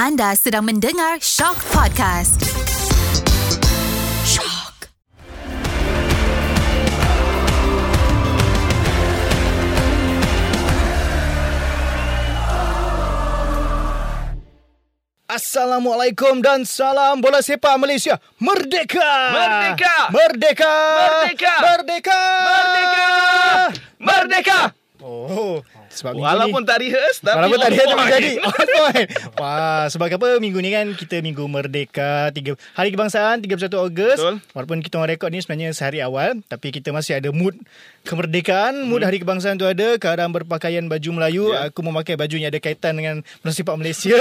[0.00, 2.40] Anda sedang mendengar Shock Podcast.
[4.24, 4.88] Shock.
[15.28, 18.16] Assalamualaikum dan salam bola sepak Malaysia.
[18.40, 19.04] Merdeka!
[19.36, 19.96] Merdeka!
[20.16, 20.76] Merdeka!
[20.96, 21.54] Merdeka!
[21.60, 22.20] Merdeka!
[22.48, 23.08] Merdeka!
[24.00, 24.58] Merdeka!
[25.04, 25.60] Oh,
[25.90, 28.12] sebab Walaupun tak rehearse tapi Walaupun tak on tapi point.
[28.12, 33.42] jadi On point Wah Sebab apa Minggu ni kan Kita minggu merdeka tiga, Hari Kebangsaan
[33.42, 34.34] 31 Ogos Betul.
[34.52, 37.58] Walaupun kita orang rekod ni Sebenarnya sehari awal Tapi kita masih ada mood
[38.02, 41.56] Kemerdekaan Mood Hari Kebangsaan tu ada Keadaan berpakaian baju Melayu Hmm.
[41.56, 41.60] Ya.
[41.68, 44.14] Aku memakai baju yang ada kaitan Dengan Sepak Malaysia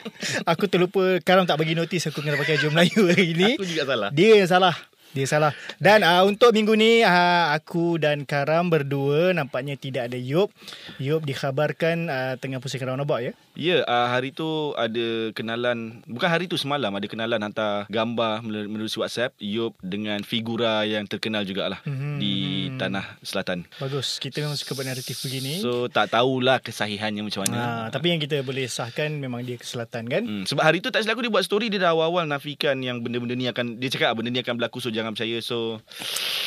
[0.50, 3.84] Aku terlupa Karam tak bagi notis Aku kena pakai baju Melayu hari ni Aku juga
[3.84, 4.08] salah.
[4.10, 4.74] dia yang salah.
[5.14, 5.52] Dia salah.
[5.78, 10.50] Dan uh, untuk minggu ni uh, aku dan Karam berdua nampaknya tidak ada Yop.
[10.98, 13.32] Yop dikhabarkan uh, tengah pusing roundabout ya.
[13.54, 18.90] Ya, uh, hari tu ada kenalan, bukan hari tu semalam ada kenalan hantar gambar melalui
[18.90, 21.92] WhatsApp Yop dengan figura yang terkenal jugalah Mhm.
[21.94, 22.16] mm-hmm.
[22.18, 22.34] di
[22.74, 23.70] tanah selatan.
[23.78, 24.18] Bagus.
[24.18, 25.62] Kita memang suka buat naratif begini.
[25.62, 27.54] So tak tahulah kesahihannya macam mana.
[27.54, 30.22] uh, tapi yang kita boleh sahkan memang dia ke selatan kan.
[30.26, 32.98] Hmm, sebab hari tu tak silap aku dia buat story dia dah awal-awal nafikan yang
[32.98, 35.82] benda-benda ni akan dia cakap benda ni akan berlaku so jangan percaya so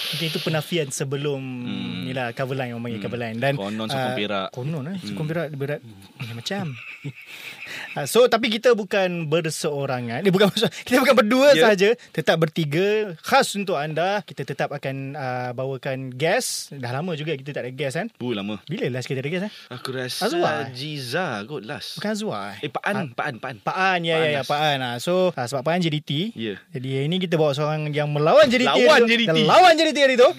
[0.07, 2.07] Mungkin itu penafian sebelum hmm.
[2.07, 4.47] ni lah cover line orang panggil cover line dan Konon sokong perak.
[4.55, 5.81] Konon eh sokong perak dia berat
[6.31, 6.65] macam.
[7.97, 10.21] Ah, so tapi kita bukan berseorangan.
[10.21, 10.53] Dia bukan
[10.85, 11.65] kita bukan berdua Ya.
[11.65, 13.17] sahaja, tetap bertiga.
[13.25, 16.77] Khas untuk anda, kita tetap akan uh, bawakan guest.
[16.77, 18.07] Dah lama juga kita tak ada guest kan?
[18.13, 18.61] uh, lama.
[18.69, 19.53] Bila last kita ada guest eh?
[19.73, 20.69] Aku rasa Azwar.
[20.77, 21.97] Jiza kot last.
[21.97, 22.61] Bukan Azwar.
[22.61, 23.57] Eh Pak An, Pak An, Pak An.
[23.65, 24.49] Pak An ya ya ya last.
[24.53, 24.79] Pak An.
[24.85, 24.95] Ah.
[25.01, 26.37] So ah, sebab Pak An JDT.
[26.37, 26.61] Ya.
[26.69, 28.77] Jadi hari ni kita bawa seorang yang melawan JDT.
[28.77, 29.09] Lawan hari tu.
[29.09, 29.29] JDT.
[29.33, 30.29] Dan lawan JDT hari tu.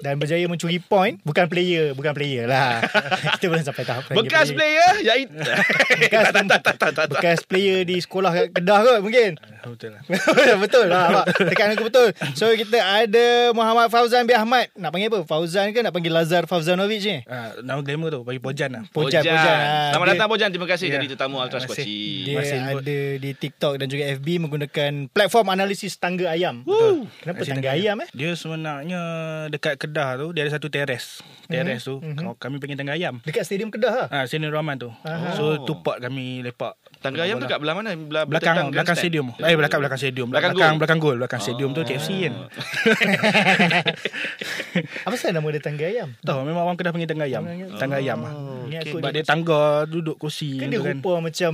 [0.00, 1.20] Dan berjaya mencuri point.
[1.20, 1.92] Bukan player.
[1.92, 2.80] Bukan player lah.
[3.36, 5.28] kita belum sampai tahap Bekas player Yait
[6.00, 7.18] Bekas, tak, tak, tak, tak, tak, tak.
[7.18, 9.34] bekas player di sekolah kat Kedah kot mungkin.
[9.68, 10.00] Betul lah.
[10.64, 11.28] betul lah.
[11.28, 12.08] Tekan aku betul.
[12.32, 14.72] So kita ada Muhammad Fauzan bin Ahmad.
[14.72, 15.20] Nak panggil apa?
[15.22, 17.20] Fauzan ke nak panggil Lazar Fauzanovic ni?
[17.26, 18.82] Ah, nama glamour tu bagi Pojan lah.
[18.88, 19.36] Pojan, Pojan.
[19.36, 19.92] ah.
[19.92, 20.96] Selamat Dia- datang Pojan Terima kasih Ya.
[20.96, 21.60] Jadi tetamu Ultra.
[21.60, 26.64] Squatchy Dia Masih ada di TikTok dan juga FB menggunakan platform analisis tangga ayam.
[26.64, 27.04] Woo.
[27.18, 28.08] Kenapa Masih tangga ayam eh?
[28.10, 29.00] Dia sebenarnya
[29.48, 31.20] dekat Kedah tu dia ada satu teres.
[31.44, 32.36] Teres tu Mhm.
[32.36, 33.20] kami panggil tangga ayam.
[33.20, 34.08] Dekat stadium Kedah lah.
[34.08, 34.88] Ah, Senior Rahman tu.
[35.02, 35.34] Aha.
[35.34, 36.67] So tu part kami lepak.
[36.98, 37.94] Tangga ayam tu kat belah mana?
[37.94, 39.30] Belah Belakang belakang stadium.
[39.38, 40.26] Eh belakang belakang stadium.
[40.28, 40.78] Belakang Belakang gol.
[40.82, 41.14] belakang gol.
[41.16, 42.34] Belakang stadium tu KFC kan.
[45.06, 46.08] Apa sebab nama dia tangga ayam?
[46.20, 47.42] Tahu memang orang Kedah panggil tangga ayam.
[47.78, 48.18] Tangga ayam.
[48.66, 48.78] Ni okay.
[48.84, 50.98] aku Sebab dia tangga duduk kursi kan dia kan.
[50.98, 51.52] rupa macam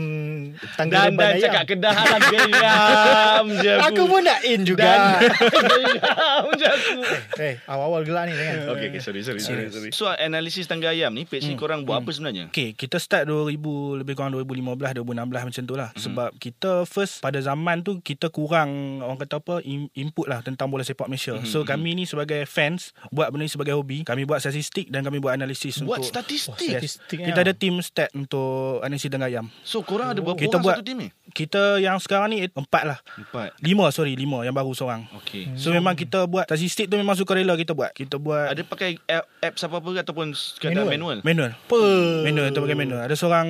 [0.74, 1.42] tangga Dan dan ayam.
[1.44, 4.82] cakap Kedah Alam geram je Aku pun nak in juga.
[4.84, 6.92] Geram je aku
[7.36, 8.56] Eh, awal-awal gelak ni jangan.
[8.72, 9.88] Okay, okay, sorry, sorry, sorry, sorry.
[9.90, 12.48] So, analisis tangga ayam ni, page ni korang buat apa sebenarnya?
[12.48, 15.90] Okay, kita start 2000 lebih kurang 2015 2016 macam tu lah.
[15.90, 16.00] Mhm.
[16.00, 19.54] Sebab kita first pada zaman tu kita kurang orang kata apa
[19.92, 21.34] input lah tentang bola sepak Malaysia.
[21.34, 24.02] Mhm, So kami ni sebagai fans buat benda ni sebagai hobi.
[24.02, 26.70] Kami buat statistik dan kami buat analisis Buat untuk statistik?
[26.70, 26.80] Yes.
[26.96, 27.44] Statistik, Kita ya.
[27.44, 29.46] ada team stat untuk analisis tengah ayam.
[29.62, 31.08] So, korang ada berapa Kita orang buat- satu tim ni?
[31.26, 32.98] Kita yang sekarang ni empat lah.
[33.16, 33.58] Empat.
[33.58, 35.08] Lima sorry lima yang baru seorang.
[35.18, 35.50] Okay.
[35.56, 37.90] So memang kita buat statistik tu memang sukarela kita buat.
[37.90, 40.30] Kita buat Ada pakai app, apps apa-apa ataupun
[40.62, 40.86] Manual?
[40.86, 41.18] manual?
[41.22, 41.50] manual.
[41.56, 41.80] Apa?
[42.22, 43.00] Manual tu pakai manual.
[43.00, 43.46] Ada seorang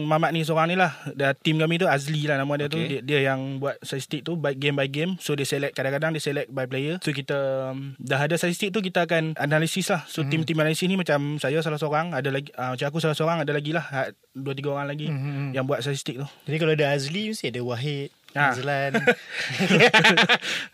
[0.00, 0.87] Mamat ni seorang ni lah.
[1.10, 2.76] Dia team kami tu Azli lah nama dia tu.
[2.76, 2.98] Okay.
[2.98, 5.16] Dia, dia yang buat statistik tu by game by game.
[5.16, 6.98] So dia select kadang-kadang dia select by player.
[6.98, 7.36] So kita
[7.70, 10.04] um, dah ada statistik tu kita akan analisis lah.
[10.04, 13.38] So team-team analisis ni macam saya salah seorang, ada lagi uh, macam aku salah seorang,
[13.38, 14.00] ada lagi lah ha,
[14.30, 15.52] dua tiga orang lagi Mhm.
[15.52, 16.26] yang buat statistik tu.
[16.44, 18.52] Jadi kalau ada Azli mesti ada Wahid, Ah.
[18.52, 18.92] Azlan.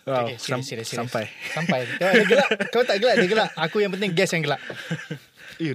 [0.05, 0.91] Wow, Okay, serius, serius, serius.
[0.91, 1.25] sampai.
[1.51, 1.81] Sampai.
[1.97, 2.49] Kau ada gelak.
[2.69, 3.51] Kau tak gelak, dia gelak.
[3.57, 4.61] Aku yang penting guess yang gelak.
[5.55, 5.71] Eh,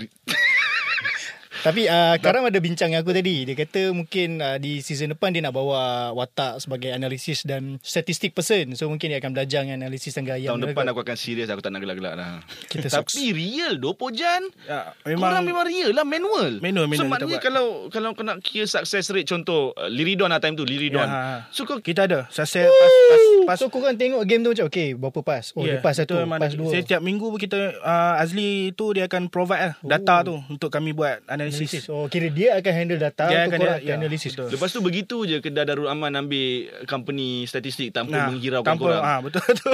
[1.59, 3.43] Tapi uh, Karam ada bincang dengan aku tadi.
[3.43, 8.31] Dia kata mungkin uh, di season depan dia nak bawa watak sebagai analisis dan statistik
[8.31, 8.71] person.
[8.73, 10.55] So mungkin dia akan belajar dengan analisis tangga ayam.
[10.55, 14.47] Tahun depan aku akan serius Aku tak nak gelak-gelak dah Kita Tapi real doh Pojan
[14.63, 16.63] Ya, Korang memang real lah manual.
[16.63, 20.31] Manual, So manual kita maknanya kalau Kalau kau nak kira success rate Contoh uh, Liridon
[20.31, 21.51] lah time tu Liridon Ya, ha.
[21.51, 22.29] So kau kita ada.
[22.31, 25.51] Success pas pas, pas So korang tengok game tu macam Okay berapa pas?
[25.53, 26.69] Oh yeah, dia pas satu Ya, itu memang Pas dua.
[26.71, 31.19] Setiap minggu kita uh, Azli tu dia akan provide lah, data tu untuk kami buat
[31.25, 31.83] Analisis analisis.
[31.87, 34.47] Oh kira dia akan handle data Dia Untuk akan korang dia- ya, analisis betul.
[34.49, 36.49] Lepas tu begitu je Kedah Darul Aman ambil
[36.83, 39.69] Company statistik Tanpa menghiraukan tanpa, korang ah betul tu.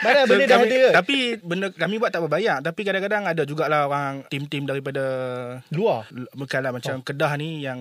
[0.00, 0.88] Mana benda dah kami, ada ke?
[0.94, 5.04] Tapi benda kami buat tak berbayar Tapi kadang-kadang ada jugalah orang Tim-tim daripada
[5.70, 7.02] Luar Bukanlah macam oh.
[7.02, 7.80] Kedah ni Yang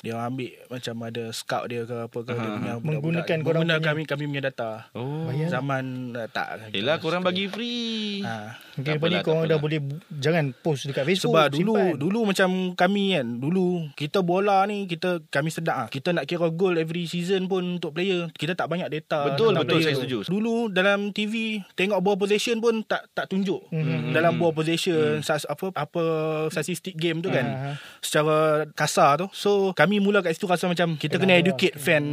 [0.00, 2.72] Dia ambil Macam ada scout dia ke apa ke dia punya.
[2.78, 5.48] Menggunakan korang Menggunakan punya- kami kami punya data Oh Bayar.
[5.52, 5.84] Zaman
[6.14, 8.56] uh, tak Yelah korang bagi free ha.
[8.72, 9.78] Mungkin Tak lepas ni korang dah boleh
[10.12, 11.98] Jangan post dekat Facebook Sebab dulu simpan.
[11.98, 16.48] Dulu Macam kami kan Dulu Kita bola ni Kita Kami sedap lah Kita nak kira
[16.48, 20.00] gol every season pun Untuk player Kita tak banyak data Betul, betul, saya tu.
[20.00, 20.18] setuju.
[20.26, 24.12] Dulu dalam TV Tengok ball possession pun Tak tak tunjuk Hmm.
[24.12, 26.02] Dalam ball possession sas, Apa Apa
[26.48, 27.74] Statistik game tu kan Ah.
[27.98, 32.04] Secara kasar tu So kami mula kat situ Rasa macam Kita kena educate fan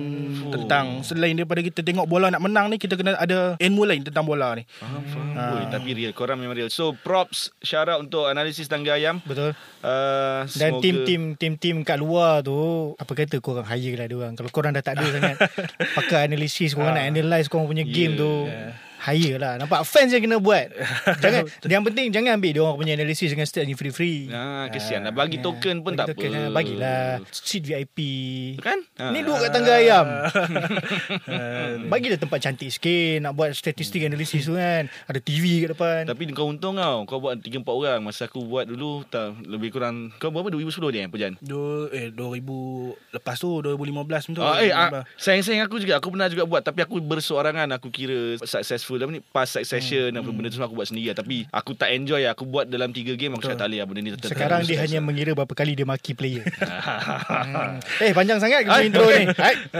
[0.49, 4.25] Tentang Selain daripada kita tengok bola nak menang ni Kita kena ada ilmu lain tentang
[4.25, 6.11] bola ni Faham, tapi real.
[6.11, 6.71] Korang memang real.
[6.71, 7.51] So, props.
[7.89, 9.23] Out untuk analisis tangga ayam.
[9.23, 9.55] Betul.
[9.79, 12.55] Uh, Dan semoga- tim-tim tim-tim kat luar tu
[12.93, 14.33] apa kata korang hire lah dia orang.
[14.33, 15.35] Kalau korang dah tak ada sangat
[15.97, 18.19] pakai analisis korang nak analyse korang punya game Yeah.
[18.19, 18.31] tu.
[18.99, 19.55] Hire lah.
[19.55, 20.67] Nampak fans yang kena buat.
[21.23, 24.27] Jangan Yang penting Jangan ambil dia orang punya analisis Dengan stats ni free-free.
[24.29, 25.11] Ah, kesian lah.
[25.11, 26.41] Bagi token pun Bagi tak token, apa.
[26.41, 27.03] ah, Bagilah.
[27.31, 27.99] Seat VIP
[28.59, 28.83] Kan?
[28.95, 29.11] Ah.
[29.11, 30.05] Ni duduk kat tangga ayam.
[31.91, 33.21] Bagilah tempat cantik sikit.
[33.21, 34.87] Nak buat statistik analisis tu kan.
[35.05, 36.01] Ada TV kat depan.
[36.05, 37.05] Tapi kau untung tau.
[37.05, 37.99] Kau buat 3-4 orang.
[38.01, 40.49] Masa aku buat dulu tak, Lebih kurang Kau berapa?
[40.49, 44.41] 2010 dia Pujan Dua, eh 2000 lepas tu 2015 macam tu.
[44.41, 44.75] Ah, eh, 2015.
[44.75, 45.93] ah, sayang-sayang aku juga.
[46.01, 47.69] Aku pernah juga buat Tapi aku berseorangan.
[47.77, 50.25] Aku kira successful Apa ni Past succession Hmm.
[50.25, 51.17] Apa benda tu semua aku buat sendiri lah.
[51.21, 53.87] Tapi aku tak enjoy lah Aku buat dalam 3 game Aku cakap tak boleh lah
[53.89, 56.43] Benda ni tetap Sekarang dia hanya success mengira berapa kali dia maki player.
[56.49, 58.05] hmm.
[58.05, 59.25] Eh panjang sangat kita Hai, intro ni.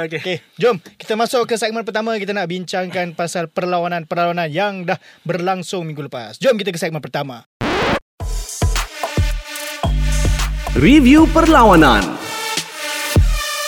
[0.10, 5.88] Okay, jom kita masuk ke segmen pertama kita nak bincangkan pasal perlawanan-perlawanan yang dah berlangsung
[5.88, 6.38] minggu lepas.
[6.42, 7.48] Jom kita ke segmen pertama.
[10.76, 12.19] Review perlawanan.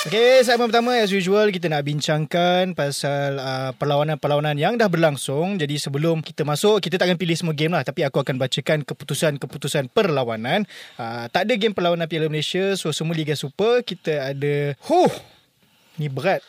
[0.02, 5.62] Okay, segmen pertama as usual kita nak bincangkan pasal uh, perlawanan-perlawanan yang dah berlangsung.
[5.62, 7.86] Jadi sebelum kita masuk, kita tak akan pilih semua game lah.
[7.86, 10.66] Tapi aku akan bacakan keputusan-keputusan perlawanan.
[10.98, 12.74] Uh, tak ada game perlawanan Piala Malaysia.
[12.82, 14.74] So semua Liga Super kita ada...
[14.90, 15.14] Huh,
[16.02, 16.42] ni berat.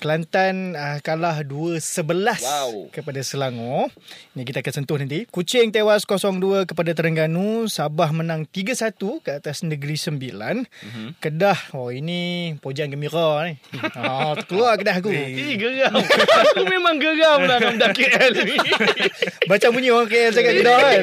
[0.00, 2.88] Kelantan uh, kalah 2-11 Wow.
[2.88, 3.92] kepada Selangor.
[4.32, 5.28] Ini kita akan sentuh nanti.
[5.28, 7.68] Kuching tewas 0-2 kepada Terengganu.
[7.68, 10.64] Sabah menang 3-1 ke atas Negeri Sembilan.
[10.64, 11.08] Mm-hmm.
[11.20, 13.60] Kedah, oh ini pojan gembira ni.
[14.00, 15.12] oh, keluar Kedah aku.
[15.12, 18.56] Eh geram Aku memang geram lah Dengan budak KL ni
[19.52, 21.00] Macam bunyi orang KL cakap Kedah kan.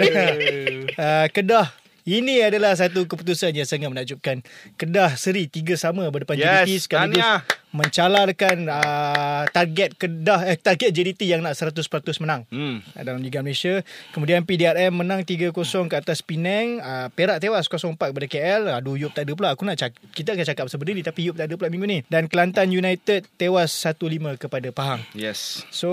[0.98, 1.68] uh, Kedah.
[2.08, 4.40] Ini adalah satu keputusan yang sangat menakjubkan.
[4.80, 7.28] Kedah seri tiga sama berdepan Yes, JDT sekaligus
[7.76, 11.84] mencalarkan uh, target Kedah eh, target JDT yang nak 100%
[12.24, 12.48] menang.
[12.48, 12.96] hmm.
[12.96, 13.84] dalam Liga Malaysia.
[14.16, 15.52] Kemudian PDRM menang 3-0
[15.92, 16.80] ke atas Penang.
[16.80, 18.62] Uh, Perak tewas 0-4 kepada KL.
[18.72, 19.52] Aduh, Yop tak ada pula.
[19.52, 21.92] Aku nak cak- kita akan cakap pasal benda ni tapi Yop tak ada pula minggu
[21.92, 22.00] ni.
[22.08, 25.04] Dan Kelantan United tewas 1-5 kepada Pahang.
[25.12, 25.92] Yes So,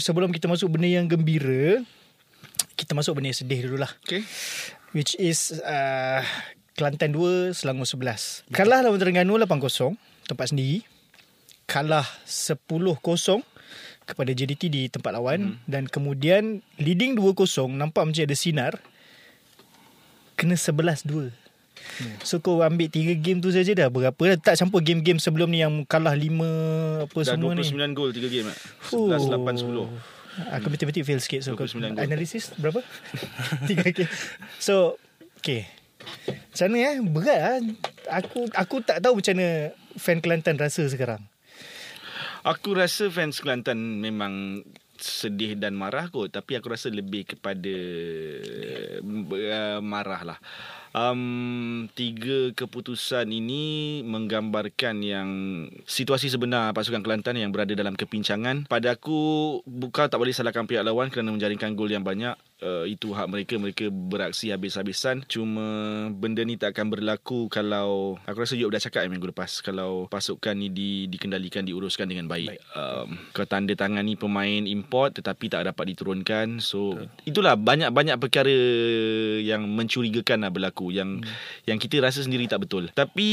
[0.00, 1.84] sebelum kita masuk benda yang gembira,
[2.80, 3.92] kita masuk benda yang sedih dulu lah.
[4.08, 4.24] Okay
[4.94, 6.22] Which is uh,
[6.78, 8.46] Kelantan 2, Selangor 11.
[8.54, 9.98] Kalah lawan Terengganu 8-0,
[10.30, 10.86] tempat sendiri.
[11.66, 13.02] Kalah 10-0
[14.06, 15.54] kepada JDT di tempat lawan.
[15.54, 15.56] Hmm.
[15.66, 18.78] Dan kemudian leading 2-0, nampak macam ada sinar.
[20.38, 21.30] Kena 11-2.
[21.74, 22.16] Hmm.
[22.22, 25.60] So kau ambil 3 game tu saja dah berapa dah tak campur game-game sebelum ni
[25.60, 27.92] yang kalah 5 apa Dah semua 29 ni.
[27.92, 28.58] gol 3 game tak?
[28.88, 29.10] Fuh.
[29.10, 30.23] 11, 8, 10
[30.58, 32.02] Aku matematik fail sikit So kau 29 gol.
[32.02, 32.82] Analisis berapa?
[33.66, 34.06] 3 okay.
[34.58, 34.98] So
[35.38, 35.66] Okay
[36.26, 37.58] Macam mana eh Berat lah
[38.22, 41.22] Aku aku tak tahu macam mana Fan Kelantan rasa sekarang
[42.44, 44.64] Aku rasa fans Kelantan memang
[45.04, 47.76] sedih dan marah kot tapi aku rasa lebih kepada
[49.04, 50.38] uh, marah lah.
[50.94, 55.28] Um, tiga keputusan ini menggambarkan yang
[55.90, 58.70] situasi sebenar pasukan Kelantan yang berada dalam kepincangan.
[58.70, 62.38] Pada aku bukan tak boleh salahkan pihak lawan kerana menjaringkan gol yang banyak.
[62.64, 68.40] Uh, itu hak mereka mereka beraksi habis-habisan cuma benda ni tak akan berlaku kalau aku
[68.40, 72.56] rasa Yop dah cakap eh, minggu lepas kalau pasukan ni di, dikendalikan diuruskan dengan baik,
[72.56, 72.64] baik.
[72.72, 77.28] Um, kau tanda tangani pemain import tetapi tak dapat diturunkan so Betul.
[77.28, 78.56] itulah banyak-banyak perkara
[79.44, 81.68] yang mencurigakan lah berlaku yang hmm.
[81.68, 83.28] yang kita rasa sendiri tak betul tapi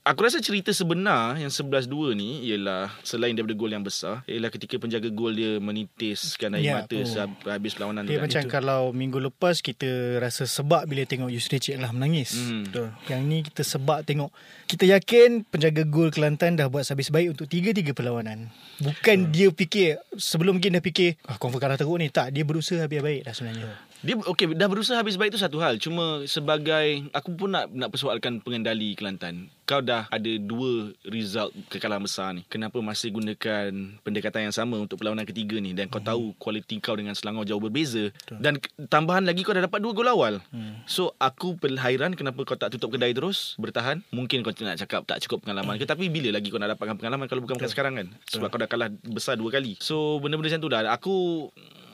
[0.00, 4.80] Aku rasa cerita sebenar yang 11-2 ni ialah selain daripada gol yang besar ialah ketika
[4.80, 9.60] penjaga gol dia menitiskan air Ya, mata sehab- habis perlawanan Dia macam kalau minggu lepas
[9.60, 9.84] Kita
[10.16, 12.64] rasa sebab Bila tengok Yusri Cik lah menangis Hmm.
[12.64, 12.88] Betul.
[13.06, 14.32] Yang ni kita sebab tengok.
[14.64, 18.48] Kita yakin Penjaga gol Kelantan Dah buat habis baik Untuk tiga-tiga perlawanan.
[18.80, 22.08] Bukan dia fikir Sebelum mungkin dah fikir ah, Confirm kalah teruk ni.
[22.08, 23.68] Tak dia berusaha habis baik dah sebenarnya
[24.00, 25.76] Dia okey dah berusaha habis baik tu satu hal.
[25.76, 29.52] Cuma sebagai aku pun nak nak persoalkan pengendali Kelantan.
[29.68, 32.42] Kau dah ada dua result kekalahan besar ni.
[32.48, 33.70] Kenapa masih gunakan
[34.02, 37.62] pendekatan yang sama untuk perlawanan ketiga ni dan kau tahu kualiti kau dengan Selangor jauh
[37.62, 38.10] berbeza
[38.42, 40.34] dan k- tambahan lagi kau dah dapat dua gol awal.
[40.50, 40.82] Hmm.
[40.90, 44.02] So aku berhairan kenapa kau tak tutup kedai terus bertahan.
[44.10, 47.30] Mungkin kau nak cakap tak cukup pengalaman ke tapi bila lagi kau nak dapatkan pengalaman
[47.30, 48.06] kalau bukan bukan sekarang kan.
[48.26, 49.78] Sebab kau dah kalah besar dua kali.
[49.78, 51.14] So benda-benda macam tu dah aku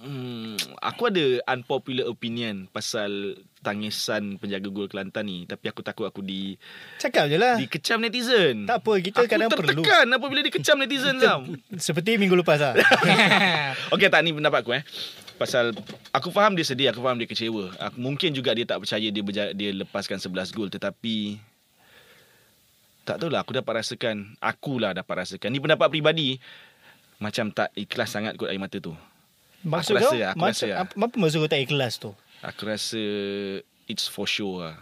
[0.06, 6.22] Hmm, aku ada unpopular opinion pasal tangisan penjaga gol Kelantan ni tapi aku takut aku
[6.22, 6.54] di
[7.02, 7.58] Cakap je lah.
[7.58, 8.70] dikecam netizen.
[8.70, 9.82] Tak apa, kita aku kadang perlu.
[9.82, 11.42] tertekan apabila dikecam netizen tau.
[11.74, 12.78] Seperti minggu lepas lah.
[13.98, 14.86] Okey tak ni pendapat aku eh.
[15.42, 15.74] Pasal
[16.14, 17.74] aku faham dia sedih, aku faham dia kecewa.
[17.90, 21.42] Aku, mungkin juga dia tak percaya dia berja, dia lepaskan 11 gol tetapi
[23.02, 25.50] tak tahulah aku dapat rasakan, akulah dapat rasakan.
[25.50, 26.38] Ni pendapat peribadi
[27.18, 28.94] macam tak ikhlas sangat kot air mata tu.
[29.66, 32.10] Maksud Aku kau, rasa, aku macam, rasa apa, apa maksud kau tak ikhlas tu?
[32.40, 33.02] Aku rasa
[33.84, 34.76] it's for sure lah.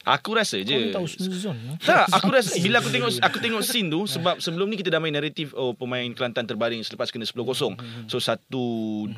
[0.00, 0.96] Aku rasa Kau je.
[0.96, 1.56] tahu snuzon.
[1.60, 1.76] no?
[1.76, 4.96] Tak, aku rasa bila aku tengok aku tengok scene tu sebab sebelum ni kita dah
[4.96, 7.76] main naratif oh pemain Kelantan terbaring selepas kena 10-0.
[8.08, 8.62] So satu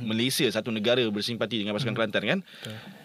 [0.00, 2.38] Malaysia, satu negara bersimpati dengan pasukan Kelantan kan.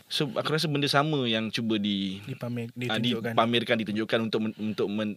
[0.08, 3.32] So aku rasa benda sama yang cuba di Dipamer, ah, ditunjukkan.
[3.36, 5.14] dipamerkan ditunjukkan untuk untuk men,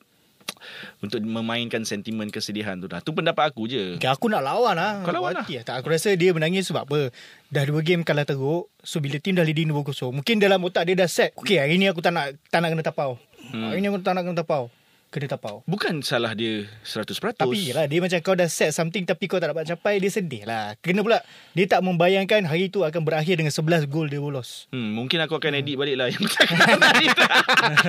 [1.01, 3.01] untuk memainkan sentimen kesedihan tu dah.
[3.03, 3.97] Tu pendapat aku je.
[3.97, 5.01] Okay, aku nak lawan lah.
[5.03, 5.47] Kau lawan lah.
[5.47, 7.15] Tak, aku rasa dia menangis sebab apa?
[7.51, 8.71] Dah dua game kalah teruk.
[8.81, 10.15] So, bila tim dah leading 2-0.
[10.15, 11.37] Mungkin dalam otak dia dah set.
[11.37, 13.21] Okay, hari ni aku tak nak, tak nak kena tapau.
[13.51, 13.73] Hmm.
[13.73, 14.73] Hari ni aku tak nak kena tapau.
[15.11, 15.67] Kena tapau.
[15.67, 17.35] Bukan salah dia 100%.
[17.35, 20.47] Tapi lah, dia macam kau dah set something tapi kau tak dapat capai, dia sedih
[20.47, 20.79] lah.
[20.79, 21.19] Kena pula,
[21.51, 24.71] dia tak membayangkan hari tu akan berakhir dengan 11 gol dia bolos.
[24.71, 26.31] Hmm, mungkin aku akan edit balik lah yang tu.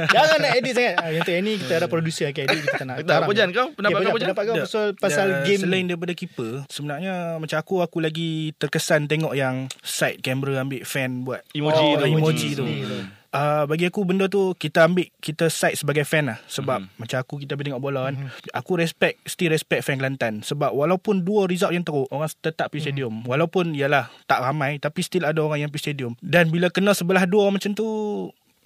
[0.10, 0.96] Jangan nak edit sangat.
[0.98, 2.98] Ah, yang tu ni kita ada producer akan edit, kita tak nak.
[3.04, 3.68] Tak, apa Jan kau?
[3.72, 4.26] Pendapat okay, kau apa Jan?
[4.26, 4.66] Pendapat kau Tak.
[4.66, 9.70] pasal, pasal Dan game Selain daripada keeper Sebenarnya Macam aku Aku lagi terkesan Tengok yang
[9.80, 12.06] Side camera ambil fan Buat Emoji Oh, tu.
[12.08, 12.66] emoji tu.
[12.66, 13.21] Hmm.
[13.32, 17.00] Uh, bagi aku benda tu kita ambil kita side sebagai fan lah sebab mm-hmm.
[17.00, 18.52] macam aku kita tengok bola kan mm-hmm.
[18.52, 22.92] aku respect still respect fan Kelantan sebab walaupun dua result yang teruk orang tetap pergi
[22.92, 23.32] stadium mm-hmm.
[23.32, 27.24] walaupun yalah tak ramai tapi still ada orang yang pergi stadium dan bila kena sebelah
[27.24, 27.88] dua macam tu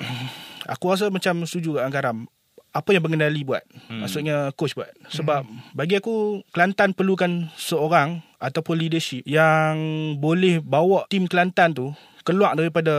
[0.73, 2.25] aku rasa macam setuju kat Angkaram
[2.73, 4.01] apa yang pengendali buat hmm.
[4.01, 5.77] maksudnya coach buat sebab hmm.
[5.77, 9.77] bagi aku Kelantan perlukan seorang ataupun leadership yang
[10.17, 11.93] boleh bawa tim Kelantan tu
[12.25, 12.97] keluar daripada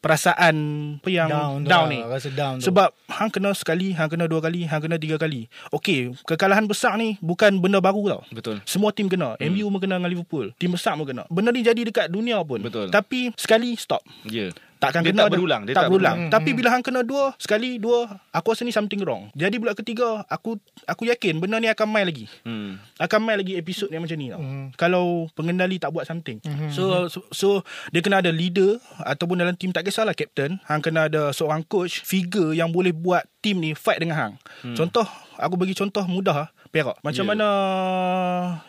[0.00, 0.56] perasaan
[1.00, 2.72] apa yang down, down, tu lah, ni Rasa down tu.
[2.72, 6.96] sebab hang kena sekali hang kena dua kali hang kena tiga kali okey kekalahan besar
[6.96, 8.64] ni bukan benda baru tau Betul.
[8.64, 9.48] semua tim kena hmm.
[9.52, 12.64] MU pun kena dengan Liverpool tim besar pun kena benda ni jadi dekat dunia pun
[12.64, 12.88] Betul.
[12.88, 14.48] tapi sekali stop Ya.
[14.48, 14.52] Yeah.
[14.80, 16.16] Takkan Dia kena tak berulang, dia tak, tak berulang.
[16.16, 16.32] berulang.
[16.32, 19.28] Tapi bila hang kena dua, sekali dua, aku rasa ni something wrong.
[19.36, 20.56] Jadi bulan ketiga, aku
[20.88, 22.24] aku yakin benda ni akan main lagi.
[22.48, 22.80] Hmm.
[22.96, 24.40] Akan main lagi episod yang macam ni tau.
[24.40, 24.72] Hmm.
[24.80, 26.40] Kalau pengendali tak buat something.
[26.72, 27.48] So, so so
[27.92, 32.00] dia kena ada leader ataupun dalam team tak kisahlah captain, hang kena ada seorang coach,
[32.00, 34.34] figure yang boleh buat team ni fight dengan hang.
[34.72, 35.04] Contoh,
[35.36, 37.02] aku bagi contoh mudah ah, Perak.
[37.02, 37.30] Macam Yeah.
[37.34, 37.46] mana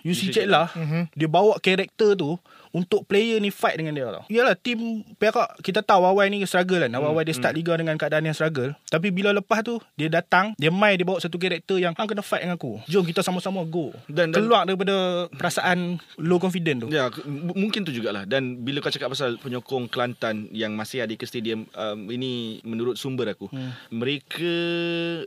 [0.01, 0.67] UC UC Ceklah,
[1.13, 2.35] dia bawa karakter tu
[2.71, 4.23] untuk player ni fight dengan dia tau.
[4.27, 6.91] Yalah tim Perak kita tahu awal ni struggle kan.
[6.91, 8.73] Awal-awal dia start liga dengan keadaan yang struggle.
[8.87, 12.23] Tapi bila lepas tu dia datang, dia main dia bawa satu karakter yang hang kena
[12.23, 12.79] fight dengan aku.
[12.87, 13.91] Jom kita sama-sama go.
[14.07, 16.87] Dan- dan- keluar daripada perasaan low confident tu.
[16.89, 18.23] Ya, m- mungkin tu jugalah.
[18.25, 22.95] Dan bila kau cakap pasal penyokong Kelantan yang masih ada ke stadium, um, ini menurut
[22.95, 23.51] sumber aku.
[23.51, 23.75] Hmm.
[23.91, 24.53] Mereka,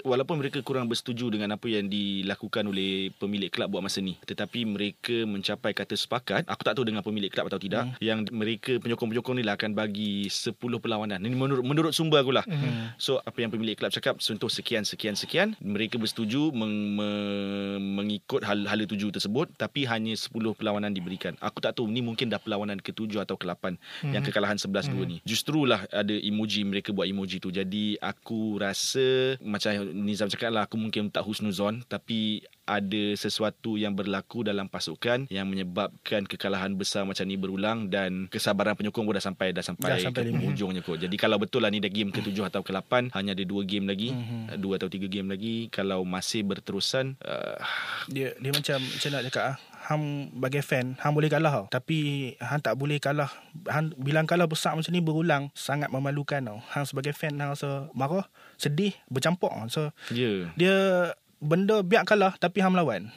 [0.07, 4.17] walaupun mereka kurang bersetuju dengan apa yang dilakukan oleh pemilik kelab buat masa ni.
[4.23, 7.99] Tetapi mereka mencapai kata sepakat, aku tak tahu dengan pemilik kelab atau tidak, hmm.
[7.99, 11.19] yang mereka penyokong-penyokong ni lah akan bagi 10 perlawanan.
[11.19, 12.47] Ini menurut, menurut sumber aku lah.
[12.47, 12.95] Hmm.
[12.97, 17.11] So, apa yang pemilik kelab cakap, contoh sekian, sekian, sekian, mereka bersetuju meng, me,
[17.83, 21.35] mengikut hal hala tuju tersebut, tapi hanya 10 perlawanan diberikan.
[21.43, 24.13] Aku tak tahu, ni mungkin dah perlawanan ke-7 atau ke-8 hmm.
[24.15, 25.05] yang kekalahan 11-2 hmm.
[25.11, 25.17] ni.
[25.27, 27.51] Justrulah ada emoji, mereka buat emoji tu.
[27.51, 33.93] Jadi, aku rasa, macam Nizam cakap lah, aku mungkin tak husnuzon, tapi ada sesuatu yang
[33.93, 39.23] berlaku dalam pasukan yang menyebabkan kekalahan besar macam ni berulang dan kesabaran penyokong pun dah
[39.23, 40.41] sampai dah sampai, Dah sampai ke lima.
[40.47, 40.97] hujungnya kot.
[40.97, 44.11] Jadi kalau betul lah ni dah game ke-7 atau ke-8 hanya ada 2 game lagi,
[44.11, 44.57] Mhm.
[44.57, 47.61] 2 atau 3 game lagi kalau masih berterusan uh,
[48.07, 49.57] Dia dia macam macam nak cakap ah.
[49.85, 51.67] Hang bagi fan, hang boleh kalah tau.
[51.69, 51.99] Tapi
[52.41, 53.29] hang tak boleh kalah.
[53.69, 56.65] Hang bilang kalah besar macam ni berulang sangat memalukan tau.
[56.73, 58.25] Hang sebagai fan hang rasa marah,
[58.57, 59.53] sedih, bercampur.
[59.69, 59.93] So.
[60.09, 60.49] Yeah.
[60.57, 60.73] dia
[61.45, 63.13] benda biar kalah tapi hang melawan.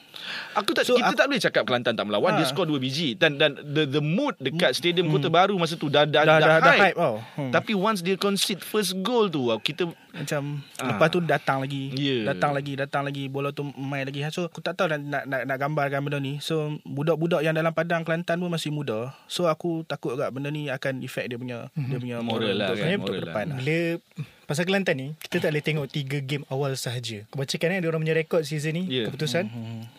[0.52, 2.34] Aku tak So, kita aku- tak boleh cakap Kelantan tak melawan.
[2.34, 2.50] Dia Ha.
[2.50, 6.02] skor 2 biji dan dan the the mood dekat stadium Kota Baru masa tu dah
[6.02, 6.82] dah, Dah dah, dah hype.
[6.84, 7.14] hype tau.
[7.34, 7.50] Hmm.
[7.50, 10.90] Tapi once dia concede first goal tu kita macam Ah.
[10.90, 12.26] lepas tu datang lagi Ya.
[12.26, 15.40] datang lagi datang lagi bola tu main lagi so aku tak tahu nak nak, nak,
[15.44, 19.82] nak gambarkan benda ni so budak-budak yang dalam padang Kelantan pun masih muda so aku
[19.84, 22.98] takut agak benda ni akan efek dia punya dia punya Moral lah untuk, kan, untuk
[23.00, 23.56] moral ke depan lah.
[23.56, 23.78] Bila
[24.48, 27.28] Pasal Kelantan ni Kita tak boleh tengok Tiga game awal sahaja.
[27.28, 29.04] Kau bacakan eh Diorang punya rekod season ni Ya.
[29.04, 29.44] Keputusan.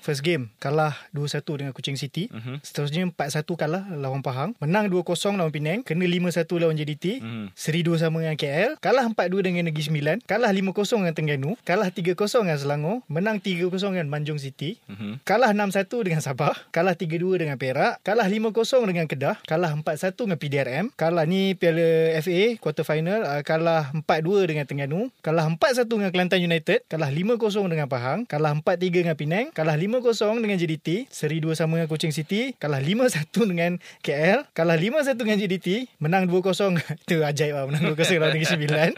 [0.01, 2.34] First game Kalah 2-1 dengan Kuching City.
[2.34, 2.65] Mhm.
[2.65, 4.58] Seterusnya 4-1 kalah Lawan Pahang.
[4.58, 5.86] Menang 2-0 lawan Penang.
[5.86, 7.53] Kena 5-1 lawan JDT Mhm.
[7.53, 10.18] Seri 2 sama dengan KL Kalah 4-2 dengan Negeri Sembilan.
[10.25, 11.51] Kalah 5-0 dengan Terengganu.
[11.62, 12.98] Kalah 3-0 dengan Selangor.
[13.06, 14.82] Menang 3-0 dengan Manjung City.
[14.89, 15.22] Mhm.
[15.22, 16.58] Kalah 6-1 dengan Sabah.
[16.74, 18.01] Kalah 3-2 dengan Perak.
[18.01, 19.38] Kalah 5-0 dengan Kedah.
[19.46, 23.22] Kalah 4-1 dengan PDRM Kalah ni Piala FA Quarter final.
[23.22, 28.55] Uh, Kalah 4-2 dengan Terengganu Kalah 4-1 dengan Kelantan United Kalah 5-0 dengan Pahang Kalah
[28.55, 33.34] 4-3 dengan Penang Kalah 5-0 dengan JDT Seri 2 sama dengan Kuching City Kalah 5-1
[33.50, 35.67] dengan KL Kalah 5-1 dengan JDT
[36.00, 38.89] Menang 2-0 Itu ajaib lah Menang 2-0 lawan Negeri Sembilan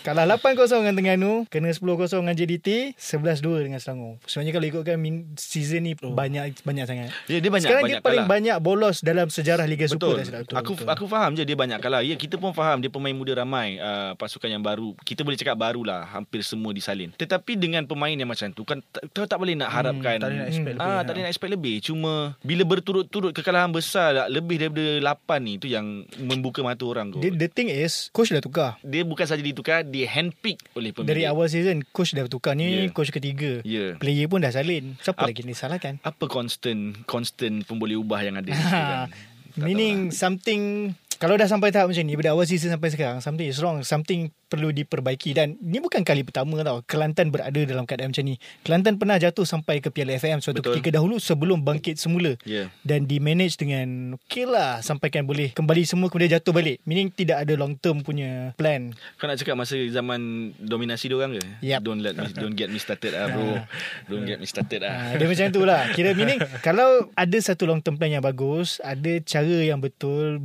[0.00, 4.96] Kalah 8-0 dengan Terengganu Kena 10-0 dengan JDT 11-2 dengan Selangor Sebenarnya kalau ikutkan
[5.36, 8.32] season ni Banyak banyak sangat Ya, dia banyak Sekarang banyak dia paling kalah.
[8.32, 10.16] banyak bolos Dalam sejarah Liga Super Betul.
[10.20, 10.56] tak silap.
[10.56, 12.00] aku aku faham je dia banyak kalah.
[12.00, 14.96] Ya kita pun faham dia pemain muda ramai uh, pasukan yang baru.
[15.02, 17.12] Kita boleh cakap barulah hampir semua disalin.
[17.12, 20.40] Tetapi dengan pemain yang macam tu kan tak- kau tak boleh nak harapkan tak boleh
[20.40, 21.02] nak expect lebih, ah ha.
[21.02, 21.74] tak boleh nak expect lebih.
[21.82, 25.84] Cuma bila berturut-turut kekalahan besar lebih daripada 8 ni tu yang
[26.16, 27.18] membuka mata orang tu.
[27.20, 31.08] The, the thing is Coach dah tukar dia bukan saja ditukar, dia handpick oleh pemilik.
[31.08, 32.82] Dari awal season Coach dah tukar Ni Ya.
[32.88, 33.94] coach ketiga Ya.
[33.94, 38.20] Player pun dah salin Siapa Ap- lagi ni salahkan Apa constant constant pun boleh ubah
[38.20, 39.10] yang ada di situ kan.
[39.50, 43.44] Tak Meaning something Kalau dah sampai tahap macam ni Pada awal season sampai sekarang Something
[43.52, 48.16] is wrong Something perlu diperbaiki Dan ni bukan kali pertama tau Kelantan berada dalam keadaan
[48.16, 50.80] macam ni Kelantan pernah jatuh sampai ke Piala FM Suatu Betul.
[50.80, 52.72] ketika dahulu Sebelum bangkit semula Ya.
[52.80, 57.44] Dan di manage dengan Okay lah Sampaikan boleh Kembali semua kemudian jatuh balik Meaning tidak
[57.44, 61.42] ada long term punya plan Kau nak cakap masa zaman dominasi diorang ke?
[61.60, 61.84] Yap.
[61.84, 63.60] Don't let me, don't get me started ah bro.
[64.08, 65.12] Don't get me started ah.
[65.12, 68.80] Ha, dia macam tu lah Kira meaning Kalau ada satu long term plan yang bagus
[68.80, 70.40] Ada cara yang betul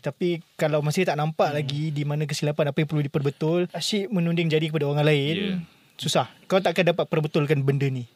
[0.00, 1.56] Tapi kalau masih tak nampak hmm.
[1.58, 5.60] lagi Di mana kesilapan Apa yang perlu diperbetul Asyik menunding jari kepada orang lain Yeah.
[5.98, 8.06] Susah Kau takkan dapat perbetulkan benda ni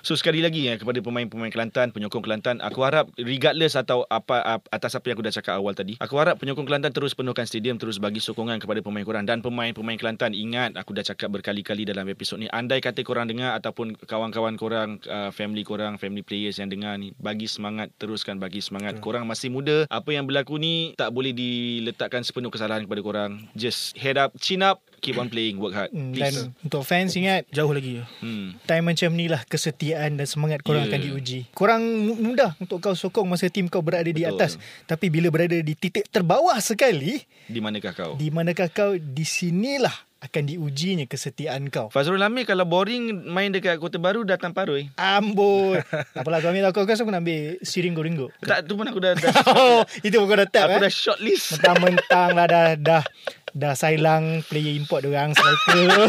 [0.00, 4.68] So sekali lagi ya kepada pemain-pemain Kelantan, penyokong Kelantan, aku harap regardless atau apa ap-
[4.70, 7.76] atas apa yang aku dah cakap awal tadi, aku harap penyokong Kelantan terus penuhkan stadium,
[7.76, 12.06] terus bagi sokongan kepada pemain korang dan pemain-pemain Kelantan ingat aku dah cakap berkali-kali dalam
[12.08, 16.70] episod ni, andai kata korang dengar ataupun kawan-kawan korang, uh, family korang, family players yang
[16.70, 18.98] dengar ni, bagi semangat, teruskan bagi semangat.
[19.00, 23.32] Korang masih muda, apa yang berlaku ni tak boleh diletakkan sepenuh kesalahan kepada korang.
[23.56, 25.90] Just head up, chin up, keep on playing, work hard.
[25.92, 26.48] Dan Please.
[26.64, 28.56] untuk fans ingat Jauh lagi Hmm.
[28.64, 29.42] Time macam ni lah
[29.80, 30.92] Kesetiaan dan semangat korang Yeah.
[30.92, 34.36] akan diuji Korang mu- mudah untuk kau sokong Masa tim kau berada di Betul.
[34.36, 38.12] atas Tapi bila berada di titik terbawah sekali Di manakah kau?
[38.14, 43.76] Di manakah kau Di sinilah Akan diujinya kesetiaan kau Fazrul Amir kalau boring main dekat
[43.76, 44.92] Kota Baru datang Paroi.
[44.94, 45.80] Amboi
[46.20, 49.00] Apalah kau ambil aku Kau rasa aku nak ambil Siringo Ringo Tak tu pun aku
[49.00, 51.56] dah, dah Oh Itu pun kau dah tap aku eh dah shortlist.
[51.56, 53.02] Mentang-mentang lah dah Dah
[53.50, 55.88] Dah sailang Player import diorang Striker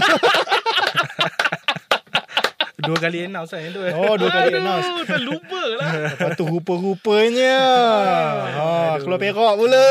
[2.81, 4.89] Dua kali announce kan tu Oh dua kali announce.
[4.89, 5.91] Aduh, terlupa lah.
[6.17, 7.57] Lepas tu rupa-rupanya.
[8.57, 9.85] Ha, Keluar perak pula.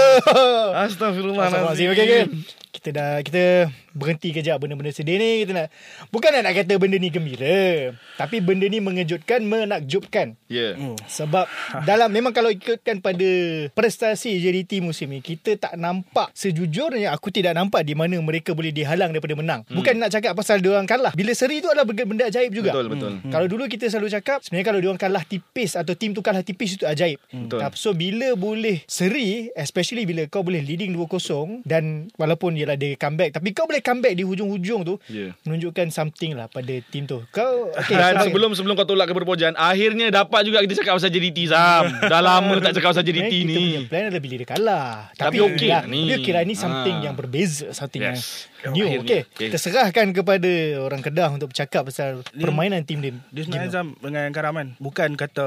[0.74, 0.76] Astagfirullahaladzim.
[0.85, 1.88] Astagfirullahaladzim.
[1.94, 2.22] Okay okay
[2.70, 5.66] kita dah kita berhenti kejap benda-benda sedih ni kita nak
[6.11, 10.74] bukan nak kata benda ni gembira tapi benda ni mengejutkan menakjubkan Ya.
[10.74, 10.98] Hmm.
[11.07, 11.46] sebab
[11.87, 13.31] dalam memang kalau ikutkan pada
[13.70, 18.74] prestasi JDT musim ni kita tak nampak sejujurnya aku tidak nampak di mana mereka boleh
[18.74, 19.61] dihalang daripada menang.
[19.70, 21.12] Bukan nak cakap pasal dia orang kalah.
[21.14, 22.74] Bila seri tu adalah benda ajaib juga.
[22.74, 23.12] Betul betul.
[23.20, 23.31] Hmm.
[23.31, 26.42] Kalau dulu kita selalu cakap sebenarnya kalau dia orang kalah tipis atau tim tu kalah
[26.42, 27.18] tipis itu ajaib.
[27.31, 27.61] Betul.
[27.61, 32.92] Tapi So bila boleh seri especially bila kau boleh leading 2-0 dan walaupun ialah dia
[33.00, 35.33] comeback tapi kau boleh comeback di hujung-hujung tu Ya.
[35.43, 37.21] menunjukkan something lah pada tim tu.
[37.29, 40.97] Kau okay, Dan sebagai- sebelum sebelum kau tolak ke perpojan, akhirnya dapat juga kita cakap
[40.97, 41.85] pasal JDT Sam.
[42.03, 43.64] Dah lama tak cakap pasal JDT Sebenarnya kita ni.
[43.66, 44.90] punya plan adalah bila dia kalah.
[45.12, 46.03] Tapi okey lah, ni.
[46.05, 47.05] Tapi okey lah ni something Ah.
[47.05, 47.66] yang berbeza.
[47.71, 48.09] Something Yes.
[48.09, 48.19] yang
[48.68, 48.85] new.
[48.85, 49.01] Akhirnya.
[49.01, 49.20] Okey.
[49.27, 49.46] Okey.
[49.49, 53.16] Kita serahkan kepada orang Kedah untuk bercakap pasal Dia- permainan tim dia.
[53.29, 55.46] Dia sebenarnya Azam dengan Karaman Bukan kata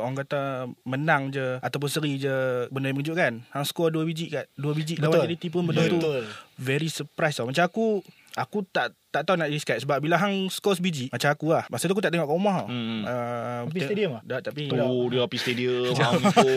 [0.00, 0.40] Orang kata
[0.82, 2.32] Menang je Ataupun seri je
[2.68, 5.04] Benda yang mengejutkan Hang skor 2 biji kat 2 biji Betul.
[5.10, 6.24] lawan JDT pun benda tu Betul.
[6.56, 8.00] Very surprise tau Macam aku
[8.34, 11.84] Aku tak tak tahu nak describe Sebab bila hang skor sebiji Macam aku lah Masa
[11.84, 13.00] tu aku tak tengok kat rumah tau Hmm.
[13.02, 14.22] uh, Api stadium ah?
[14.22, 14.76] Tak tapi Tu
[15.08, 15.92] dia api stadium.
[15.98, 16.48] Hang tu.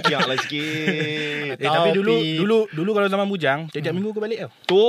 [0.00, 1.56] Kiak lah sikit.
[1.56, 4.50] Eh tapi dulu Tapi- dulu dulu kalau zaman bujang tiap-tiap minggu aku balik tau.
[4.66, 4.84] Tu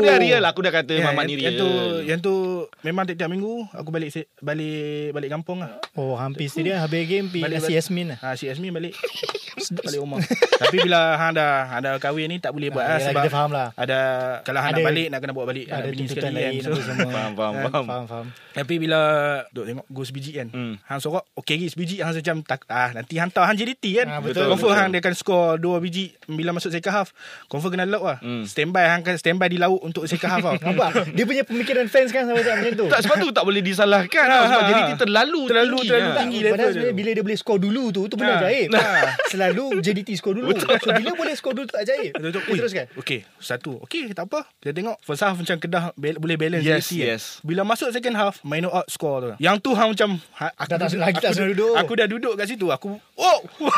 [0.00, 1.60] dia real aku dah kata Ya, Mamat yang, ni yang real.
[1.60, 1.68] tu
[2.04, 2.34] yang tu
[2.80, 4.80] memang tiap-tiap minggu aku balik balik
[5.12, 5.76] balik kampung lah.
[5.94, 8.18] Oh hampir stadium habis game pergi Balik- balik- Yasmin lah.
[8.18, 8.92] Ha si Azmi balik
[9.86, 10.18] balik rumah.
[10.58, 13.22] Tapi bila hang dah hang dah kahwin ni tak boleh buat Ah, lah yelah, sebab
[13.22, 13.68] kita faham lah.
[13.74, 13.98] ada
[14.42, 16.50] kalau hang Ada- nak balik nak kena bawa balik Ada tuntutan sekali kan.
[16.50, 17.10] lain So, semua.
[17.18, 17.64] Faham, faham, Kan?
[17.64, 17.84] faham.
[17.84, 18.26] Faham, faham.
[18.50, 19.00] Tapi bila
[19.48, 20.74] Duk tengok Gol sebiji kan Hmm.
[20.82, 24.18] Hang sorok Okay lagi sebiji Hang macam tak, ah, Nanti hantar Hang JDT kan Ah,
[24.18, 24.74] betul, Confirm betul.
[24.76, 27.14] Hang dia akan score Dua biji Bila masuk second half
[27.46, 28.42] Confirm kena lock lah Hmm.
[28.42, 30.90] Standby Hang akan standby di laut Untuk second half tau Nampak?
[31.08, 32.86] Dia punya pemikiran fans kan sama macam tu.
[32.88, 34.70] Tak sebab tu tak boleh disalahkan tau, sebab Ha, ha.
[34.72, 36.16] JDT terlalu Terlalu- tinggi, terlalu ha.
[36.18, 36.38] tinggi.
[36.44, 38.40] Padahal sebenarnya bila dia boleh skor dulu tu, tu benda Ha.
[38.42, 38.68] ajaib.
[39.28, 40.50] Selalu JDT skor dulu.
[40.52, 42.12] So bila boleh skor dulu tu tak ajaib.
[42.18, 42.86] Teruskan.
[42.96, 46.84] Okay Satu Okay tak apa Kita tengok First half macam Kedah bal- Boleh balance Yes,
[46.84, 47.08] JDT kan.
[47.08, 47.22] yes.
[47.40, 50.76] Bila masuk second half Main out score tu Yang tu hang macam ha, aku, Dah
[50.78, 51.74] tak- lagi tak aku, senang duduk.
[51.74, 53.38] Aku dah duduk kat situ Aku Oh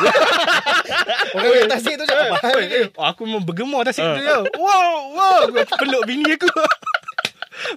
[1.31, 2.49] Orang yang tasik tu cakap apa?
[2.93, 4.37] Oh, aku memang bergemar tak situ je.
[4.53, 5.41] Wow, wow.
[5.47, 6.49] Aku peluk bini aku.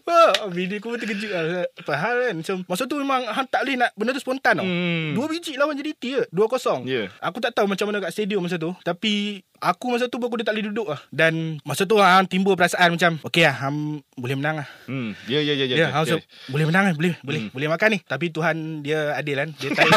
[0.04, 1.68] Wah, bini aku pun terkejut lah.
[1.84, 2.34] Faham kan?
[2.40, 4.66] Macam, masa tu memang hang tak boleh nak benda tu spontan tau.
[4.66, 5.14] Hmm.
[5.16, 6.22] Dua biji lawan JDT je.
[6.30, 6.84] Dua kosong.
[6.88, 7.08] Ya.
[7.20, 8.72] Aku tak tahu macam mana kat stadium masa tu.
[8.84, 11.00] Tapi aku masa tu aku dah tak boleh duduk lah.
[11.08, 14.68] Dan masa tu hang timbul perasaan macam, okay lah, hang boleh menang lah.
[14.88, 15.12] Hmm.
[15.28, 15.64] Ya, ya, ya.
[15.64, 16.16] Ya, ya, hang ya.
[16.16, 16.94] so, boleh menang kan?
[16.96, 17.98] Boleh, boleh, boleh makan ni.
[18.04, 19.48] Tapi Tuhan dia adil kan.
[19.56, 19.92] Dia tarik.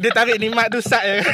[0.00, 1.16] Dia tarik nikmat tu sat je.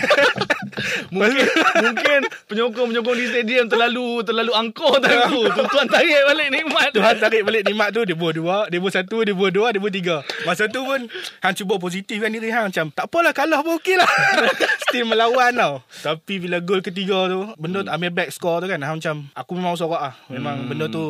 [1.08, 1.46] Mungkin
[1.78, 5.08] mungkin penyokong-penyokong di stadium terlalu terlalu angkuh tu.
[5.08, 6.88] Tu- Tuan tarik balik nikmat.
[6.92, 9.80] Tuhan tarik balik nikmat tu Dia buat dua Dia buat satu Dia buat dua Dia
[9.80, 10.16] buat tiga.
[10.42, 11.08] Masa tu pun
[11.40, 14.08] Hang cuba positifkan diri Hang Macam tak apalah Kalah pun okey lah.
[14.84, 15.74] Still melawan tau.
[16.02, 19.52] Tapi bila gol ketiga tu Benda tu ambil back score tu kan Hang macam Aku
[19.52, 21.04] memang sorak lah Memang benda tu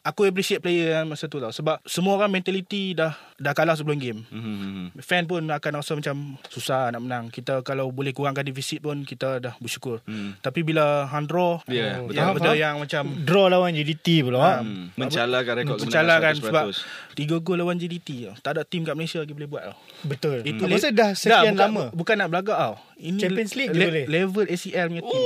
[0.00, 1.50] Aku appreciate player yang masa tu tau.
[1.50, 4.92] Sebab Semua orang mentality Dah dah kalah sebelum game Hmm.
[4.96, 9.40] Fan pun akan rasa macam Susah nak menang Kita kalau boleh kurangkan defisit pun Kita
[9.40, 10.36] dah bersyukur Hmm.
[10.38, 12.14] Tapi bila hang draw Ya, oh, betul.
[12.14, 12.54] Yang faham.
[12.54, 14.60] yang macam Draw lawan JDT pula.
[14.60, 14.92] Hmm.
[14.92, 16.64] Mencalahkan rekod Mencalahkan kemenangan sebab
[17.12, 18.08] Tiga gol lawan JDT.
[18.38, 19.76] Tak ada tim kat Malaysia lagi boleh buat tau.
[20.04, 20.36] Betul.
[20.42, 21.84] Itu Aku le- dah sekian bukan, lama.
[21.90, 22.74] Bukan nak belagak tau.
[22.94, 24.04] Ini Champions League je boleh.
[24.06, 25.20] Level ACL punya tim.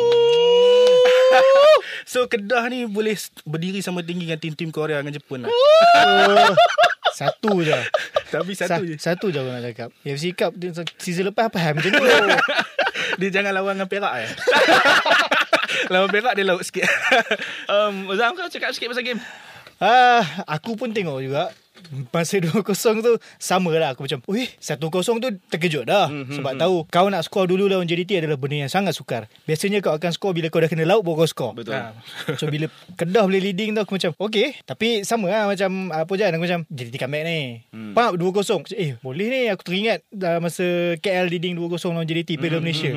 [2.05, 5.50] so Kedah ni boleh berdiri sama tinggi dengan tim-tim Korea dengan Jepun lah.
[7.14, 7.79] Satu je.
[8.35, 8.94] Tapi satu Sa- je.
[8.98, 9.88] Satu je aku nak cakap.
[10.03, 12.05] AFC Cup dia- season lepas apa macam tu.
[13.14, 14.31] Dia jangan lawan dengan Perak eh.
[15.92, 16.88] lawan Perak dia laut sikit.
[17.66, 19.20] Um, Zam kau cakap sikit pasal game.
[19.79, 21.55] Ah, aku pun tengok juga
[22.11, 22.64] Masa 2-0
[23.01, 26.37] tu Sama lah Aku macam Wih 1-0 tu terkejut dah Hmm, mm-hmm.
[26.37, 29.92] Sebab tahu Kau nak skor dulu lawan JDT Adalah benda yang sangat sukar Biasanya kau
[29.92, 31.75] akan skor Bila kau dah kena laut Baru kau skor Betul.
[31.75, 31.92] Ha.
[32.35, 36.25] So bila Kedah boleh leading tu Aku macam Okay Tapi sama lah Macam Apa je
[36.25, 37.90] Aku macam JDT comeback ni Hmm.
[37.90, 37.92] hmm.
[37.92, 40.64] Pam 2-0 Macam, Eh boleh ni Aku teringat dah Masa
[40.99, 42.90] KL leading 2-0 lawan JDT Piala Hmm, Malaysia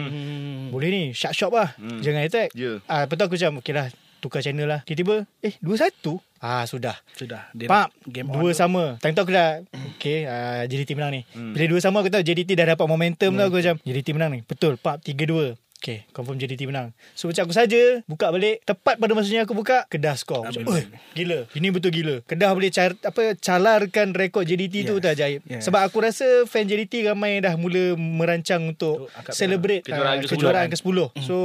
[0.69, 1.99] Boleh ni Shut shop lah Hmm.
[1.99, 2.79] Jangan attack Ya.
[2.85, 4.81] Ah, Lepas tu aku macam Okay lah Tukar channel lah.
[4.83, 6.97] Tiba-tiba Eh 2-1 Ah sudah.
[7.17, 7.49] Sudah.
[7.53, 8.57] Dia Pak game Dua on tu.
[8.57, 8.83] sama.
[9.01, 9.61] Time tu aku dah
[9.97, 11.21] Okay uh, JDT menang ni.
[11.33, 11.57] Hmm.
[11.57, 14.39] Bila dua sama aku tahu JDT dah dapat momentum tu Aku macam JDT menang ni.
[14.45, 16.89] Betul Pak 3-2 Okay confirm JDT menang.
[17.13, 18.59] So macam aku saja Buka balik.
[18.63, 20.89] Tepat pada masanya aku buka Kedah skor Macam Habis.
[20.89, 21.39] "Oi, Gila.
[21.51, 22.15] Ini betul gila.
[22.23, 24.99] Kedah boleh car, apa calarkan rekod JDT tu Yes.
[24.99, 25.41] tu ajaib.
[25.45, 25.61] Yes.
[25.63, 30.67] Sebab aku rasa Fan JDT ramai dah mula Merancang untuk Celebrate Kejuaraan uh, ke-10 Kejuaraan
[30.67, 30.73] kan?
[30.73, 31.35] ke-10 So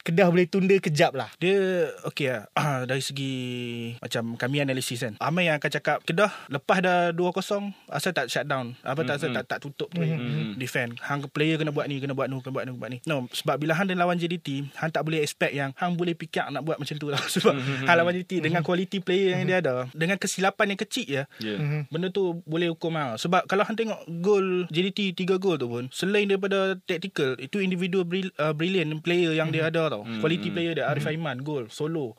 [0.00, 1.28] Kedah boleh tunda kejap lah.
[1.36, 1.58] Dia
[2.02, 2.46] okay lah
[2.88, 3.34] Dari segi
[3.98, 5.18] Macam kami analisis kan.
[5.18, 7.34] Ramai yang akan cakap Kedah Lepas dah 2-0
[7.88, 8.78] Asal tak shut down?
[8.80, 9.34] Apa tak, Mhm.
[9.34, 9.98] tak, tak tutup tu?
[9.98, 10.54] Mhm.
[10.54, 11.02] Defend.
[11.02, 12.98] Hang player kena buat ni Kena buat ni Kena buat ni, kena buat ni.
[13.04, 16.36] No Sebab bila Hang dia lawan JDT Hang tak boleh expect yang Hang boleh pick
[16.38, 17.54] up Nak buat macam tu lah Sebab
[17.88, 21.56] Hang lawan JDT Dengan quality player yang dia ada Dengan kesilapan yang kecil je Ya.
[21.58, 21.90] Mhm.
[21.90, 23.16] Benda tu boleh hukum hang.
[23.16, 28.04] Sebab kalau hang tengok gol JDT 3 gol tu pun selain daripada tactical itu individual
[28.04, 30.02] bril, uh, brilliant player yang dia ada tau.
[30.20, 32.14] Quality player dia Arif Aiman gol solo.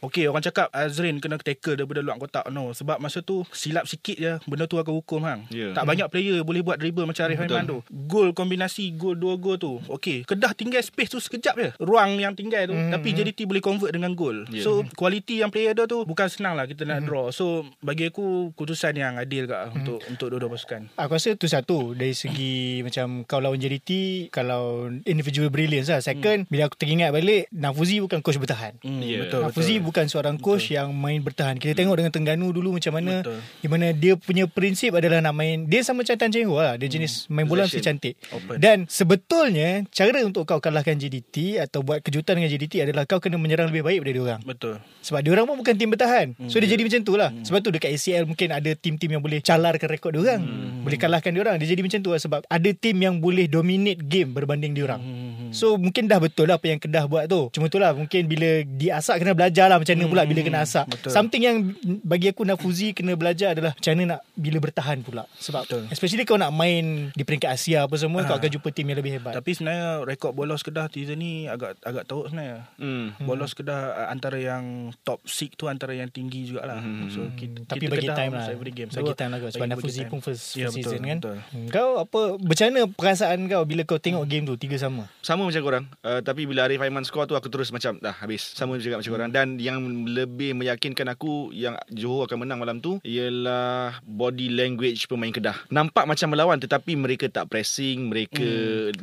[0.00, 4.14] Okey orang cakap Azrin kena tackle daripada luar kotak no sebab masa tu silap sikit
[4.14, 5.42] je benda tu akan hukum hang.
[5.48, 5.72] Ya.
[5.72, 7.78] Tak banyak player boleh buat dribble macam Arif Aiman tu.
[8.06, 9.82] Gol kombinasi gol dua gol tu.
[9.86, 11.68] Okey Kedah tinggal space tu sekejap je.
[11.78, 14.46] Ruang yang tinggal tu tapi JDT boleh convert dengan gol.
[14.48, 14.62] Ya.
[14.62, 17.30] So quality yang player ada tu bukan senang lah kita nak draw.
[17.30, 20.86] So bagi aku keputusan yang adil kat untuk untuk dua-dua pasukan.
[20.94, 22.56] Aku rasa tu satu Dari segi
[22.86, 23.90] Macam kau lawan JDT
[24.28, 29.22] Kalau individual brilliance lah Second Bila aku teringat balik Nafuzi bukan coach bertahan Hmm, Ya.
[29.22, 29.87] betul Nafuzi betul.
[29.88, 33.38] Bukan seorang coach Yang main bertahan Kita tengok dengan Tengganu dulu Macam mana Betul.
[33.62, 36.74] Di mana dia punya prinsip adalah Nak main Dia sama macam Tan Cheng Ho lah
[36.76, 38.58] Dia jenis main bola mesti cantik Open.
[38.58, 43.40] Dan sebetulnya Cara untuk kau kalahkan JDT Atau buat kejutan dengan JDT Adalah kau kena
[43.40, 44.74] menyerang lebih baik daripada diorang Betul.
[45.04, 46.26] sebab dia orang pun bukan tim bertahan.
[46.48, 47.30] So dia jadi macam tu lah.
[47.32, 47.44] Hmm.
[47.44, 50.42] Sebab tu dekat ACL mungkin ada tim-tim yang boleh calarkan rekod dia orang.
[50.42, 50.84] Hmm.
[50.84, 51.56] Boleh kalahkan dia orang.
[51.60, 55.00] Dia jadi macam tu lah sebab ada tim yang boleh dominate game berbanding dia orang.
[55.00, 55.50] Hmm.
[55.50, 57.48] So mungkin dah betul lah apa yang Kedah buat tu.
[57.56, 60.86] Cuma tu lah mungkin bila diasak kena belajar lah macam mana pula bila kena asak.
[60.86, 61.10] Betul.
[61.10, 61.56] Something yang
[62.04, 65.24] bagi aku Nafuzi kena belajar adalah macam mana nak bila bertahan pula.
[65.40, 65.82] Sebab Betul.
[65.90, 69.18] especially kau nak main di peringkat Asia apa semua kau akan jumpa tim yang lebih
[69.18, 69.34] hebat.
[69.34, 72.68] Tapi sebenarnya rekod bolos Kedah season ni agak agak teruk sebenarnya.
[72.76, 73.16] Hmm.
[73.22, 76.78] Bolos Kedah uh, antara yang top 6 tu antara yang tinggi jugalah.
[76.82, 77.08] Hmm.
[77.08, 78.90] So kita, Tapi kita bagi Kedah time lah every game.
[78.90, 81.36] Bagi time lah kau Sebab Nafuzi pun first, Ya, first betul, season kan betul.
[81.52, 85.46] Hmm, Kau apa Macam mana perasaan kau Bila kau tengok game tu Tiga sama Sama
[85.46, 88.80] macam korang uh, Tapi bila Arif Aiman score tu Aku terus macam Dah habis Sama
[88.80, 89.78] juga macam korang Dan yang
[90.08, 95.68] lebih meyakinkan aku Yang Johor akan menang malam tu Ialah Body language pemain Kedah.
[95.68, 98.48] Nampak macam melawan Tetapi mereka tak pressing Mereka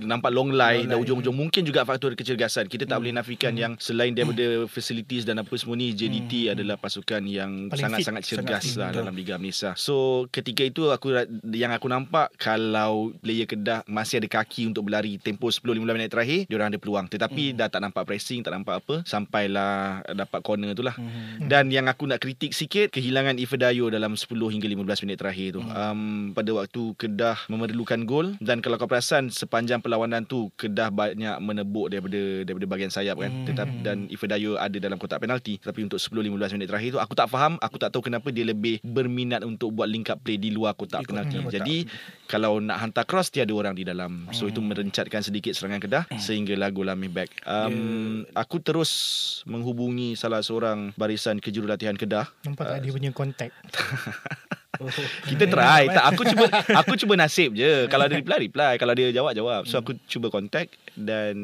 [0.02, 4.18] Nampak long line Dan ujung-ujung Mungkin juga faktor kecergasan Kita tak boleh nafikan Yang selain
[4.18, 8.32] daripada Facilities dan apa semua ni JDT adalah pasukan yang Paling Sangat-sangat fit.
[8.42, 9.06] cergas Sangat lah.
[9.06, 9.78] Dalam Liga Malaysia.
[9.78, 11.14] So ketika itu aku
[11.46, 16.50] Yang aku nampak Kalau player Kedah Masih ada kaki untuk berlari Tempoh 10-15 minit terakhir
[16.50, 17.06] Diorang ada peluang.
[17.06, 20.96] Tetapi dah tak nampak pressing Tak nampak apa Sampailah Dapat corner tu lah.
[21.44, 25.62] Dan yang aku nak kritik sikit Kehilangan Ifedayo Dalam 10 hingga 15 minit terakhir tu.
[25.62, 31.36] Um, Pada waktu Kedah Memerlukan gol Dan kalau kau perasan Sepanjang perlawanan tu Kedah banyak
[31.44, 33.32] menebuk Daripada daripada bahagian sayap kan.
[33.44, 35.60] Tetapi Dan Ifedayo ada dalam kotak penalti.
[35.60, 38.80] Tapi untuk 10-15 minit terakhir tu Aku tak faham Aku tak tahu kenapa Dia lebih
[38.80, 41.36] berminat Untuk buat link up play Di luar kotak Di penalti.
[41.44, 41.52] kotak.
[41.60, 41.78] Jadi
[42.26, 44.28] Kalau nak hantar cross Tiada orang di dalam.
[44.34, 47.30] So itu merencatkan sedikit Serangan Kedah Sehinggalah gol Amir back.
[47.46, 48.92] Um, Aku terus
[49.46, 53.50] Menghubungi Salah seorang Barisan kejurulatihan Kedah Nampak tak dia punya kontak
[55.32, 55.90] kita try.
[55.90, 56.46] Tak aku cuba
[56.80, 57.86] aku cuba nasib je.
[57.92, 58.74] Kalau dia reply reply.
[58.80, 61.36] Kalau dia jawab jawab so aku cuba contact dan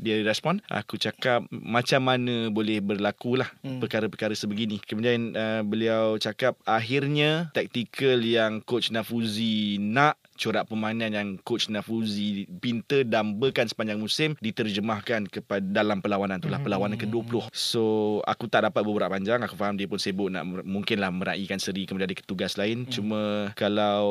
[0.00, 0.60] dia respon.
[0.72, 3.80] Aku cakap macam mana boleh berlaku lah hmm.
[3.84, 4.80] perkara-perkara sebegini.
[4.80, 12.46] Kemudian uh, beliau cakap akhirnya taktikal yang coach Nafuzi nak corak permainan yang coach Nafuzi
[12.58, 16.60] pinta dambakan sepanjang musim diterjemahkan kepada dalam perlawanan tu lah.
[16.60, 19.40] Perlawanan ke-20 so aku tak dapat berbual panjang.
[19.46, 22.86] Aku faham dia pun sibuk nak mungkinlah meraihkan seri kemudian ada tugas lain.
[22.86, 22.92] Hmm.
[22.92, 23.20] cuma
[23.54, 24.06] kalau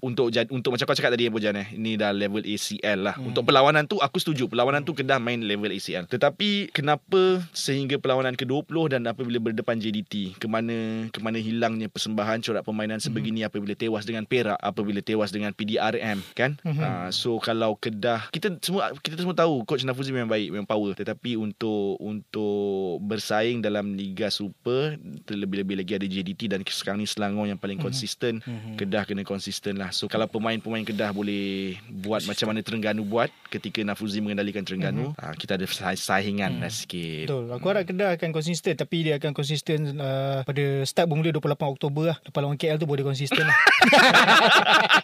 [0.00, 3.14] untuk untuk macam kau cakap tadi Abu Jan eh ini dah level ACL lah.
[3.16, 3.32] Hmm.
[3.32, 4.46] untuk perlawanan tu aku setuju.
[4.46, 10.38] Perlawanan tu Kedah main level ACL tetapi kenapa sehingga perlawanan ke-20 dan apabila berdepan JDT
[10.38, 13.48] ke mana ke mana hilangnya persembahan corak permainan sebegini hmm.
[13.48, 16.58] apabila tewas dengan Perak apabila tewas dengan PDRM kan?
[16.62, 16.78] Hmm.
[16.78, 20.94] uh, so kalau Kedah kita semua kita semua tahu coach Nafuzi memang baik memang power.
[20.94, 27.46] Tetapi untuk untuk bersaing dalam Liga Super terlebih-lebih lagi ada JDT dan sekarang ni Selangor
[27.46, 28.42] yang paling konsisten.
[28.44, 28.76] Mhm.
[28.76, 29.90] Kedah kena konsisten lah.
[29.90, 35.34] So kalau pemain-pemain Kedah boleh buat macam mana Terengganu buat ketika Nafuzi mengendalikan Terengganu uh,
[35.36, 37.28] kita ada sa- saingan lah sikit.
[37.28, 37.44] Betul.
[37.52, 42.04] Aku harap Kedah akan konsisten Tapi dia akan konsisten uh, Pada start bermula 28 Oktober
[42.10, 42.16] lah.
[42.24, 43.58] Lepas lawan KL tu boleh konsisten lah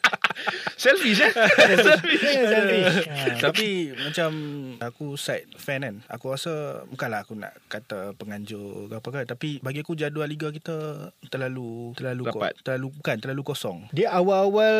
[0.75, 1.31] selfish eh
[1.85, 3.25] selfish ha.
[3.43, 4.29] Tapi macam
[4.79, 5.95] aku side fan kan.
[6.07, 6.51] Aku rasa
[6.85, 9.23] bukanlah aku nak kata penganjur ke apa kan.
[9.25, 12.53] Tapi bagi aku jadual liga kita terlalu terlalu Rapat.
[12.53, 13.77] ko, terlalu bukan terlalu kosong.
[13.91, 14.77] Dia awal-awal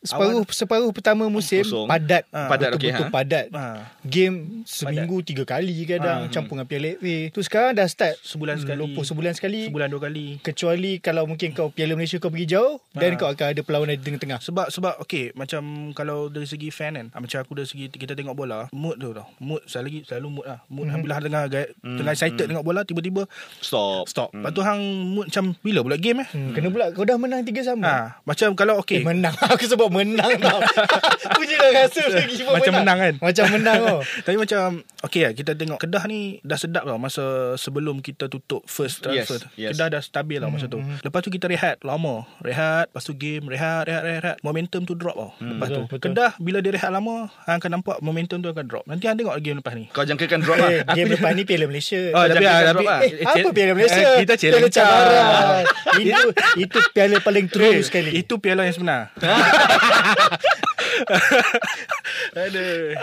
[0.00, 1.86] Separuh separuh pertama musim Kosong.
[1.86, 3.12] Padat Ah, padat, okey, Betul-betul ha?
[3.12, 3.64] padat Ha,
[4.02, 8.56] Game seminggu tiga kali kadang Ah, Campur dengan Piala FA Tu sekarang dah start sebulan
[8.58, 8.78] sekali.
[8.78, 10.38] Lopo sebulan sekali Sebulan dua kali.
[10.40, 13.16] Kecuali kalau mungkin kau Piala Malaysia kau pergi jauh Dan Ah.
[13.16, 17.06] kau akan ada perlawanan di tengah-tengah Sebab sebab okey macam kalau dari segi fan kan
[17.12, 19.28] ah, macam aku dari segi kita tengok bola mood tu tau.
[19.38, 20.60] Mood selalu lagi selalu mood lah.
[20.72, 21.02] Mood mm-hmm.
[21.04, 23.28] bila tengah gaya, tengah excited tengok bola tiba-tiba
[23.60, 24.08] Stop.
[24.08, 24.30] stop.
[24.32, 24.80] Lepas tu hang
[25.12, 26.28] mood macam bila pula game eh?
[26.32, 26.52] Hmm.
[26.56, 27.84] Kena pula kau dah menang tiga sama.
[27.84, 29.00] Ha macam kalau Okay.
[29.00, 29.34] Eh, okey menang.
[29.52, 30.60] Aku sebut menang tau.
[31.34, 33.14] Aku je dah rasa lagi Macam menang kan?
[33.18, 34.00] Macam menang oh.
[34.26, 36.96] Tapi macam Okay lah Kita tengok Kedah ni Dah sedap tau.
[36.96, 39.74] Masa sebelum kita tutup First Yes, transfer yes.
[39.74, 40.78] Kedah dah stabil tau masa tu.
[40.78, 42.24] Lepas tu kita rehat Lama.
[42.40, 44.38] Rehat Lepas tu game Rehat Rehat Rehat, rehat.
[44.46, 45.98] Momentum tu drop tau Lepas tu betul, betul.
[46.08, 49.36] Kedah Bila dia rehat lama Hang akan nampak Momentum tu akan drop Nanti hang tengok
[49.38, 52.42] game lepas ni Kau jangkakan drop Eh, lah game depan ni Piala Malaysia Oh, tapi,
[52.42, 53.00] ah, drop tapi lah.
[53.02, 54.00] Eh, apa Piala Malaysia?
[54.00, 55.64] Eh, kita challenge Piala cabaran.
[55.98, 56.22] itu
[56.58, 58.10] itu piala paling true Eh, sekali.
[58.14, 59.12] Itu piala yang sebenar
[62.30, 62.94] Aduh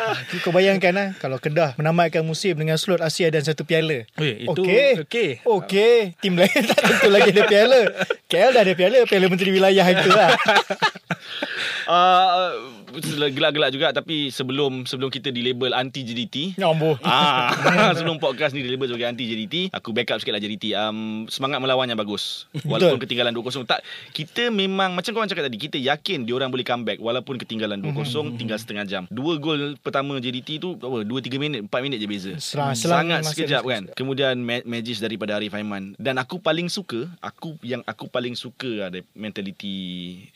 [0.41, 4.51] Kau bayangkan lah Kalau Kedah menamatkan musim Dengan slot Asia dan satu piala Eh, itu
[4.57, 5.29] Okey okey.
[5.43, 7.81] Okey Tim lain tak tentu lagi ada piala
[8.25, 10.33] KL dah ada piala Piala Menteri Wilayah itu lah
[11.89, 12.51] uh,
[12.95, 17.51] Gelak-gelak juga Tapi sebelum Sebelum kita di label anti JDT Nyambuh Ah,
[17.91, 20.73] sebelum podcast ni dilabel sebagai anti JDT, aku backup sikit lah JDT.
[20.73, 22.47] Um, semangat melawan yang bagus.
[22.63, 23.65] Walaupun ketinggalan 2-0.
[23.65, 28.01] Tak, kita memang macam korang cakap tadi, kita yakin diorang boleh comeback walaupun ketinggalan 2-0
[28.35, 29.03] tinggal setengah jam.
[29.07, 32.31] Dua gol pertama JDT tu apa 2 3 minit, 4 minit je beza.
[32.37, 33.83] Selang- selang Sangat sekejap kan.
[33.93, 35.93] Kemudian ma- magis daripada Arif Aiman.
[35.97, 39.75] Dan aku paling suka, aku yang aku paling suka ada mentality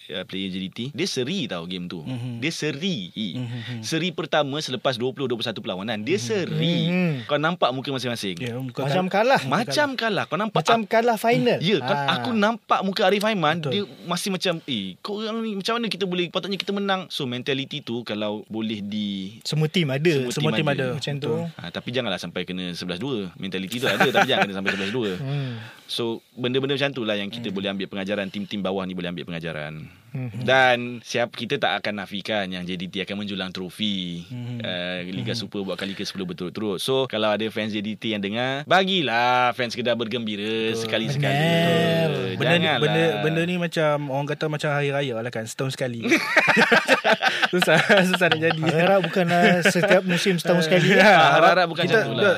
[0.10, 0.78] uh, player JDT.
[0.89, 2.01] Dia seri tau game tu.
[2.03, 3.13] Dia dia seri.
[3.79, 6.89] Seri pertama selepas 20-21 perlawanan, dia seri.
[6.89, 7.13] Hmm.
[7.25, 8.41] Kau nampak muka masing-masing.
[8.41, 9.41] Ya, muka Macam kal- kalah.
[9.45, 10.25] Macam kalah.
[10.25, 11.59] Kau nampak Macam kalah final.
[11.59, 12.17] Ya, kan Ah.
[12.17, 13.71] aku nampak muka Arif Aiman Betul.
[13.71, 17.05] dia masih macam eh kau orang ni macam mana kita boleh patutnya kita menang.
[17.09, 20.09] So mentality tu kalau boleh di Semua tim ada.
[20.25, 20.95] Semua Semua tim ada.
[20.95, 21.33] Macam tu.
[21.45, 23.29] ha, tapi janganlah sampai kena 11-2.
[23.35, 25.13] Mentality tu ada tapi jangan kena sampai 11-2.
[25.29, 25.59] Hmm.
[25.85, 29.25] So benda-benda macam tu lah yang kita boleh ambil pengajaran tim-tim bawah ni boleh ambil
[29.25, 29.85] pengajaran.
[30.09, 30.29] Hmm.
[30.39, 30.68] Dan
[30.99, 34.60] siap kita tak akan nafikan yang JDT akan menjulang trofi Hmm.
[34.60, 36.77] uh, Liga Super buat kali ke-10 berturut-turut.
[36.77, 41.34] So kalau ada fans JDT yang dengar, bagilah fans Kedah bergembira sekali-sekali.
[41.34, 42.10] Benar.
[42.36, 42.79] Benda ni, Janganlah.
[42.79, 46.08] benda, benda ni macam Orang kata macam hari raya lah kan Setahun sekali
[47.51, 50.93] Susah Susah nak jadi Harap bukanlah setiap musim setahun sekali.
[50.93, 52.38] Ya, Ah, harap-harap bukan kita, macam tu lah.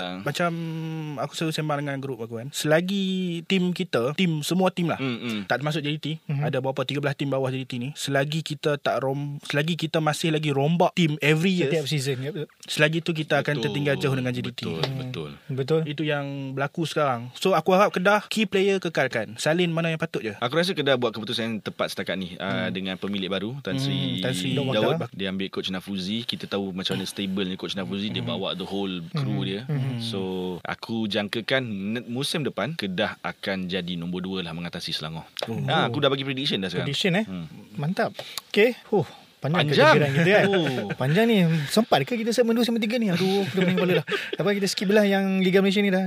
[1.17, 3.03] Aku selalu sembang dengan grup aku kan Selagi
[3.43, 5.39] Tim kita Tim Semua tim lah Hmm, hmm.
[5.45, 6.43] Tak termasuk JDT Mhm.
[6.43, 10.49] Ada berapa 13 tim bawah JDT ni Selagi kita tak rom Selagi kita masih lagi
[10.49, 12.17] rombak Tim every year Setiap season.
[12.19, 12.47] Ya, betul.
[12.63, 15.29] Selagi tu kita akan Betul, tertinggal jauh dengan JDT Betul, betul.
[15.47, 15.81] Betul.
[15.85, 20.21] Itu yang berlaku sekarang So aku harap Kedah Key player kekalkan Salin mana yang patut
[20.21, 22.39] je Aku rasa Kedah buat keputusan yang tepat setakat ni hmm.
[22.39, 24.71] uh, dengan pemilik baru Tan Sri, Hmm, Tan Sri Daud.
[24.71, 24.97] Daud.
[25.11, 26.23] Dia ambil coach Nafuzi.
[26.23, 29.67] Kita tahu macam mana stable ni coach Nafuzi dia bawa the whole crew dia.
[29.99, 30.19] So
[30.63, 31.63] aku jangkakan
[32.07, 35.27] musim depan Kedah akan jadi nombor 2 lah mengatasi Selangor.
[35.43, 36.87] Ha, aku dah bagi prediction dah sekarang.
[36.87, 37.25] Prediction eh.
[37.27, 37.47] Hmm.
[37.75, 38.15] Mantap.
[38.47, 38.79] Okay.
[38.87, 39.03] Huh.
[39.41, 39.93] Panjang, Panjang.
[39.97, 40.45] kejadian kita kan?
[40.47, 40.85] Oh.
[40.93, 41.37] Panjang ni.
[41.67, 43.09] Sempat ke kita segmen 2 segmen 3 ni?
[43.09, 44.05] Aduh dah pening kepala dah
[44.37, 46.05] Lepas kita skip lah Yang Liga Malaysia ni dah.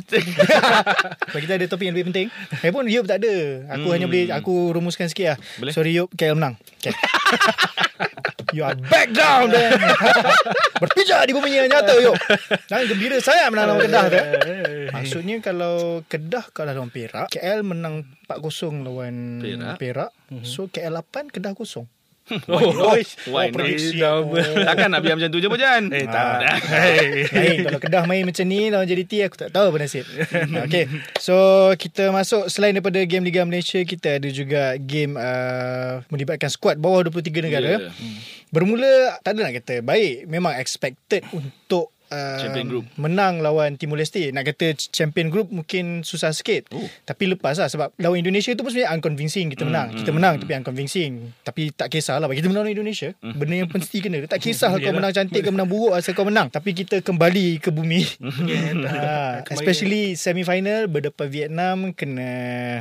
[1.29, 2.27] Sebab kita ada topik yang lebih penting.
[2.63, 3.35] Eh pun Yop tak ada.
[3.75, 3.93] Aku Hmm.
[3.93, 5.39] hanya boleh Aku rumuskan sikit lah.
[5.59, 5.75] Boleh.
[5.75, 6.55] Sorry Yop KL menang.
[6.79, 6.95] Okay.
[8.55, 9.75] You are back down then
[10.81, 12.15] Berpijak di bumi yang nyata Yop
[12.71, 14.19] Jangan gembira saya menang lawan Kedah tu
[14.95, 15.75] Maksudnya kalau
[16.07, 19.75] Kedah kalah lawan Perak KL menang 4-0 lawan Perak.
[19.75, 20.11] Perak.
[20.47, 21.91] So KL 8 Kedah kosong
[22.25, 22.73] Oh,
[23.29, 23.69] Why not?
[24.01, 24.39] dah apa.
[24.65, 25.93] Takkan nak biar macam tu je Bojan.
[25.93, 26.41] Eh Ah.
[26.41, 27.29] tak Hey.
[27.29, 30.09] Lain kalau Kedah main macam ni lawan JDT aku tak tahu apa nasib.
[30.65, 30.89] okay.
[31.21, 31.35] So
[31.77, 37.05] kita masuk selain daripada game Liga Malaysia kita ada juga game uh, melibatkan skuad bawah
[37.13, 37.73] 23 negara.
[37.77, 37.93] Ya.
[38.49, 42.85] Bermula tak ada nak kata baik memang expected untuk uh, Champion group.
[42.95, 44.31] menang lawan Timor Leste.
[44.31, 46.71] Nak kata champion group mungkin susah sikit.
[46.71, 46.87] Oh.
[47.03, 49.91] Tapi lepas lah sebab lawan Indonesia tu pun sebenarnya unconvincing kita menang.
[49.91, 51.35] Hmm, Kita menang tapi unconvincing.
[51.43, 53.11] Tapi tak kisahlah bagi kita menang lawan Indonesia.
[53.19, 53.35] Hmm.
[53.35, 54.19] Benda yang mesti kena.
[54.25, 56.47] Tak kisah kau menang cantik ke menang buruk asal kau menang.
[56.49, 58.03] Tapi kita kembali ke bumi.
[58.87, 62.31] ha, especially semi-final berdepan Vietnam kena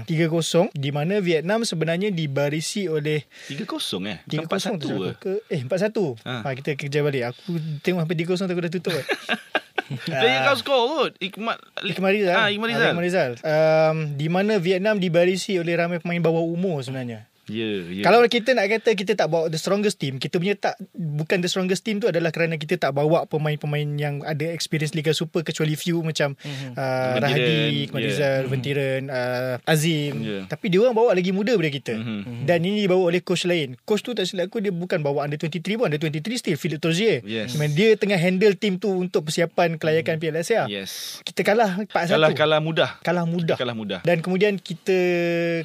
[0.06, 3.64] 3-0 di mana Vietnam sebenarnya dibarisi oleh 3-0
[4.06, 4.18] eh.
[4.28, 5.10] 3-0 Bukan 4-1 tu ke?
[5.16, 6.28] ke eh 4-1.
[6.28, 6.34] Ha.
[6.44, 6.50] Ha.
[6.54, 7.24] kita kerja balik.
[7.32, 8.94] Aku tengok sampai 3-0 tu aku dah tutup.
[10.06, 11.12] Player kau score kot.
[11.20, 12.36] Ikmat Ikmal Rizal.
[12.36, 12.92] Ah, Ikmal Rizal.
[12.96, 13.32] Ikmal Rizal.
[13.44, 17.28] Um, di mana Vietnam dibarisi oleh ramai pemain bawah umur sebenarnya.
[17.52, 18.04] Ya, ya.
[18.08, 21.52] Kalau kita nak kata kita tak bawa the strongest team, kita punya tak bukan the
[21.52, 25.76] strongest team tu adalah kerana kita tak bawa pemain-pemain yang ada experience Liga Super kecuali
[25.76, 26.72] few macam mm-hmm.
[26.80, 28.08] uh, Rahadi, Ikmal yeah.
[28.08, 30.24] Rizal, Ventiran, uh, Azim.
[30.24, 30.44] Yeah.
[30.48, 31.96] Tapi dia orang bawa lagi muda daripada kita.
[32.00, 32.48] Mhm.
[32.48, 33.76] Dan ini dibawa oleh coach lain.
[33.84, 36.80] Coach tu tak silap aku dia bukan bawa under 23 pun, under 23 still Philip
[36.80, 37.20] Tozier.
[37.28, 37.60] Yes.
[37.76, 40.64] Dia tengah handle team tu untuk persiapan kelayakan Piala Asia.
[40.72, 41.20] Yes.
[41.28, 42.08] Kita kalah 4-1.
[42.16, 42.90] Kalah kalah mudah.
[43.04, 43.58] kalah mudah.
[43.60, 44.00] Kalah mudah.
[44.08, 44.96] Dan kemudian kita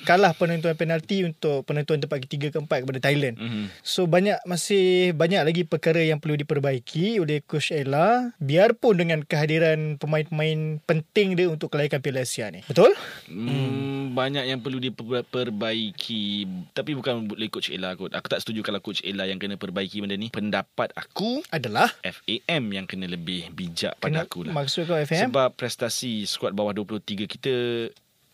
[0.03, 3.37] kalah penentuan penalti untuk penentuan tempat ketiga keempat kepada Thailand.
[3.37, 3.69] Mhm.
[3.85, 10.01] So banyak masih banyak lagi perkara yang perlu diperbaiki oleh coach Ella biarpun dengan kehadiran
[10.01, 12.65] pemain-pemain penting dia untuk kelayakan Piala Asia ni.
[12.65, 12.97] Betul?
[13.29, 16.25] Hmm, banyak yang perlu diperbaiki
[16.73, 18.17] tapi bukan oleh coach Ella kot.
[18.17, 20.33] Aku tak setuju kalau coach Ella yang kena perbaiki benda ni.
[20.33, 24.55] Pendapat aku Adalah FAM yang kena lebih bijak pada Kena- aku lah.
[24.55, 25.29] Maksud kau FM?
[25.29, 27.55] Sebab prestasi skuad bawah 23 kita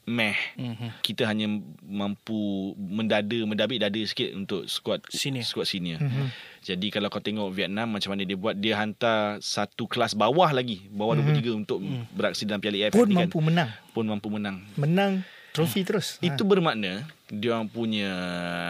[0.05, 0.37] meh.
[0.57, 0.65] Mhm.
[0.65, 0.91] Mm-hmm.
[1.01, 1.47] Kita hanya
[1.85, 5.45] mampu mendada mendabik dada sikit untuk skuad Senior.
[5.45, 6.01] skuad senior.
[6.01, 6.09] Mhm.
[6.09, 6.29] Mm-hmm.
[6.65, 10.89] Jadi kalau kau tengok Vietnam macam mana dia buat dia hantar satu kelas bawah lagi,
[10.89, 11.45] bawah mm-hmm.
[11.45, 12.05] 23 untuk mm.
[12.17, 13.71] beraksi dalam Piala AFF pun ni mampu menang.
[13.93, 14.57] pun mampu menang.
[14.81, 15.13] Menang
[15.55, 16.19] trofi terus.
[16.19, 18.11] Itu bermakna dia orang punya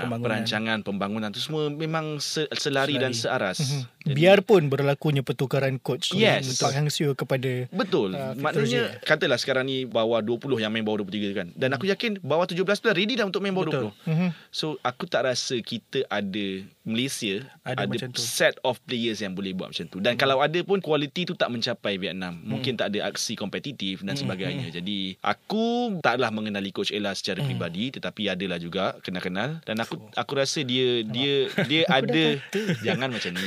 [0.00, 0.24] Pembangunan.
[0.24, 3.59] perancangan pembangunan tu semua memang se- selari, dan searas.
[3.59, 3.83] Mhm.
[4.05, 6.59] Jadi- Biarpun berlakunya pertukaran coach Yes.
[6.59, 8.12] Pak Hang Seo kepada Betul.
[8.12, 11.48] Uh, Maknanya katalah sekarang ni bawah 20 yang main bawah 23 kan.
[11.50, 13.85] Dan aku yakin bawah 17 tu dah ready dah untuk main bawah Betul.
[13.98, 14.11] 20.
[14.11, 14.29] Mhm.
[14.50, 16.46] So aku tak rasa kita ada
[16.83, 18.20] Malaysia Ada ada, macam tu.
[18.20, 19.98] set of players yang boleh buat macam tu.
[19.98, 22.37] Dan kalau ada pun kualiti tu tak mencapai Vietnam.
[22.38, 24.68] Mungkin tak ada aksi kompetitif dan sebagainya.
[24.70, 30.32] Jadi aku taklah mengenali coach Ella secara peribadi tetapi adalah juga kenal-kenal dan aku aku
[30.34, 32.38] rasa dia dia dia ada
[32.82, 33.46] jangan macam ni.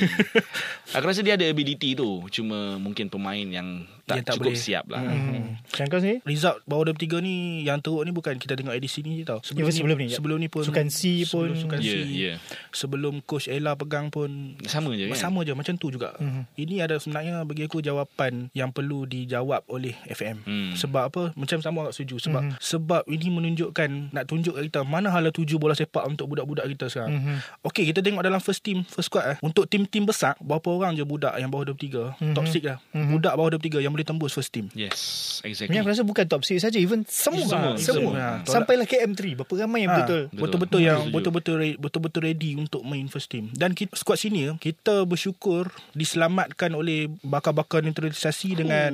[0.95, 2.23] Aku rasa dia ada ability tu.
[2.31, 4.63] Cuma mungkin pemain yang tak Yang tak cukup boleh.
[4.63, 4.99] siap lah.
[5.03, 5.59] Hmm.
[5.59, 6.17] Macam kau sendiri?
[6.23, 9.67] Result bawah 23 ni Yang teruk ni bukan Kita tengok edisi ni je tau Even
[9.69, 10.15] sebelum ni, ya.
[10.15, 11.51] Sebelum ni pun Sukan C pun.
[11.51, 12.33] sebelum Sukan Ya, C ya.
[12.71, 15.19] Sebelum Coach Ella pegang pun Sama je kan?
[15.19, 16.47] Sama je macam tu juga Mhm.
[16.55, 20.71] Ini ada sebenarnya Bagi aku jawapan Yang perlu dijawab oleh FM Hmm.
[20.71, 25.09] Sebab apa Macam sama agak setuju Sebab Sebab ini menunjukkan Nak tunjuk kat kita Mana
[25.09, 27.35] hala tuju bola sepak Untuk budak-budak kita sekarang Mhm.
[27.63, 31.03] Okey kita tengok dalam first team First squad eh Untuk tim-tim besar Berapa orang je
[31.03, 32.33] budak Yang bawah 23 Mhm.
[32.33, 35.01] Top 6 lah Budak bawah 23 Yang boleh tembus first team Yes,
[35.41, 35.73] exactly.
[35.73, 38.13] aku rasa bukan top 6 saja Even semua Semua, Semua, semua.
[38.13, 40.81] Ha, Sampailah KM3 Berapa ramai yang Ha, betul Betul-betul Betul.
[40.83, 43.49] yang betul-betul re- betul-betul ready untuk main first team.
[43.51, 48.91] Dan kita, squad senior kita bersyukur diselamatkan oleh bakar-bakar naturalisasi dengan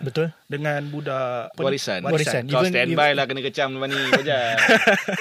[0.00, 1.66] Betul dengan budak apa ni?
[1.68, 2.00] Warisan.
[2.02, 2.42] Warisan.
[2.46, 4.36] Kau Even- standby even- lah kena kecam lepas ni saja.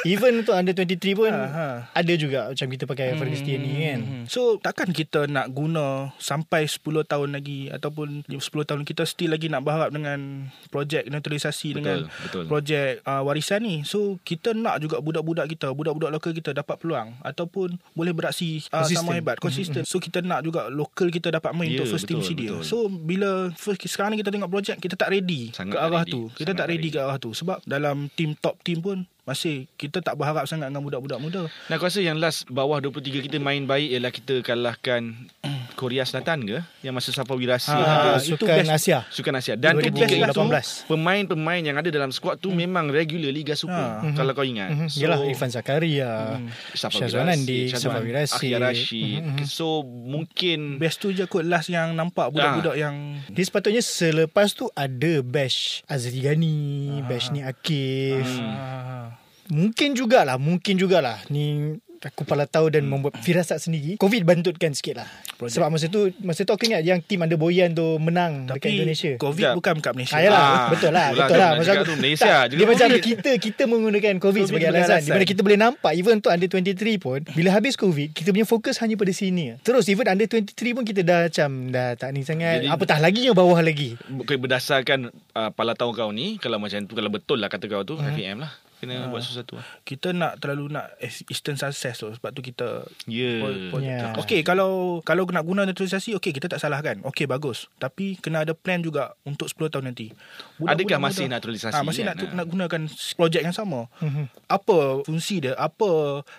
[0.05, 1.67] Even untuk under 23 pun Ha, ha.
[1.91, 4.23] Ada juga Macam kita pakai Ferguson ni kan Hmm.
[4.25, 5.87] So takkan kita nak guna
[6.17, 10.19] sampai 10 tahun lagi ataupun 10 tahun kita still lagi nak berharap dengan
[10.67, 12.43] projek naturalisasi Betul, dengan betul.
[12.45, 13.75] projek uh, warisan ni.
[13.81, 18.85] So kita nak juga budak-budak kita, budak-budak lokal kita dapat peluang ataupun boleh beraksi uh,
[18.85, 19.81] sama hebat, konsisten.
[19.83, 22.41] So kita nak juga lokal kita dapat main Ya, untuk first team betul, CD.
[22.47, 22.61] betul.
[22.61, 26.11] So bila first, sekarang ni kita tengok projek kita tak ready Sangat ke arah ready.
[26.11, 26.21] tu.
[26.29, 26.89] Kita Sangat tak tak ready ready.
[26.91, 30.81] ke arah tu sebab dalam team top team pun masih kita tak berharap sangat dengan
[30.81, 31.41] budak-budak muda.
[31.69, 35.13] Nah, aku rasa yang last bawah 23 kita main baik ialah kita kalahkan
[35.79, 36.59] Korea Selatan ke?
[36.81, 38.71] Yang masa Safa Wirasi Ha, ada itu Sukan best.
[38.73, 39.53] Asia Sukan Asia.
[39.53, 39.85] Dan 2018.
[39.85, 40.41] ketika itu
[40.89, 44.01] pemain-pemain yang ada dalam skuad tu memang regular Liga Super.
[44.01, 44.11] Ha.
[44.11, 44.73] Kalau kau ingat.
[44.73, 44.87] Mhm.
[44.91, 46.39] Yelah Irfan Zakaria
[46.73, 49.21] Safa Syazwan Andi Wirasi, Safa Wirasi Akhir Rashid.
[49.45, 52.95] So mungkin Best tu je kot last yang nampak budak-budak yang
[53.27, 56.57] Dia sepatutnya selepas tu ada bash Azri Ghani,
[57.05, 58.25] bash ni Akif.
[58.41, 59.15] ah,
[59.49, 61.17] Mungkin jugalah, mungkin jugalah.
[61.27, 63.97] Ni aku pala tahu dan membuat firasat sendiri.
[63.97, 65.09] Covid bantutkan sikit lah.
[65.35, 65.57] Projek.
[65.57, 68.71] Sebab masa tu, masa tu aku ingat yang tim under Boyan tu menang dekat tapi
[68.77, 69.11] Indonesia.
[69.15, 69.55] COVID Sekejap.
[69.57, 70.15] bukan kat Malaysia.
[70.15, 71.51] Ah, yalah, Ah, betul lah, betul lah.
[71.57, 73.03] Masa aku, tu, Malaysia tak, juga dia macam COVID.
[73.03, 74.87] kita kita menggunakan COVID, COVID sebagai alasan.
[74.93, 75.01] alasan.
[75.01, 78.45] Di mana kita boleh nampak, even untuk under 23 pun, bila habis COVID, kita punya
[78.45, 79.59] fokus hanya pada sini.
[79.59, 82.63] Terus even under 23 pun kita dah macam, dah tak ni sangat.
[82.63, 83.99] Jadi- Apatah lagi yang bawah lagi.
[84.39, 84.99] Berdasarkan
[85.33, 88.07] uh, pala tahu kau ni kalau macam tu kalau betul lah kata kau tu Hmm.
[88.09, 89.65] FAM lah kena buat sesuatu lah.
[89.81, 93.43] Kita nak terlalu nak Eastern success tu Sebab tu kita Ya.
[93.67, 94.15] po- Ya.
[94.15, 98.41] Okey kalau Kalau nak guna naturalisasi Okey kita tak salah kan Okey bagus Tapi kena
[98.41, 100.15] ada plan juga Untuk 10 tahun nanti
[100.57, 102.07] Adakah muda- masih naturalisasi ah, Masih kan?
[102.09, 102.33] nak, tu, Ah.
[102.33, 102.81] nak gunakan
[103.13, 104.23] Projek yang sama Mhm.
[104.45, 105.89] Apa fungsi dia Apa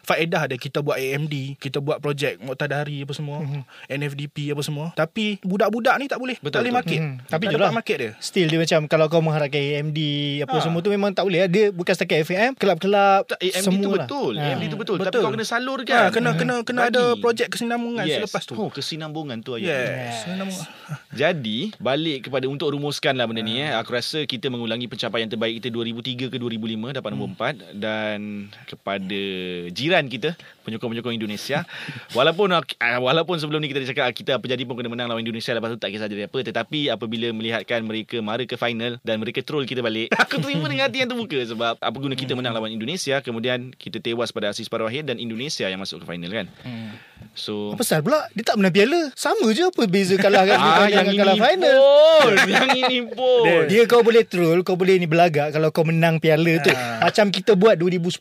[0.00, 3.40] Faedah dia Kita buat AMD Kita buat projek Muqtadari apa semua
[3.86, 7.14] NFDP apa semua Tapi Budak-budak ni tak boleh Betul, Tak boleh market Mhm.
[7.20, 10.00] Tapi Tapi tak dapat market dia Still dia macam Kalau kau mengharapkan AMD
[10.42, 10.62] Apa Ha.
[10.62, 14.06] semua tu Memang tak boleh Dia bukan setakat FAM Kelab-kelab Tak, AMD tu semua lah.
[14.06, 14.32] betul.
[14.34, 14.44] Ha.
[14.46, 14.96] AMD tu betul.
[14.96, 15.22] Tapi Betul.
[15.22, 15.98] kau kena salurkan.
[15.98, 16.92] ha, Kena kena kena Bagi.
[16.92, 18.22] ada projek kesinambungan yes.
[18.22, 19.66] Selepas tu Oh, kesinambungan tu ayat.
[19.66, 20.68] Yes Kesinambungan
[21.20, 23.74] Jadi balik kepada untuk rumuskan lah benda ni eh.
[23.74, 28.18] Aku rasa kita mengulangi pencapaian terbaik kita 2003 ke 2005 dapat nombor 4 dan
[28.64, 29.22] kepada
[29.70, 31.66] jiran kita penyokong-penyokong Indonesia
[32.16, 32.62] walaupun ah,
[32.98, 35.50] walaupun sebelum ni kita dah cakap ah, kita apa jadi pun kena menang lawan Indonesia
[35.50, 39.40] lepas tu tak kisah jadi apa tetapi apabila melihatkan mereka mara ke final dan mereka
[39.40, 42.68] troll kita balik aku terima dengan hati yang terbuka sebab apa guna kita menang lawan
[42.68, 46.46] Indonesia kemudian kita tewas pada asis paruh akhir dan Indonesia yang masuk ke final kan?
[47.32, 48.26] So Apa pasal pula?
[48.32, 49.00] Dia tak menang piala.
[49.14, 51.76] Sama je apa beza kalah kan ah yang ini kalah final.
[52.18, 53.44] pun yang ini pun.
[53.44, 56.72] Dia, dia kau boleh troll Kau boleh ni belagak Kalau kau menang piala tu.
[56.72, 58.18] Macam kita buat 2010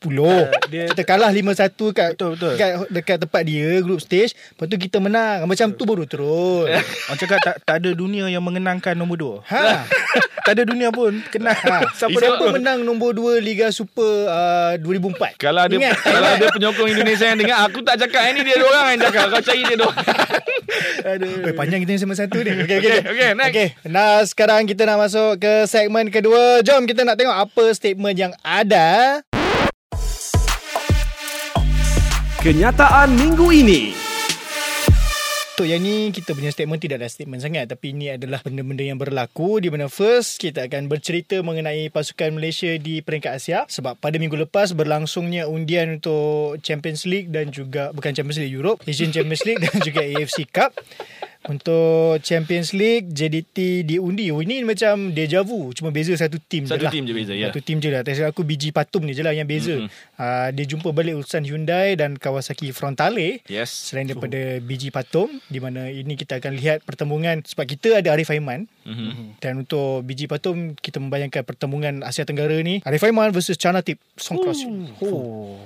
[0.70, 2.54] dia- Kita kalah 5-1 kat, Betul, betul.
[2.54, 4.36] Dekat, dekat tempat dia Group stage.
[4.36, 5.44] Lepas tu kita menang.
[5.44, 6.70] Macam tu baru troll.
[7.08, 9.36] Orang cakap tak, tak ada dunia yang mengenangkan nombor dua.
[9.48, 9.88] Ha.
[10.42, 11.56] Tak ada dunia pun kenal.
[11.56, 15.40] Ha, siapa siapa menang nombor 2 Liga Super uh, 2004?
[15.42, 15.98] Kalau ada Ingat?
[16.02, 19.24] kalau ada penyokong Indonesia yang dengar aku tak cakap ini dia dua orang yang cakap
[19.34, 19.94] kau cari dia dua.
[21.46, 22.52] Oi, panjang kita yang sama satu ni.
[22.54, 23.00] Okey okey.
[23.08, 23.54] Okey, next.
[23.56, 23.68] Okey.
[23.90, 26.62] Nah, sekarang kita nak masuk ke segmen kedua.
[26.62, 29.22] Jom kita nak tengok apa statement yang ada.
[32.40, 34.09] Kenyataan minggu ini.
[35.60, 37.68] Untuk yang ni kita punya statement tidak ada statement sangat.
[37.68, 42.80] Tapi ini adalah benda-benda yang berlaku di mana first kita akan bercerita mengenai pasukan Malaysia
[42.80, 43.68] di peringkat Asia.
[43.68, 48.88] Sebab pada minggu lepas berlangsungnya undian untuk Champions League dan juga bukan Champions League Europe,
[48.88, 50.72] Asian Champions League dan juga AFC Cup.
[51.50, 54.30] Untuk Champions League JDT diundi.
[54.30, 55.74] Oh, Ini macam deja vu.
[55.74, 56.94] Cuma beza satu tim je Satu lah.
[56.94, 57.50] tim je beza, ya.
[57.50, 58.06] Satu tim je lah.
[58.06, 59.74] Tak aku biji patum ni je lah yang beza.
[59.74, 59.90] Mm-hmm.
[60.22, 63.42] uh, Dia jumpa balik urusan Hyundai Dan Kawasaki Frontale.
[63.50, 63.74] Yes.
[63.74, 67.42] Selain daripada biji patum Di mana ini kita akan lihat pertembungan.
[67.42, 68.70] Sebab kita ada Arif Aiman.
[68.86, 69.42] Mhm.
[69.42, 72.86] Dan untuk biji patum Kita membayangkan pertembungan Asia Tenggara ni.
[72.86, 73.98] Arif Aiman versus Chana Tip.
[74.22, 74.62] Songkros
[75.02, 75.58] oh.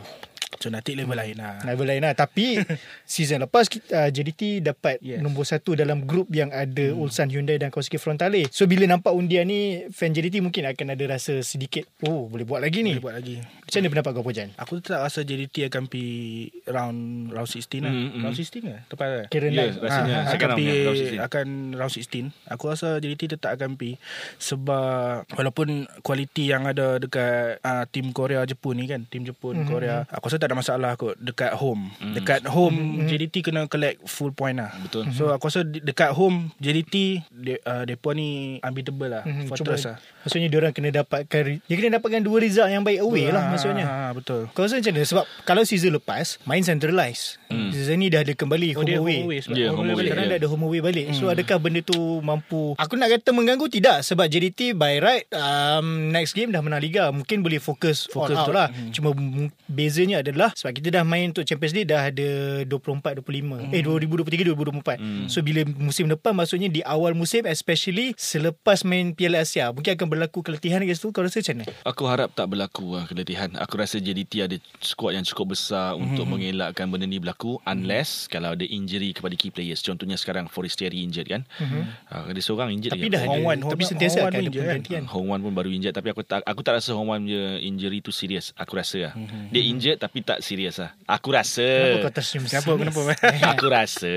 [0.63, 2.55] So nanti level lain lah Level lain lah Tapi
[3.03, 5.19] Season lepas kita, uh, JDT dapat Yes.
[5.19, 5.19] yes.
[5.19, 7.01] Nombor satu dalam grup Yang ada hmm.
[7.03, 11.03] Ulsan Hyundai Dan Kawasaki Frontale So bila nampak undian ni Fan JDT mungkin akan ada
[11.11, 14.49] rasa sedikit Oh boleh buat lagi ni Boleh buat lagi Macam mana pendapat kau Pojan?
[14.55, 17.91] Aku tak rasa JDT akan pergi round round 16 lah.
[17.91, 18.21] Hmm, hmm.
[18.23, 18.75] Round 16 ke?
[18.87, 19.21] Tepat ke?
[19.33, 21.27] Kira yeah, rasanya Ah, akan sekarang pergi round 16.
[21.27, 22.53] akan round 16.
[22.53, 23.93] Aku rasa JDT tetap akan pergi
[24.37, 25.67] sebab walaupun
[26.05, 29.69] kualiti yang ada dekat uh, tim Korea Jepun ni kan, tim Jepun mm-hmm.
[29.73, 31.89] Korea, aku rasa tak ada masalah kot dekat home.
[31.97, 32.13] Mm.
[32.13, 33.07] Dekat home mm-hmm.
[33.09, 34.69] JDT kena collect full point lah.
[34.77, 35.09] Betul.
[35.09, 39.23] So aku rasa dekat home JDT de, uh, depa ni unbeatable lah.
[39.25, 39.49] Mhm, Mm-hmm.
[39.49, 40.12] Fortress cuma- lah.
[40.23, 43.85] Maksudnya diorang kena dapatkan Dia kena dapatkan dua result yang baik away lah maksudnya.
[43.85, 44.47] Ah, betul.
[44.51, 45.05] Kau rasa macam mana?
[45.05, 47.69] Sebab kalau season lepas Main centralized hmm.
[47.69, 49.85] Season ni dah ada kembali Oh, home dia away, home away sebab Ya, home home
[49.85, 50.05] away away.
[50.05, 50.31] Sekarang Ya.
[50.31, 51.05] dah ada home away balik.
[51.13, 52.73] So adakah benda tu mampu?
[52.75, 53.67] Aku nak kata mengganggu?
[53.67, 53.97] Tidak.
[54.01, 57.09] Sebab JDT by right um, Next game dah menang Liga.
[57.09, 58.53] Mungkin boleh fokus, Fokus all out tu.
[58.53, 58.67] lah.
[58.89, 62.29] Cuma m- bezanya adalah Sebab kita dah main untuk Champions League Dah ada
[62.63, 69.41] 24-25 Eh 2023-2024 So bila musim depan Maksudnya di awal musim Especially Selepas main Piala
[69.41, 71.65] Asia Mungkin akan berlaku keletihan kat situ Kau rasa macam mana?
[71.89, 73.49] Aku harap tak berlaku lah keletihan.
[73.57, 76.05] Aku rasa JDT ada skuad yang cukup besar mm-hmm.
[76.05, 79.81] untuk mengelakkan benda ni berlaku unless kalau ada injury kepada key players.
[79.81, 81.41] Contohnya sekarang Forestieri injured kan.
[81.59, 81.83] Mm-hmm.
[82.13, 84.61] Uh, ada seorang injured Tapi dah Hong ada Wan, Tapi sentiasa akan pun ada kan?
[84.61, 87.57] pergantian Hong Wan pun baru injured tapi aku tak aku tak rasa Hong Wan punya
[87.59, 88.53] injury tu serius.
[88.53, 89.13] Aku rasa lah.
[89.17, 89.43] Mm-hmm.
[89.49, 90.93] Dia injured tapi tak serius lah.
[91.09, 91.65] Aku rasa.
[91.65, 93.01] Kenapa kau tersenyum Kenapa kenapa?
[93.55, 94.13] aku rasa.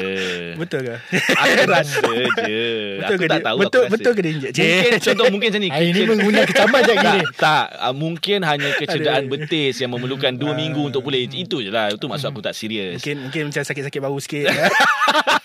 [0.61, 0.97] betul ke?
[1.33, 2.13] aku rasa
[2.45, 2.67] je.
[3.01, 3.47] Betul aku ke tak dia?
[3.47, 3.59] tahu.
[3.63, 3.95] Betul aku rasa.
[3.95, 4.51] betul ke dia injek?
[4.57, 5.69] Mungkin contoh mungkin macam ni.
[5.87, 7.67] Hari ni menggunakan kecaman je gini tak, tak.
[7.79, 11.31] Uh, mungkin hanya kecederaan betis yang memerlukan dua minggu untuk pulih.
[11.31, 11.95] Itu je lah.
[11.95, 12.99] Itu maksud aku tak serius.
[12.99, 14.51] Mungkin mungkin macam sakit-sakit baru sikit.
[14.51, 14.67] ya.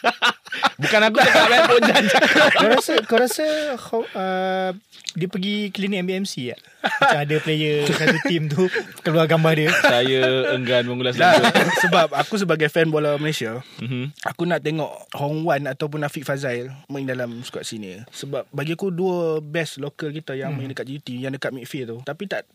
[0.82, 2.50] bukan aku cakap kan Pojan cakap.
[2.58, 3.46] Kau rasa Kau rasa
[3.78, 4.70] uh,
[5.14, 6.60] Dia pergi klinik MBMC tak?
[6.82, 8.66] Macam ada player Satu team tu
[9.00, 9.70] Keluar gambar dia.
[9.80, 10.22] Saya
[10.52, 11.46] enggan mengulas lanjut
[11.84, 14.14] sebab aku sebagai fan bola Malaysia, Mhm.
[14.24, 18.02] aku nak tengok Hong Wan ataupun Afiq Fazail main dalam skuad sini.
[18.08, 21.98] Sebab bagi aku dua best local kita yang main dekat GT, yang dekat midfield tu.
[22.02, 22.46] Tapi tak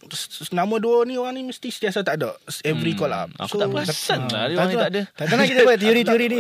[0.50, 2.34] nama dua ni orang ni mesti sentiasa tak ada.
[2.62, 3.28] Every call up.
[3.36, 5.00] aku tak perasan lah dia orang ni tak ada.
[5.12, 6.38] Tak tahu nak kita buat teori-teori ni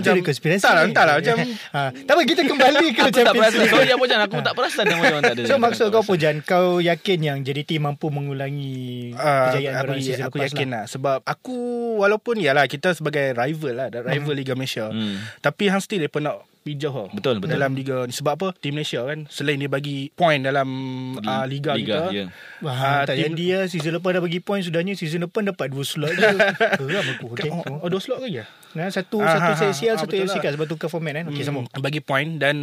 [0.00, 1.38] teori konspirasi tak lah, tak lah, macam-
[1.74, 3.58] ha, Tak apa kita kembali ke aku tak perasan.
[3.58, 3.72] League.
[3.72, 5.42] sorry Pojan aku tak perasan nama dia orang tak ada.
[5.44, 10.40] So maksud kau Pojan Kau yakin yang JDT mampu mengulangi Ah, Kejayaan orang season aku
[10.40, 10.84] yakin lah.
[10.84, 11.56] Sebab aku
[11.98, 15.20] Walaupun yalah Kita sebagai rival lah Rival Liga Malaysia Hmm.
[15.38, 17.50] Tapi hang still Dia nak pijau lah Betul, betul.
[17.50, 20.68] Dalam Liga ni Sebab apa Tim Malaysia kan Selain dia bagi Point dalam
[21.14, 22.24] uh, Liga, Liga, kita ya.
[22.60, 25.68] Wah, Ah, tak tim- jadi lah Season lepas dah bagi point Sudahnya season depan dapat
[25.68, 26.28] dua slot je
[26.80, 27.48] Geram aku okay.
[27.48, 28.44] Oh, oh, dua slot ke ya?
[28.78, 30.42] Nah, satu Ah, satu ah, ah, ah, satu AFC lah.
[30.46, 31.26] kan sebab tukar format kan.
[31.34, 31.66] Okey sambung.
[31.66, 32.54] Hmm, bagi point dan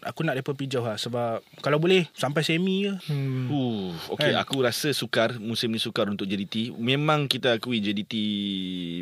[0.00, 2.96] aku nak depa pijau lah sebab kalau boleh sampai semi je.
[3.12, 3.52] Hmm.
[3.52, 4.40] Uh, okay, Kan?
[4.40, 6.72] aku rasa sukar musim ni sukar untuk JDT.
[6.72, 8.14] Memang kita akui JDT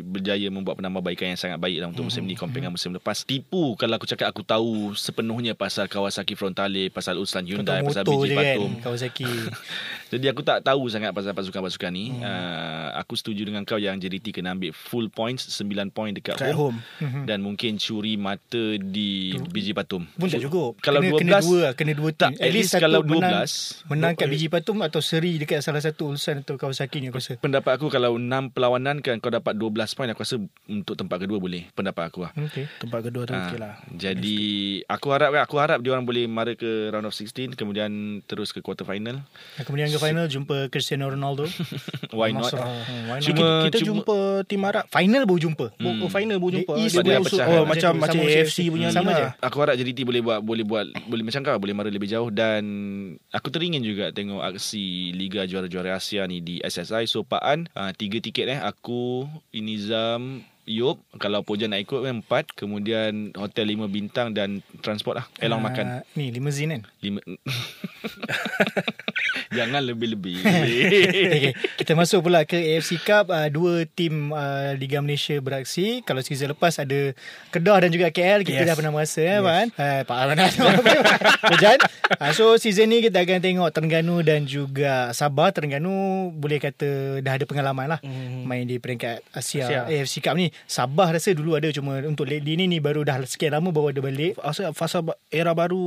[0.03, 3.23] berjaya membuat penambahbaikan yang sangat baik lah untuk musim ni compare dengan musim lepas.
[3.23, 8.03] Tipu kalau aku cakap aku tahu sepenuhnya pasal Kawasaki Frontale, pasal Ulsan Hyundai, Contoh pasal
[8.03, 8.71] BJ je kan Batum.
[8.83, 9.29] Kawasaki.
[10.11, 12.11] Jadi aku tak tahu sangat pasal pasukan-pasukan ni.
[12.11, 12.25] Hmm.
[12.25, 16.51] Uh, aku setuju dengan kau yang JDT kena ambil full points, 9 point dekat Kat
[16.51, 16.81] home.
[16.97, 17.23] home.
[17.23, 19.09] Dan mungkin curi mata di
[19.45, 20.09] BJ Patum.
[20.09, 20.81] Pun tak cukup.
[20.81, 22.41] Kalau kena, 12 kena dua lah, kena dua Tak, team.
[22.41, 24.29] at least satu kalau menang, 12, menang kat eh.
[24.29, 27.37] biji patum atau seri dekat salah satu Ulsan atau Kawasaki ni aku rasa.
[27.37, 30.35] Pendapat aku kalau 6 perlawanan kan kau dapat 12 point aku rasa
[30.65, 31.69] untuk tempat kedua boleh.
[31.71, 32.31] Pendapat aku lah.
[32.33, 32.65] Okey.
[32.79, 33.73] Tempat kedua tu Ah, okey lah.
[33.93, 34.37] Jadi
[34.83, 37.91] aku harap aku harap dia orang boleh mara ke round of 16 kemudian
[38.25, 39.21] terus ke quarter final.
[39.53, 41.45] Dan kemudian ke final jumpa Cristiano Ronaldo.
[42.11, 42.49] Why not?
[42.49, 42.65] Hmm,
[43.07, 43.21] why not?
[43.21, 44.83] Cuma- kita, kita cuma- jumpa tim Arab.
[44.87, 45.65] final baru jumpa.
[45.71, 45.85] Hmm.
[45.97, 46.71] Oh, final baru jumpa.
[46.71, 49.23] Dia East Dia dia usul- Oh, Macam macam macam AFC punya ni Sama je.
[49.23, 49.31] lah.
[49.39, 52.63] Aku harap JDT boleh buat boleh buat boleh macam kau boleh mara lebih jauh dan
[53.29, 58.47] aku teringin juga tengok aksi Liga Juara-Juara Asia ni di SSI Sopaan uh, tiga tiket
[58.47, 64.61] eh aku Inizam Yop kalau Pojan nak ikut kan empat kemudian hotel lima bintang dan
[64.79, 66.81] transport lah elong makan Ah, Ni limousine kan.
[66.99, 67.19] lima
[69.51, 75.33] jangan lebih-lebih okay, kita masuk pula ke AFC Cup uh, dua tim uh, Liga Malaysia
[75.37, 77.17] beraksi kalau season lepas ada
[77.49, 78.67] Kedah dan juga KL kita Yes.
[78.67, 79.39] dah pernah merasa yes.
[79.39, 80.37] kan uh, Pak Arman
[81.49, 81.77] Hujan
[82.13, 85.89] uh, so season ni kita akan tengok Terengganu dan juga Sabah Terengganu
[86.29, 86.89] boleh kata
[87.19, 88.41] dah ada pengalaman lah Hmm.
[88.43, 89.81] main di peringkat Asia, Asia.
[89.85, 93.51] AFC Cup ni Sabah rasa dulu ada cuma untuk lately ni ni baru dah sekian
[93.51, 95.79] lama baru ada balik Rasa fasa era baru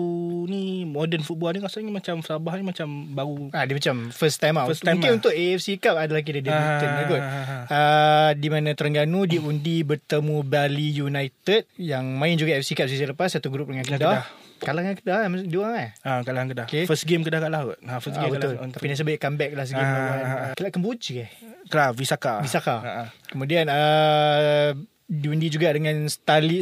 [0.44, 4.54] ni modern football ni rasanya macam Sabah ni macam baru Ah dia macam first time
[4.54, 4.66] out.
[4.66, 5.18] First time Mungkin lah.
[5.18, 7.20] untuk AFC Cup adalah kira debutan Ah, lah kot.
[7.20, 7.64] ah.
[7.64, 13.28] Uh, di mana Terengganu diundi bertemu Bali United yang main juga AFC Cup season lepas
[13.28, 13.98] satu grup Dengan Kedah.
[13.98, 14.24] Kedah.
[14.62, 15.18] Kalah dengan Kedah
[15.50, 15.90] dua orang eh.
[16.06, 16.66] Ah, kalah Kedah.
[16.70, 16.86] Okay.
[16.86, 17.78] First game Kedah kalah kot.
[17.82, 18.54] Ha, first Ah, game betul.
[18.54, 18.70] kalah.
[18.70, 20.38] Tapi nasib baik comeback lah segame Ah, lawan ah, ah.
[20.46, 21.30] uh, Kelab Kemboja eh.
[21.66, 22.34] Klah Visaka.
[22.46, 22.76] Visaka.
[22.78, 22.90] Ha.
[23.26, 24.70] Kemudian uh,
[25.10, 26.06] diundi juga dengan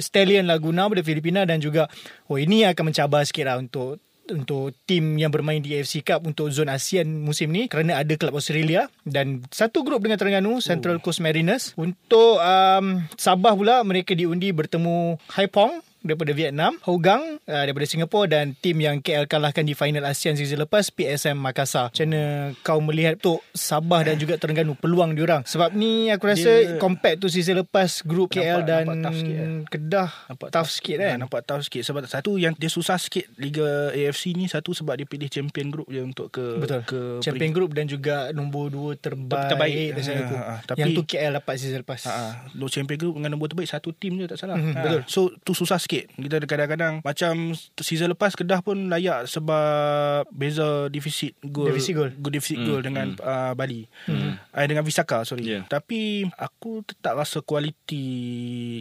[0.01, 1.87] Stallion Laguna dari Filipina dan juga
[2.27, 6.55] oh ini akan mencabar sikit lah untuk untuk tim yang bermain di AFC Cup untuk
[6.55, 11.19] zon ASEAN musim ni kerana ada kelab Australia dan satu grup dengan Terengganu Central Coast
[11.19, 18.27] Mariners untuk um, Sabah pula mereka diundi bertemu Haipong daripada Vietnam, Hougang uh, daripada Singapura
[18.27, 21.89] dan tim yang KL kalahkan di final ASEAN season lepas PSM Makassar.
[21.89, 22.23] Macam mana
[22.61, 25.43] kau melihat tu Sabah dan juga Terengganu peluang diorang?
[25.43, 29.17] Sebab ni aku rasa Dia- compared tu season lepas grup KL Nampak- dan nampak tough
[29.17, 29.49] sikit, eh.
[29.67, 31.17] Kedah Nampak tough sikit Ha, kan.
[31.19, 35.05] nampak tough sikit sebab satu yang dia susah sikit Liga AFC ni satu sebab dia
[35.05, 36.81] pilih champion group je untuk ke Betul.
[36.83, 39.89] ke Champion Group dan juga nombor 2 terbaik, Terbaik.
[39.99, 40.35] aku.
[40.35, 42.01] Ha, ha, tapi- yang tu KL dapat season lepas.
[42.03, 42.29] Ha, ha.
[42.53, 44.55] No champion group dengan nombor terbaik satu tim je tak salah.
[44.55, 44.81] Mhm, Ha.
[44.81, 45.01] betul.
[45.07, 45.90] So tu susah sikit.
[45.93, 47.35] Kita kadang-kadang macam
[47.77, 51.69] season lepas Kedah pun layak sebab beza defisit gol.
[51.69, 52.11] Defisit gol.
[52.15, 53.85] Gol defisit Hmm, gol dengan uh, Bali.
[54.05, 54.39] Hmm.
[54.51, 55.45] Uh, dengan Visaka sorry.
[55.49, 55.65] Yeah.
[55.67, 56.01] Tapi
[56.33, 58.07] aku tetap rasa kualiti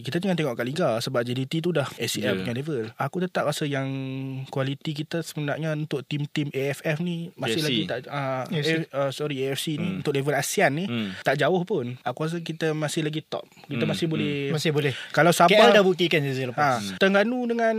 [0.02, 2.36] kita jangan tengok kat liga sebab JDT tu dah ACL Yeah.
[2.38, 2.84] punya level.
[2.96, 3.88] Aku tetap rasa yang
[4.48, 7.66] kualiti kita sebenarnya untuk tim-tim AFF ni masih AFC.
[7.66, 8.72] lagi tak uh, AFC.
[8.88, 9.98] uh, sorry AFC ni Hmm.
[10.00, 11.10] untuk level ASEAN ni Hmm.
[11.22, 11.96] tak jauh pun.
[12.02, 13.48] Aku rasa kita masih lagi top.
[13.64, 14.14] Kita Hmm, masih hmm.
[14.14, 14.94] boleh Masih boleh.
[15.10, 16.84] kalau Sabah KL dah buktikan season lepas.
[16.84, 17.76] Ha, Terengganu dengan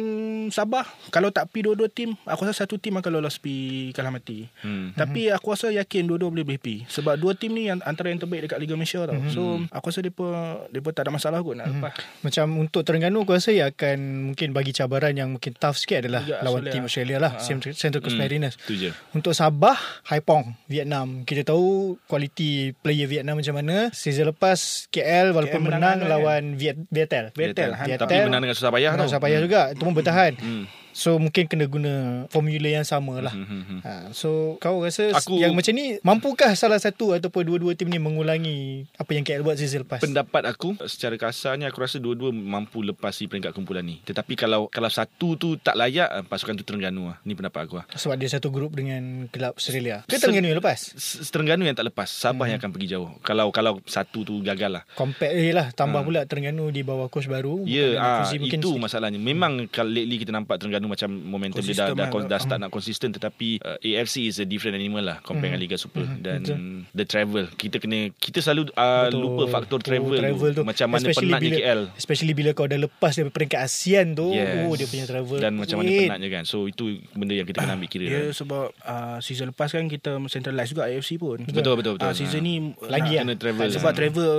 [0.48, 3.54] Sabah Kalau tak pi dua-dua tim Aku rasa satu tim akan lolos pi
[3.90, 4.92] kalah mati Hmm.
[4.92, 8.16] Tapi aku rasa yakin dua-dua boleh boleh pi Sebab dua tim ni yang antara yang
[8.16, 10.26] terbaik dekat Liga Malaysia tau So aku rasa mereka,
[10.66, 14.48] mereka tak ada masalah kot nak lepas Macam untuk Terengganu aku rasa ia akan mungkin
[14.50, 16.72] bagi cabaran yang mungkin tough sikit adalah Juga lawan Australia.
[16.72, 17.44] tim Australia lah, Ha.
[17.74, 18.22] Central Coast Hmm.
[18.22, 18.54] Mariners.
[18.62, 18.90] Tu je.
[19.10, 21.22] Untuk Sabah, Haipong, Vietnam.
[21.22, 23.90] Kita tahu kualiti player Vietnam macam mana.
[23.90, 24.58] Season lepas
[24.88, 26.08] KL walaupun KL menang menang, kan?
[26.08, 27.28] lawan Viet, Vietel.
[27.32, 28.24] Vietel, Tapi Vietel.
[28.24, 29.09] menang dengan susah payah tau.
[29.11, 29.61] Susah payah juga.
[29.74, 30.38] Itu pun bertahan.
[30.38, 30.64] Hmm.
[30.93, 31.93] So mungkin kena guna
[32.28, 33.30] formula yang sama lah.
[33.30, 33.80] Hmm, hmm, hmm.
[33.80, 37.97] Ha, so kau rasa Aku- yang macam ni mampukah salah satu ataupun dua-dua tim ni
[37.97, 39.99] mengulangi apa yang KL buat season lepas?
[39.99, 44.03] Pendapat aku secara kasarnya aku rasa dua-dua mampu lepasi peringkat kumpulan ni.
[44.03, 47.18] Tetapi kalau kalau satu tu tak layak eh, pasukan tu Terengganu lah.
[47.22, 47.86] Ni pendapat aku lah.
[47.91, 50.03] Sebab dia satu grup dengan kelab Australia.
[50.05, 50.95] Ke Terengganu yang lepas?
[51.24, 53.11] Terengganu yang tak lepas, Sabah yang akan pergi jauh.
[53.20, 54.82] Kalau kalau satu tu gagal lah.
[54.93, 56.07] Compare eh lah tambah Ha.
[56.07, 57.62] pula Terengganu di bawah coach baru.
[57.64, 59.18] Ya, ah Fuzi mungkin itu masalahnya.
[59.18, 62.22] Memang kalau lately kita nampak Terengganu macam momentum dia dah Konsisten dah, lah.
[62.22, 65.59] dah, dah start nak konsisten tetapi uh, AFC is a different animal lah compare dengan
[65.59, 66.57] Liga Super dan betul.
[66.93, 67.45] the travel.
[67.51, 70.62] Kita kena kita selalu uh, lupa faktor travel, Oh, travel tu.
[70.62, 71.81] Macam mana Especially penatnya bila, KL.
[71.95, 74.31] Especially bila kau dah lepas dari peringkat ASEAN tu.
[74.31, 74.62] Yes.
[74.62, 75.39] Oh dia punya travel.
[75.39, 76.07] Dan macam mana Wait.
[76.07, 76.45] penatnya kan.
[76.45, 78.05] So itu benda yang kita kena ambil kira.
[78.05, 78.24] Dia lah.
[78.31, 82.07] sebab uh, season lepas kan kita centralize juga AFC pun Betul betul betul.
[82.07, 83.22] uh, Season ni Lagi uh, lah.
[83.24, 83.66] kena travel.
[83.70, 84.33] Sebab travel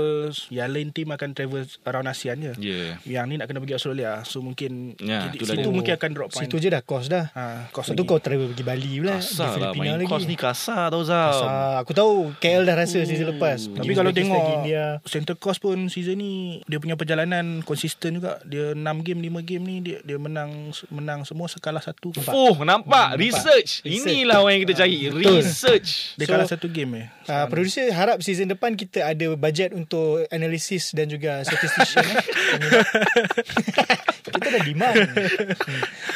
[0.47, 2.95] Yang lain team akan travel Around ASEAN je Ya.
[3.03, 5.73] Yang ni nak kena pergi Australia So mungkin Ya, jadi, itulah Situ dia.
[5.73, 7.27] mungkin akan drop Situ je dah cost dah.
[7.29, 9.17] ha, Kos Lepas tu kau travel pergi Bali pula.
[9.17, 10.07] Kasar di lah Filipina main lagi.
[10.07, 11.29] kos ni kasar tau Zam.
[11.29, 11.49] Kasar.
[11.79, 13.59] Aku tahu KL dah rasa season lepas.
[13.67, 14.85] Pergi Tapi kalau tengok India.
[15.03, 16.33] Center Coast pun season ni
[16.65, 20.49] Dia punya perjalanan Konsisten juga Dia 6 game 5 game ni Dia dia menang
[20.87, 23.81] Menang semua Sekalah satu Oh nampak research.
[23.81, 24.07] Research.
[24.07, 24.97] Inilah orang yang kita cari.
[25.09, 26.15] Research.
[26.15, 30.25] Dia So- kalah satu game eh Uh, producer harap season depan kita ada bajet untuk
[30.27, 32.03] analisis dan juga statistician.
[32.03, 32.17] eh.
[34.33, 34.95] kita dah demand.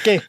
[0.06, 0.22] Okay.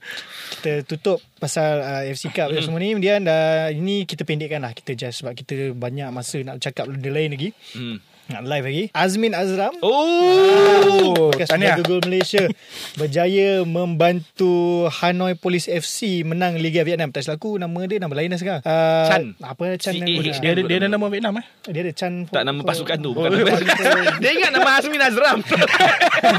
[0.57, 2.97] Kita tutup pasal uh, FC Cup dan semua ni.
[2.97, 4.73] Kemudian dah, ini kita pendekkan lah.
[4.73, 7.53] Kita just sebab kita banyak masa nak cakap benda lain lagi.
[7.77, 8.01] Hmm.
[8.27, 8.85] Nak live lagi.
[8.91, 9.71] Azmin Azram.
[9.87, 11.31] Oh.
[11.31, 12.51] Penjaga gol Malaysia
[12.99, 17.15] berjaya membantu Hanoi Police FC menang Liga Vietnam.
[17.15, 18.63] Tak silap aku nama dia nama lain dah sekarang.
[18.67, 19.23] Uh, Chan.
[19.39, 20.27] Apa Chan nama C-A-H.
[20.27, 20.35] dia?
[20.43, 23.11] Dia ada, dia ada nama Vietnam eh Dia ada Chan Tak nama pasukan tu.
[23.15, 24.19] Oh, Bukan nama.
[24.19, 25.39] Dia ingat nama Azmin Azram.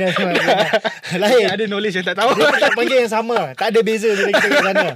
[1.23, 1.45] Lain.
[1.47, 3.55] Ada knowledge yang tak tahu Dia panggil yang sama.
[3.55, 4.88] Tak ada beza bila kita kat sana.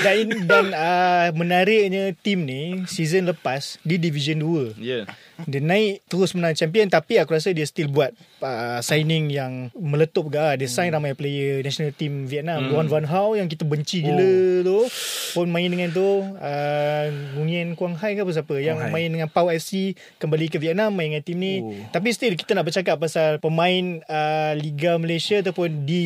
[0.00, 4.36] Dan, dan uh, menariknya tim ni season lepas di Division
[4.76, 4.76] 2.
[4.76, 5.08] Ya.
[5.46, 10.28] Dia naik terus menang champion tapi aku rasa dia still buat uh, signing yang meletup
[10.28, 10.56] juga.
[10.56, 12.66] Dia sign ramai player national team Vietnam.
[12.66, 12.70] Hmm.
[12.72, 14.84] Luan Van Hao yang kita benci gila tu
[15.32, 16.24] pun main dengan tu.
[16.36, 17.04] Uh,
[17.38, 18.90] Nguyen Quang Hai ke apa siapa yang Hai.
[18.90, 21.54] main dengan Pau FC kembali ke Vietnam main dengan tim ni.
[21.60, 21.72] Oh.
[21.90, 26.04] Tapi still kita nak bercakap pasal pemain uh, Liga Malaysia ataupun di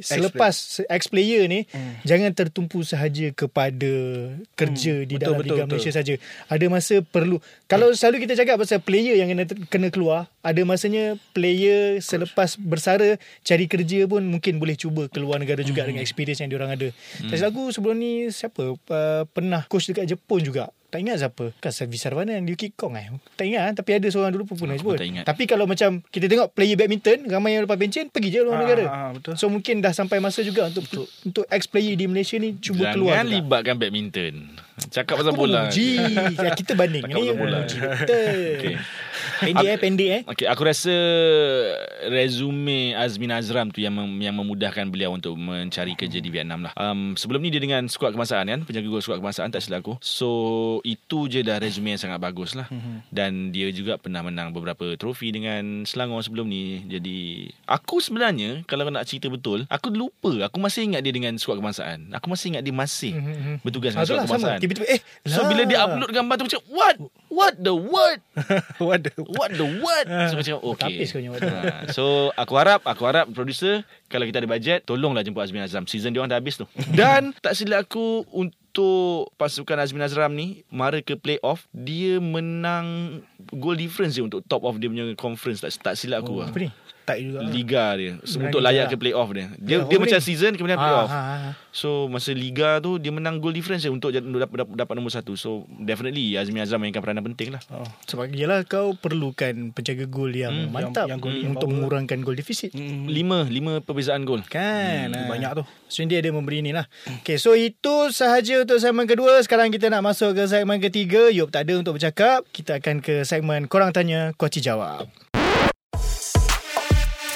[0.00, 0.52] selepas
[0.88, 2.02] ex-player ni Hmm.
[2.02, 3.92] jangan tertumpu sahaja kepada
[4.56, 5.70] kerja di Betul, dalam betul, Liga betul.
[5.76, 6.14] Malaysia saja.
[6.48, 7.36] Ada masa perlu
[7.70, 11.49] kalau selalu kita cakap pasal player yang kena kena keluar, ada masanya player
[12.00, 16.72] selepas bersara cari kerja pun mungkin boleh cuba keluar negara juga dengan experience yang diorang
[16.72, 16.88] ada.
[17.26, 18.74] Tak silap aku sebelum ni siapa?
[18.74, 22.94] Uh, pernah coach dekat Jepun juga Tak ingat siapa Kan Savi Sarwana yang Yuki Kong
[22.94, 23.74] eh Tak ingat eh?
[23.78, 25.22] Tapi ada seorang dulu pun pun tak ingat.
[25.22, 28.60] Tapi kalau macam Kita tengok player badminton Ramai yang lepas bencin Pergi je luar Ah,
[28.60, 29.34] negara ah, betul.
[29.34, 33.16] So mungkin dah sampai masa juga Untuk untuk, untuk ex-player di Malaysia ni Cuba keluar
[33.16, 33.36] Jangan juga.
[33.38, 34.34] libatkan badminton.
[34.82, 35.68] Cakap pasal bola.
[35.68, 36.00] memuji
[36.40, 37.58] ya, Kita banding Cakap Ni pasal bola.
[37.62, 38.74] Betul Okey.
[39.40, 40.94] Pendek eh pendek eh Okay, aku rasa
[42.06, 46.72] resume Azmin Azram tu yang mem- yang memudahkan beliau untuk mencari kerja di Vietnam lah.
[46.74, 50.00] Um, sebelum ni dia dengan skuad kebangsaan kan, penjaga gol skuad kebangsaan tak silap aku.
[50.00, 50.28] So
[50.82, 52.66] itu je dah resume yang sangat bagus lah.
[53.08, 56.84] Dan dia juga pernah menang beberapa trofi dengan Selangor sebelum ni.
[56.84, 57.18] Jadi
[57.64, 60.46] aku sebenarnya kalau nak cerita betul, aku lupa.
[60.46, 62.10] Aku masih ingat dia dengan skuad kebangsaan.
[62.12, 63.12] Aku masih ingat dia masih
[63.60, 64.58] bertugas dengan Ah, skuad sama kebangsaan.
[64.58, 65.48] Tiba-tiba eh So lah.
[65.48, 66.96] bila dia upload gambar tu macam what?
[67.26, 68.18] What the what?
[68.82, 70.04] What the What the what?
[70.28, 71.06] So macam okay.
[71.06, 72.04] Ha, so
[72.34, 75.86] aku harap aku harap producer kalau kita ada bajet tolonglah jemput Azmin Azram.
[75.86, 76.66] Season dia orang dah habis tu.
[76.98, 78.58] Dan tak silap aku untuk
[79.36, 84.78] pasukan Azmin Azram ni mara ke playoff dia menang goal difference je untuk top of
[84.78, 86.40] dia punya conference tak, tak silap aku.
[86.40, 86.70] Oh, Apa ni
[87.10, 89.46] Tak juga Liga dia Menang untuk layak ke playoff dia.
[89.56, 90.24] Dia Ya, dia macam ni.
[90.24, 91.08] season kemudian Ah, playoff.
[91.08, 91.52] ah, ah.
[91.70, 95.34] So masa liga tu dia menang goal difference je untuk, dapat, dapat, dapat nombor satu.
[95.34, 97.62] So definitely Azmin Azram mainkan peranan penting lah.
[97.68, 97.86] oh.
[98.04, 102.70] Sebab yelah kau perlukan penjaga gol yang Hmm, mantap yang- yang untuk mengurangkan gol defisit.
[102.70, 104.42] mm, Lima Lima perbezaan gol.
[104.44, 105.28] Kan Hmm, ah.
[105.28, 105.64] banyak tu.
[105.86, 106.86] So dia ada memberi ni lah
[107.18, 111.50] Okay so itu sahaja untuk segmen kedua Sekarang kita nak masuk ke segmen ketiga Yop
[111.50, 115.10] tak ada untuk bercakap Kita akan ke segmen Korang Tanya Kuaci Jawab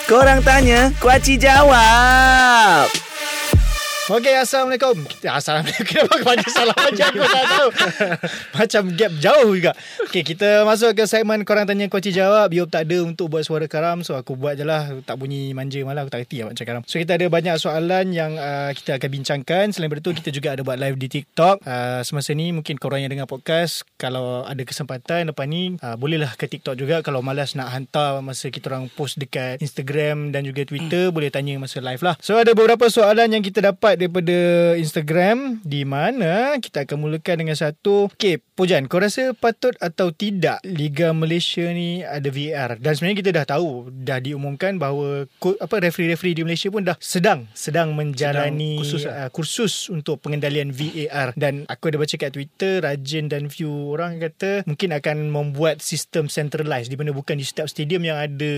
[0.05, 2.93] Korang tanya, Kuaci jawab.
[4.05, 5.01] Okay Assalamualaikum.
[5.25, 5.85] Assalamualaikum.
[5.89, 6.77] Kenapa kau panggil salam?
[6.77, 7.69] Macam aku tak tahu.
[8.61, 9.73] Macam gap jauh juga.
[10.13, 12.53] Okay kita masuk ke segmen Korang Tanya Kuaci Jawab.
[12.53, 14.93] Yop tak ada untuk buat suara karam So aku buat je lah.
[15.09, 16.83] Tak bunyi manja malah Aku tak kerti lah macam karam.
[16.85, 19.65] So kita ada banyak soalan Yang uh, kita akan bincangkan.
[19.73, 21.57] Selain daripada itu Kita juga ada buat live di TikTok.
[21.65, 26.37] Uh, Semasa ni mungkin korang yang dengar podcast Kalau ada kesempatan Lepas ni uh, Bolehlah
[26.37, 27.01] ke TikTok juga.
[27.01, 31.57] Kalau malas nak hantar Masa kita orang post dekat Instagram Dan juga Twitter Boleh tanya
[31.57, 32.21] masa live lah.
[32.21, 34.37] So ada beberapa soalan yang kita dapat Daripada
[34.75, 40.63] Instagram Di mana Kita akan mulakan dengan satu Okay Pojan Kau rasa patut atau tidak
[40.63, 45.27] Liga Malaysia ni Ada VAR Dan sebenarnya kita dah tahu Dah diumumkan bahawa
[45.59, 51.35] Apa referee-referee di Malaysia pun dah Sedang Sedang menjalani kursus uh, kursus Untuk pengendalian VAR
[51.35, 56.31] Dan aku ada baca kat Twitter Rajin dan few orang kata Mungkin akan membuat sistem
[56.31, 58.53] centralized Di mana bukan di setiap stadium yang ada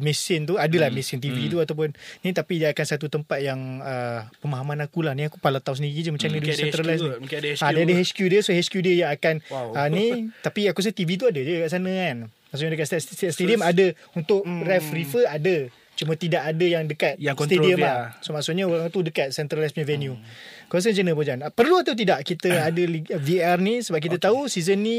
[0.00, 0.96] Mesin tu Adalah hmm.
[0.96, 1.50] mesin TV hmm.
[1.52, 1.92] tu Ataupun
[2.24, 5.76] ni Tapi dia akan satu tempat yang uh, Pemahaman aku lah Ni aku pala tahu
[5.76, 7.18] sendiri je Macam Hmm, mana dia ada HQ ni.
[7.20, 7.60] Mungkin ada HQ.
[7.60, 9.68] Ah, Dia ada HQ dia So HQ dia yang akan Wow.
[9.72, 10.06] ah, Ni
[10.46, 12.16] Tapi aku rasa TV tu ada je kat sana kan
[12.48, 12.86] Maksudnya dekat
[13.30, 14.60] stadium ada Untuk Hmm.
[14.60, 15.56] ref refer ada
[15.94, 17.84] Cuma tidak ada yang dekat Yang stadium VR.
[17.84, 20.66] lah So maksudnya orang tu dekat centralized punya venue hmm.
[20.66, 21.38] Kau rasa macam mana Bojan?
[21.50, 22.82] Perlu atau tidak kita ada
[23.16, 24.26] VR ni Sebab kita okay.
[24.26, 24.98] tahu season ni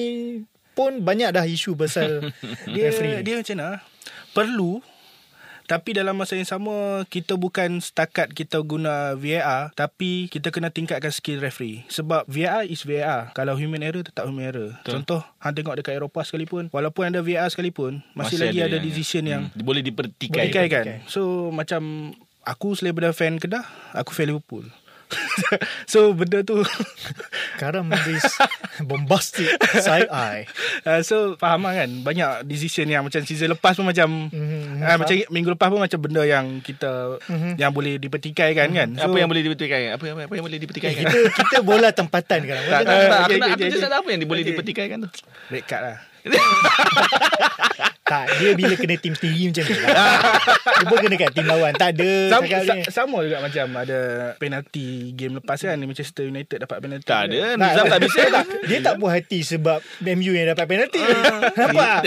[0.71, 2.19] pun banyak dah isu pasal
[2.67, 3.23] dia referee ni.
[3.23, 3.79] dia macam mana?
[4.31, 4.83] Perlu
[5.65, 11.09] tapi dalam masa yang sama kita bukan setakat kita guna VAR tapi kita kena tingkatkan
[11.09, 11.85] skill referee.
[11.89, 14.69] Sebab VAR is VAR kalau human error tetap human error.
[14.79, 15.01] Betul.
[15.01, 18.85] contoh hang tengok dekat Eropah sekalipun walaupun ada VAR sekalipun masih, Masih lagi ada, yang-
[18.85, 20.49] decision yang hmm, boleh dipertikai.
[20.49, 22.13] Bertikai kan So macam
[22.45, 23.65] Aku selain daripada fan Kedah
[23.97, 24.69] Aku fan Liverpool
[25.85, 26.61] So benda tu
[27.55, 28.17] Karam memberi
[28.81, 29.47] bombastic
[29.77, 30.43] side eye.
[30.83, 34.97] uh, So faham lah kan Banyak decision yang Macam season lepas pun macam Mhm, uh,
[34.97, 37.55] Macam minggu lepas pun Macam benda yang kita Mhm.
[37.55, 39.81] Yang boleh dipertikai kan kan So, apa yang boleh dipertikai?
[39.91, 40.89] Apa, apa, apa yang boleh dipertikai?
[40.89, 42.57] Eh, kita kita bola tempatan kan.
[42.57, 43.89] tak, tak, tak, okay, aku nak okay, aku okay, just okay.
[43.89, 44.51] nak apa yang boleh Okay.
[44.51, 45.09] dipertikai kan tu?
[45.49, 45.97] Red card lah
[48.05, 49.73] Tak, dia bila kena tim sendiri macam tu.
[50.77, 51.73] Dia pun kena kat tim lawan.
[51.73, 53.99] Tak ada sama, sa- sama juga macam Ada
[54.37, 57.27] penalty Game lepas kan Manchester United dapat penalty Tak kan?
[57.27, 57.39] ada.
[57.41, 58.21] Tak, Nizam tak bisa.
[58.29, 61.01] tak, Dia tak puas hati sebab MU yang dapat penalti.
[61.57, 61.97] Nampak?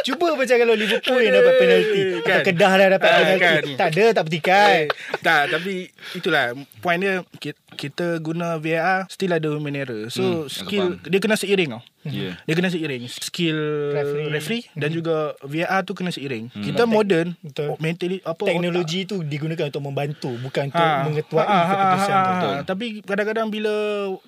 [0.00, 2.00] Cuba macam kalau Liverpool yang dapat penalti.
[2.00, 2.22] Kan?
[2.24, 2.40] Kan?
[2.46, 3.42] Kedah dah dapat Ah, penalti.
[3.42, 3.62] kan?
[3.76, 4.70] Tak ada, tak bertikai.
[4.70, 4.86] Eh,
[5.18, 5.72] tak tapi
[6.14, 6.44] itulah
[6.78, 7.26] point dia
[7.74, 10.06] kita, guna VAR still ada human error.
[10.06, 11.82] So Hmm, skill dia kena seiring tau.
[12.06, 12.38] Ya.
[12.46, 13.58] Dia kena seiring Skill
[13.90, 14.28] Referee.
[14.30, 16.64] referee, dan juga VAR tu kena seiring Hmm.
[16.64, 17.74] Kita modern Betul.
[17.82, 20.30] Mentally apa Teknologi tu digunakan untuk membantu.
[20.38, 22.60] Bukan untuk Ha, mengetuai ha, ha, keputusan ha, ha, ha.
[22.62, 23.74] Tapi kadang-kadang bila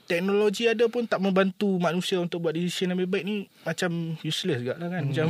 [0.04, 4.60] teknologi ada pun tak membantu manusia untuk buat decision yang lebih baik ni macam useless
[4.60, 5.02] juga lah kan.
[5.06, 5.26] Macam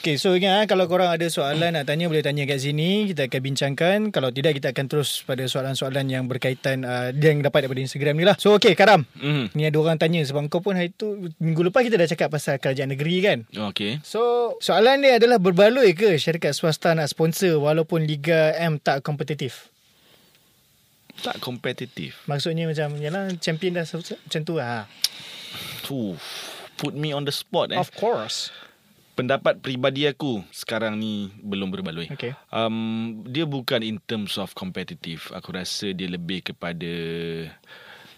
[0.00, 3.12] Okay, so ingat eh, kalau korang ada soalan nak tanya boleh tanya kat sini.
[3.12, 3.98] Kita akan bincangkan.
[4.10, 8.24] Kalau tidak kita akan terus pada soalan-soalan yang berkaitan uh, yang dapat daripada Instagram ni
[8.24, 8.36] lah.
[8.40, 9.04] So okay, Karam.
[9.20, 9.52] Mhm.
[9.52, 12.56] Ni ada orang tanya sebab kau pun hari tu minggu lepas kita dah cakap pasal
[12.62, 13.38] kerajaan negeri kan.
[13.70, 14.00] Okey.
[14.06, 19.72] So soalan dia adalah berbaloi ke syarikat swasta nak sponsor walaupun Liga M tak kompetitif?
[21.20, 22.24] Tak kompetitif.
[22.24, 24.88] Maksudnya macam Yalah champion dah Macam tu lah
[25.84, 26.16] Fuh,
[26.80, 27.78] put me on the spot eh.
[27.78, 28.48] Of course
[29.12, 32.08] Pendapat peribadi aku sekarang ni belum berbaloi.
[32.16, 35.28] Okay Um, dia bukan in terms of competitive.
[35.36, 36.88] Aku rasa dia lebih kepada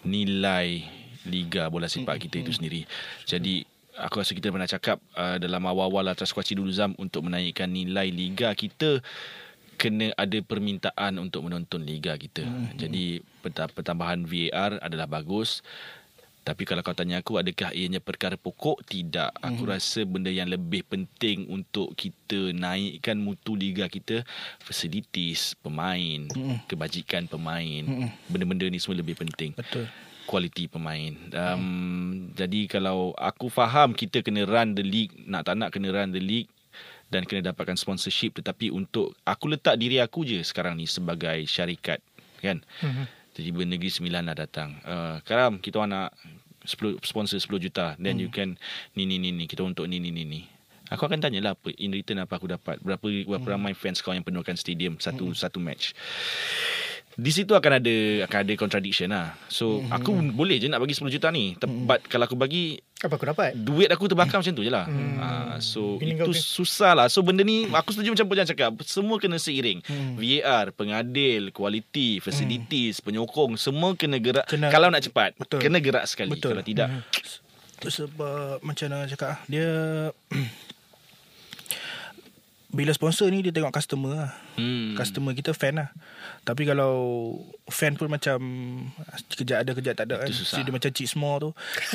[0.07, 0.87] nilai
[1.25, 2.81] liga bola sepak kita itu sendiri.
[3.23, 3.65] Jadi
[3.95, 8.09] aku rasa kita pernah cakap uh, dalam awal-awal atas kuaci dulu Zam untuk menaikkan nilai
[8.09, 8.99] liga kita
[9.75, 12.47] kena ada permintaan untuk menonton liga kita.
[12.75, 15.59] Jadi peta- pertambahan VAR adalah bagus.
[16.45, 18.85] Tapi kalau kau tanya aku adakah ianya perkara pokok?
[18.85, 19.41] Tidak.
[19.41, 24.21] Aku rasa benda yang lebih penting untuk kita naikkan mutu liga kita
[24.61, 26.29] facilities pemain,
[26.69, 28.13] kebajikan pemain.
[28.29, 29.57] Benda-benda ni semua lebih penting.
[29.57, 29.89] Betul.
[30.25, 31.13] Kualiti pemain.
[31.31, 36.11] Um, jadi kalau aku faham kita kena run the league, nak tak nak kena run
[36.11, 36.49] the league
[37.13, 42.01] dan kena dapatkan sponsorship tetapi untuk aku letak diri aku je sekarang ni sebagai syarikat
[42.41, 42.61] kan.
[42.81, 43.05] Mhm.
[43.35, 44.69] Jadi Negeri Sembilan dah datang.
[44.87, 46.09] Uh, Karam, kita orang nak
[46.63, 47.93] 10, sponsor 10 juta.
[47.99, 48.57] Then you can
[48.95, 50.41] ni ni ni ni kita untuk ni ni ni ni.
[50.93, 52.77] Aku akan tanya lah apa in return apa aku dapat.
[52.79, 55.97] Berapa berapa ramai fans kau yang penuhkan stadium satu satu match.
[57.15, 59.39] Di situ akan ada akan ada contradiction lah.
[59.47, 61.55] So aku boleh je nak bagi 10 juta ni.
[61.55, 64.83] Te- But kalau aku bagi Apa aku dapat duit aku terbakar macam tu je lah.
[65.15, 66.35] Ah, so Feeling itu ke?
[66.35, 67.07] susah lah.
[67.07, 68.75] So benda ni aku setuju macam Pujan cakap.
[68.81, 69.79] Semua kena seiring.
[70.13, 73.55] VAR, pengadil, kualiti, facilities, penyokong.
[73.55, 74.43] Semua kena gerak.
[74.45, 75.35] Kena- kalau nak cepat.
[75.35, 75.59] Betul.
[75.59, 76.35] Kena gerak sekali.
[76.35, 76.51] Betul.
[76.51, 76.91] Kalau tidak.
[77.77, 79.67] Tu sebab macam mana cakap ah, dia
[82.69, 84.31] bila sponsor ni dia tengok customer lah.
[84.55, 84.95] Hmm.
[84.97, 85.89] Customer kita fan lah.
[86.43, 86.93] Tapi kalau
[87.71, 88.37] fan pun macam
[89.33, 90.29] kejap ada kejap tak ada kan.
[90.29, 91.49] So, dia macam cheat small tu.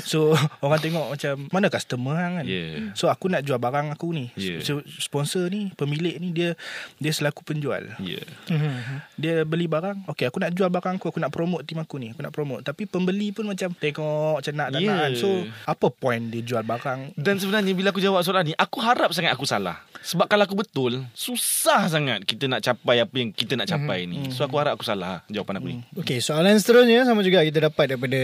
[0.07, 0.35] So
[0.65, 2.47] orang tengok macam mana customer hang kan.
[2.47, 2.93] Yeah.
[2.97, 4.33] So aku nak jual barang aku ni.
[4.35, 4.63] Yeah.
[4.65, 6.59] So sponsor ni, pemilik ni dia
[6.99, 7.97] dia selaku penjual.
[8.03, 8.25] Yeah.
[8.51, 8.73] Mhm.
[9.21, 12.13] Dia beli barang Okay aku nak jual barang aku Aku nak promote tim aku ni
[12.13, 14.89] Aku nak promote Tapi pembeli pun macam Tengok macam nak tak Yeah.
[14.89, 15.29] nak kan So
[15.69, 19.33] apa point dia jual barang Dan sebenarnya bila aku jawab soalan ni, aku harap sangat
[19.35, 19.81] aku salah.
[20.01, 24.29] Sebab kalau aku betul, susah sangat kita nak capai apa yang kita nak capai ni.
[24.29, 25.77] So aku harap aku salah jawapan aku ni.
[25.97, 28.21] Okay soalan seterusnya Sama juga kita dapat daripada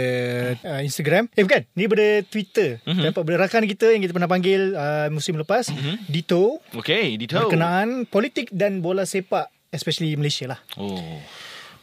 [0.60, 3.02] uh, Instagram Eh bukan Ni daripada Twitter Mhm.
[3.04, 5.70] Dapat daripada rakan kita Yang kita pernah panggil uh, Musim lepas
[6.04, 7.46] Dito Okay, detail.
[7.46, 11.22] Berkenaan politik dan bola sepak Especially Malaysia lah Oh.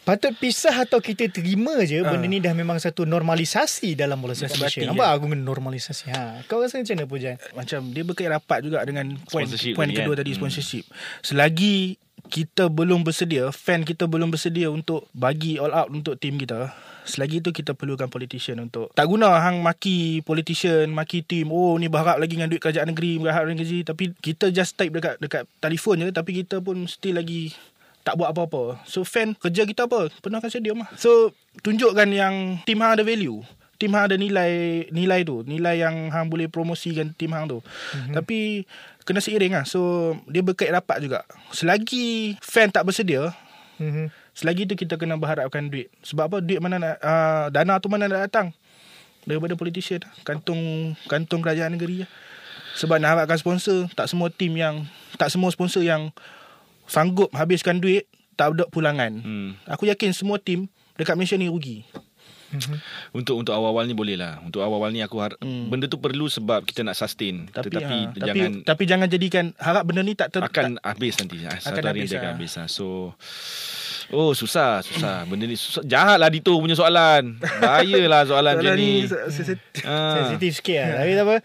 [0.03, 4.59] Patut pisah atau kita terima je Benda ni dah memang satu normalisasi Dalam bola sepak
[4.59, 4.83] Malaysia.
[4.83, 6.43] Nampak argumen normalisasi ha.
[6.43, 7.35] Kau rasa macam mana Pujan?
[7.53, 10.19] Macam dia berkait rapat juga Dengan poin poin kedua kan?
[10.19, 10.83] tadi Sponsorship
[11.23, 11.95] Selagi
[12.32, 16.71] kita belum bersedia Fan kita belum bersedia Untuk bagi all out Untuk tim kita
[17.03, 21.91] Selagi itu kita perlukan politician untuk Tak guna hang maki politician Maki tim Oh ni
[21.91, 25.43] berharap lagi dengan duit kerajaan negeri Berharap dengan gaji Tapi kita just type dekat dekat
[25.59, 27.51] telefon je Tapi kita pun still lagi
[28.03, 28.84] tak buat apa-apa.
[28.84, 30.11] So fan kerja kita apa?
[30.19, 31.32] Penuhkan stadium lah So
[31.63, 33.41] tunjukkan yang Tim hang ada value.
[33.80, 35.41] Tim hang ada nilai Nilai tu.
[35.47, 37.63] Nilai yang hang boleh promosikan Tim hang tu.
[37.63, 38.13] Mm-hmm.
[38.13, 38.67] Tapi
[39.04, 39.66] Kena seiring lah.
[39.68, 41.28] So Dia berkait rapat juga.
[41.51, 43.32] Selagi Fan tak bersedia
[43.82, 44.08] Mm-hmm.
[44.38, 45.89] Selagi tu kita kena berharapkan duit.
[46.06, 46.38] Sebab apa?
[46.45, 48.54] Duit mana nak uh, Dana tu mana nak datang?
[49.26, 52.10] Daripada politician Kantung Kantung kerajaan negeri lah.
[52.78, 54.86] Sebab nak harapkan sponsor Tak semua tim yang
[55.18, 56.14] Tak semua sponsor yang
[56.86, 58.06] Sanggup habiskan duit
[58.38, 59.10] Tak ada pulangan.
[59.26, 59.58] Hmm.
[59.66, 61.82] Aku yakin semua tim Dekat Malaysia ni rugi
[63.12, 64.38] Untuk untuk awal-awal ni boleh lah.
[64.39, 65.68] Untuk awal-awal ni aku harap Hmm.
[65.68, 67.45] benda tu perlu sebab kita nak sustain.
[67.47, 70.84] tapi, Tetapi ha, tapi jangan tapi jangan jadikan harap benda ni tak ter, akan tak,
[70.86, 71.38] habis nanti.
[71.41, 72.36] Ah, Satu Akan hari habis dia akan lah.
[72.36, 72.68] habis lah.
[72.68, 72.86] So
[74.12, 78.76] Oh susah susah Benda ni susah Jahat lah Dito punya soalan Bahaya lah soalan macam
[78.76, 79.62] ni se- se- se-.
[79.80, 81.36] Sensitif sikit lah Tapi tak apa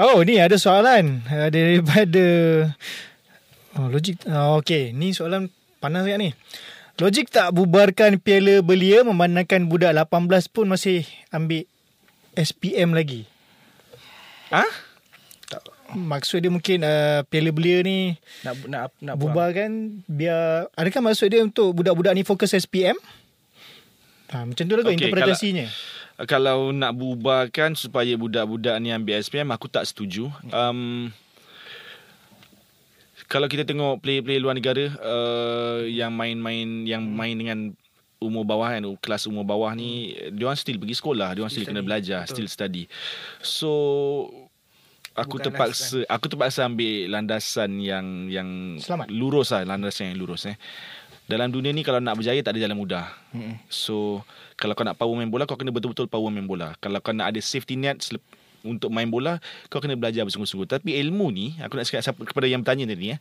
[0.00, 2.26] Oh ni ada soalan uh, Daripada
[3.76, 6.30] Oh logik oh, Okay Ni soalan Panas sangat ni
[7.00, 11.64] Logik tak bubarkan piala belia Memandangkan budak 18 pun masih Ambil
[12.36, 13.24] SPM lagi?
[14.52, 14.68] Ah?
[15.96, 19.32] Maksud dia mungkin uh, Piala belia ni nak nak nak buang.
[19.32, 19.70] Bubarkan
[20.04, 23.00] Biar Adakah maksud dia untuk Budak-budak ni fokus SPM
[24.36, 25.66] ha, Macam tu lah Okey, interpretasinya.
[26.28, 30.28] Kalau nak bubarkan Supaya budak-budak ni ambil SPM Aku tak setuju.
[30.52, 31.08] Um,
[33.30, 37.58] Kalau kita tengok Player-player luar negara uh, Yang main-main Yang main dengan
[38.18, 41.64] Umur bawah kan Kelas umur bawah ni Dia orang still pergi sekolah Dia orang still,
[41.64, 42.34] kena study, belajar betul.
[42.34, 42.84] Still study
[43.40, 43.70] So
[45.14, 49.06] Aku Bukan terpaksa Aku terpaksa ambil landasan yang yang Selamat.
[49.08, 50.58] lurus lah landasan yang lurus eh.
[51.30, 53.06] Dalam dunia ni kalau nak berjaya tak ada jalan mudah.
[53.30, 53.54] Mm-mm.
[53.70, 54.26] So
[54.58, 56.74] kalau kau nak power main bola kau kena betul-betul power main bola.
[56.82, 58.02] Kalau kau nak ada safety net
[58.62, 60.66] untuk main bola kau kena belajar bersungguh-sungguh.
[60.66, 63.20] Tapi ilmu ni aku nak cakap kepada yang bertanya tadi eh.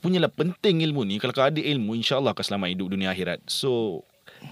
[0.00, 3.44] Punyalah penting ilmu ni kalau kau ada ilmu insya-Allah kau selamat hidup dunia akhirat.
[3.44, 4.02] So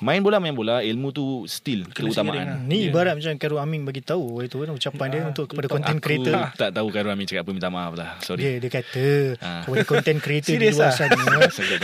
[0.01, 2.37] Main bola main bola, ilmu tu still Kena keutamaan.
[2.37, 2.61] lah.
[2.61, 6.05] Ni ibarat macam Karul Amin bagi tahu itu kan ucapan dia untuk kepada content Aku
[6.05, 6.33] creator.
[6.53, 8.21] tak tahu Khairul Amin cakap apa minta maaf lah.
[8.21, 8.37] Sorry.
[8.39, 9.07] Dia dia kata
[9.41, 9.65] Ah.
[9.65, 10.93] kepada content creator di luar ah?
[10.93, 11.17] sana
[11.57, 11.81] Sorry.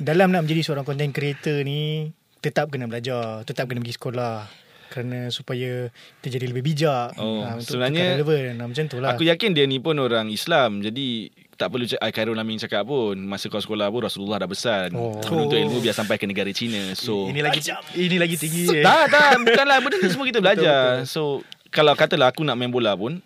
[0.00, 2.08] dalam nak menjadi seorang content creator ni
[2.40, 4.34] tetap kena belajar, tetap kena pergi sekolah
[4.88, 7.14] kerana supaya kita jadi lebih bijak.
[7.16, 8.54] Oh, Ah, untuk sebenarnya relevan.
[8.56, 9.10] Ah, macam tu lah.
[9.12, 10.80] Aku yakin dia ni pun orang Islam.
[10.80, 14.92] Jadi tak perlu cakap Khairul Amin cakap pun masa kau sekolah pun Rasulullah dah pesan
[14.92, 15.16] Oh.
[15.24, 16.92] menuntut ilmu biar sampai ke negara Cina.
[16.92, 17.64] So Ini lagi
[17.96, 18.68] ini lagi tinggi.
[18.70, 18.84] eh.
[18.84, 21.04] tak tak bukanlah benda ni semua kita belajar.
[21.04, 23.24] So kalau katalah aku nak main bola pun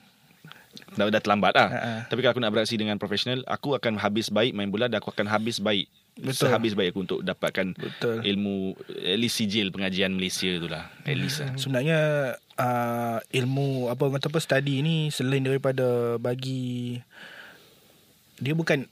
[0.94, 1.68] dah, dah terlambat lah.
[1.68, 1.92] Ha-ha.
[2.06, 5.10] Tapi kalau aku nak beraksi dengan profesional, aku akan habis baik main bola dan aku
[5.10, 6.50] akan habis baik Betul.
[6.50, 8.20] sehabis baik aku untuk dapatkan Betul.
[8.26, 10.90] ilmu at least sijil pengajian Malaysia tu lah.
[11.06, 11.54] At least lah.
[11.56, 12.00] Sebenarnya
[12.60, 17.00] uh, ilmu apa kata apa study ni selain daripada bagi
[18.40, 18.88] dia bukan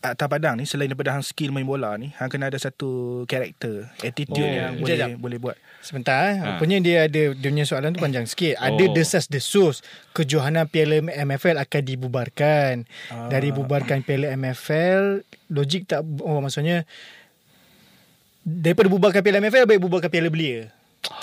[0.00, 3.90] atas padang ni selain daripada hang skill main bola ni hang kena ada satu karakter
[3.98, 5.10] attitude Oh, yang boleh jap.
[5.18, 6.34] boleh buat Sebentar, Ha.
[6.36, 6.46] ha.
[6.52, 8.54] rupanya dia ada dia punya soalan tu panjang sikit.
[8.56, 8.90] Ada Oh.
[8.92, 9.82] desas-desus
[10.12, 12.82] kejohanan Piala MFL akan dibubarkan.
[13.08, 13.26] Ah.
[13.28, 16.82] Dari bubarkan Piala MFL, logik tak oh maksudnya
[18.40, 20.70] daripada bubarkan Piala MFL baik bubarkan Piala Belia.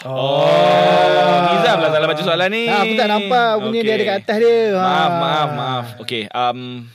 [0.04, 2.64] Oh, Nizam lah salah baca soalan ni.
[2.66, 4.58] Ah, aku tak nampak bunyi dia ada kat atas dia.
[4.74, 5.10] Maaf, Ah.
[5.14, 5.86] maaf, maaf.
[6.00, 6.88] Okay, um,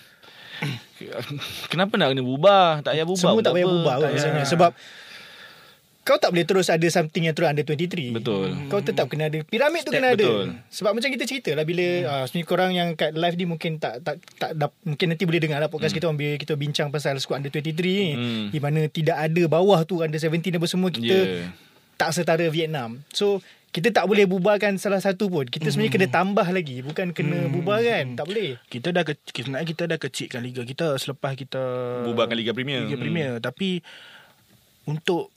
[1.67, 2.81] kenapa nak kena bubar?
[2.81, 3.21] Tak payah bubar.
[3.23, 3.75] Semua pun tak payah apa.
[3.75, 4.13] bubar Tak payah.
[4.13, 4.73] maksudnya sebab
[6.01, 8.17] kau tak boleh terus ada something yang terus under 23.
[8.17, 8.57] Betul.
[8.67, 10.19] Kau tetap kena ada piramid tu Step, kena ada.
[10.19, 10.47] betul.
[10.67, 12.09] Sebab macam kita cerita lah bila hmm.
[12.09, 15.39] uh, sebenarnya korang yang kat live ni mungkin tak tak tak dap, mungkin nanti boleh
[15.39, 16.01] dengar lah podcast hmm.
[16.01, 18.47] kita bila kita bincang pasal squad under 23 ni Hmm.
[18.49, 21.53] di mana tidak ada bawah tu under 17 apa semua kita Yeah.
[21.95, 23.05] tak setara Vietnam.
[23.13, 25.47] So kita tak boleh bubarkan salah satu pun.
[25.47, 28.19] Kita sebenarnya kena tambah lagi bukan kena bubarkan.
[28.19, 28.59] Tak boleh.
[28.67, 31.63] kita dah sebenarnya kita dah kecilkan liga kita selepas kita
[32.03, 32.83] Bubarkan Liga Premier.
[32.83, 33.03] Liga Hmm.
[33.03, 33.79] Premier tapi
[34.91, 35.31] untuk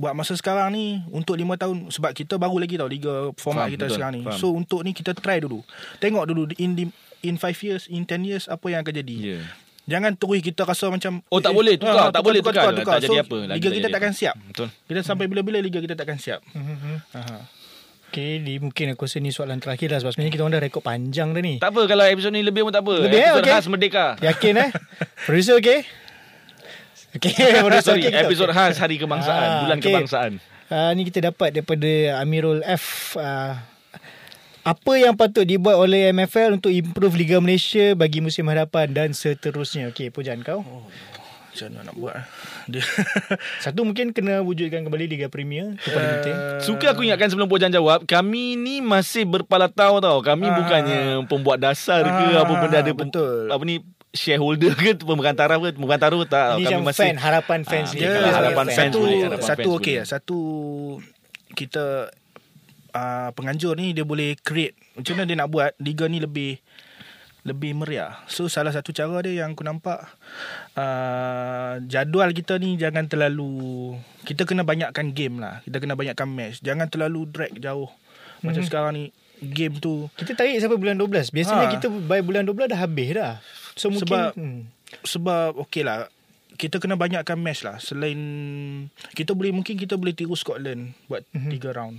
[0.00, 3.74] buat masa sekarang ni untuk 5 tahun sebab kita baru lagi tau liga format Faham,
[3.76, 4.22] kita betul, sekarang ni.
[4.24, 4.38] faham.
[4.40, 5.60] So untuk ni kita try dulu.
[6.00, 6.84] Tengok dulu in the,
[7.20, 9.16] in 5 years, in 10 years apa yang akan jadi.
[9.18, 9.44] Yeah.
[9.88, 12.72] Jangan terus kita rasa macam Oh, tak boleh tukar, tak boleh tukar.
[12.72, 14.20] Tak jadi So, apa, lagi Liga tak kita takkan apa.
[14.20, 14.34] siap.
[14.52, 14.68] Betul.
[14.86, 16.40] Kita sampai bila-bila liga kita takkan siap.
[17.16, 17.38] Aha.
[18.10, 20.82] Okay, di, mungkin aku rasa ni soalan terakhir lah sebab sebenarnya kita orang dah rekod
[20.82, 21.62] panjang dah ni.
[21.62, 23.06] Tak apa kalau episod ni lebih pun tak apa.
[23.06, 23.30] Lebih, eh?
[23.30, 23.54] episod Okay.
[23.54, 24.06] khas Merdeka.
[24.18, 24.68] Yakin eh?
[25.30, 25.78] Producer okay?
[27.10, 28.58] Okay, producer Sorry, okay kita episod okay.
[28.70, 29.90] khas Hari Kebangsaan, Ah, Bulan okay.
[29.90, 30.32] Kebangsaan.
[30.70, 31.90] Uh, ni kita dapat daripada
[32.22, 33.14] Amirul F.
[33.14, 33.58] Uh,
[34.62, 39.88] apa yang patut dibuat oleh MFL untuk improve Liga Malaysia bagi musim hadapan dan seterusnya?
[39.88, 40.60] Okey, pujian kau.
[40.60, 40.84] Oh,
[41.50, 42.16] macam mana nak buat?
[42.66, 42.84] Dia
[43.64, 45.74] Satu mungkin kena wujudkan kembali Liga Premier.
[45.74, 46.36] Itu paling penting.
[46.60, 50.18] Suka aku ingatkan sebelum Pojan jawab, kami ni masih berpalatau tau.
[50.20, 50.54] Kami Ah.
[50.54, 53.48] bukannya pembuat dasar ke Ah, apa benda ada pem- betul.
[53.48, 53.80] apa ni
[54.10, 56.46] shareholder ke pemerantara ke pemerantara tak.
[56.56, 57.98] Ini kami masih fan, harapan fans Ah, ni.
[57.98, 60.38] dia Kalau harapan harapan fans satu boleh, harapan satu fans okey satu
[61.50, 61.84] kita
[62.90, 66.58] uh, penganjur ni dia boleh create macam mana dia nak buat liga ni lebih
[67.40, 68.20] lebih meriah.
[68.28, 70.04] So salah satu cara dia yang aku nampak
[70.76, 75.64] uh, jadual kita ni jangan terlalu kita kena banyakkan game lah.
[75.64, 76.60] Kita kena banyakkan match.
[76.60, 77.88] Jangan terlalu drag jauh.
[78.40, 79.04] Macam sekarang ni
[79.40, 81.32] game tu Kita tarik sampai bulan 12.
[81.32, 81.72] Biasanya Ha.
[81.76, 83.34] kita by bulan 12 dah habis dah.
[83.72, 84.60] So mungkin Sebab- hmm.
[85.00, 86.12] sebab okey lah
[86.60, 88.20] kita kena banyakkan match lah selain
[89.16, 91.50] kita boleh mungkin kita boleh tiru Scotland buat mm-hmm.
[91.56, 91.96] tiga round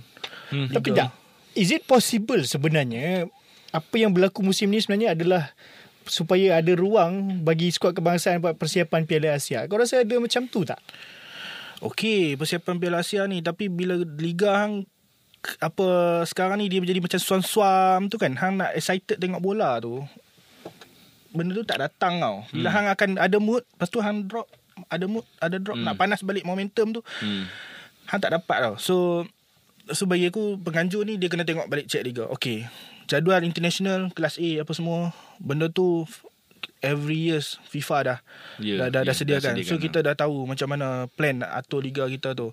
[0.52, 0.68] Hmm.
[0.68, 1.08] Tapi tak
[1.56, 3.24] Is it possible sebenarnya
[3.72, 5.56] Apa yang berlaku musim ni sebenarnya adalah
[6.04, 10.68] Supaya ada ruang Bagi skuad kebangsaan Buat persiapan Piala Asia Kau rasa ada macam tu
[10.68, 10.78] tak?
[11.82, 14.86] Okey, persiapan Piala Asia ni tapi bila liga hang
[15.58, 18.38] apa sekarang ni dia menjadi macam suam-suam tu kan.
[18.38, 19.98] Hang nak excited tengok bola tu.
[21.32, 22.44] Benda tu tak datang tau.
[22.52, 22.76] Bila hmm.
[22.76, 24.48] hang akan ada mood, lepas tu hang drop
[24.88, 25.84] ada mood, ada drop hmm.
[25.88, 27.00] nak panas balik momentum tu.
[27.20, 27.48] Hmm.
[28.08, 28.74] Hang tak dapat tau.
[28.76, 28.96] So
[29.90, 32.28] so bagi aku penganjur ni dia kena tengok balik check liga.
[32.32, 32.68] Okey.
[33.10, 35.12] Jadual international kelas A apa semua
[35.42, 36.06] benda tu
[36.82, 38.18] every years FIFA dah
[38.58, 39.52] Ya, dah, dah, ya, dah sediakan.
[39.54, 42.50] dah So sediakan, kita dah tahu macam mana plan atur liga kita tu.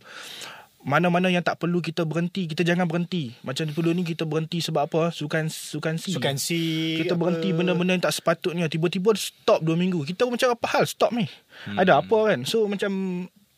[0.79, 3.35] Mana-mana yang tak perlu kita berhenti, kita jangan berhenti.
[3.43, 5.01] Macam dulu ni kita berhenti sebab apa?
[5.11, 6.15] Sukan sukan si.
[6.15, 6.61] Sukan si
[7.03, 8.71] Kita apa- berhenti benda-benda yang tak sepatutnya.
[8.71, 10.07] Tiba-tiba stop 2 minggu.
[10.07, 11.27] Kita macam apa hal stop ni?
[11.67, 11.75] Hmm.
[11.75, 12.47] Ada apa kan?
[12.47, 12.91] So macam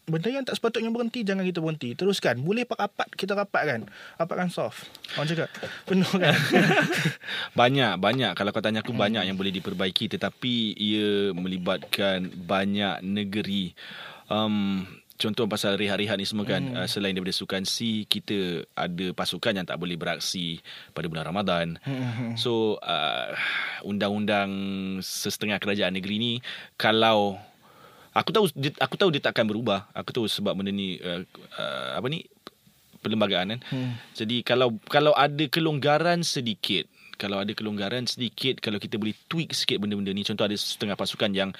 [0.01, 1.93] benda yang tak sepatutnya berhenti jangan kita berhenti.
[1.93, 2.41] Teruskan.
[2.41, 3.85] Boleh rapat kita rapatkan.
[4.17, 4.89] Rapatkan soft.
[5.13, 5.47] Orang cakap
[5.85, 6.33] penuh kan.
[7.59, 8.31] Banyak, banyak.
[8.33, 13.77] Kalau kau tanya aku banyak yang boleh diperbaiki tetapi ia melibatkan banyak negeri.
[14.25, 14.87] Um,
[15.21, 16.77] contoh pasal rehat-rehat ni semua kan hmm.
[16.81, 20.57] uh, selain daripada sukan C kita ada pasukan yang tak boleh beraksi
[20.97, 21.77] pada bulan Ramadan.
[21.85, 22.33] Hmm.
[22.33, 23.37] So uh,
[23.85, 24.49] undang-undang
[25.05, 26.33] sesetengah kerajaan negeri ni
[26.81, 27.37] kalau
[28.11, 29.87] Aku tahu dia, aku tahu dia takkan berubah.
[29.95, 31.23] Aku tahu sebab benda ni uh,
[31.55, 32.27] uh, apa ni
[32.99, 33.59] perlembagaan kan.
[33.71, 33.95] Hmm.
[34.11, 39.79] Jadi kalau kalau ada kelonggaran sedikit, kalau ada kelonggaran sedikit, kalau kita boleh tweak sikit
[39.79, 40.27] benda-benda ni.
[40.27, 41.55] Contoh ada setengah pasukan yang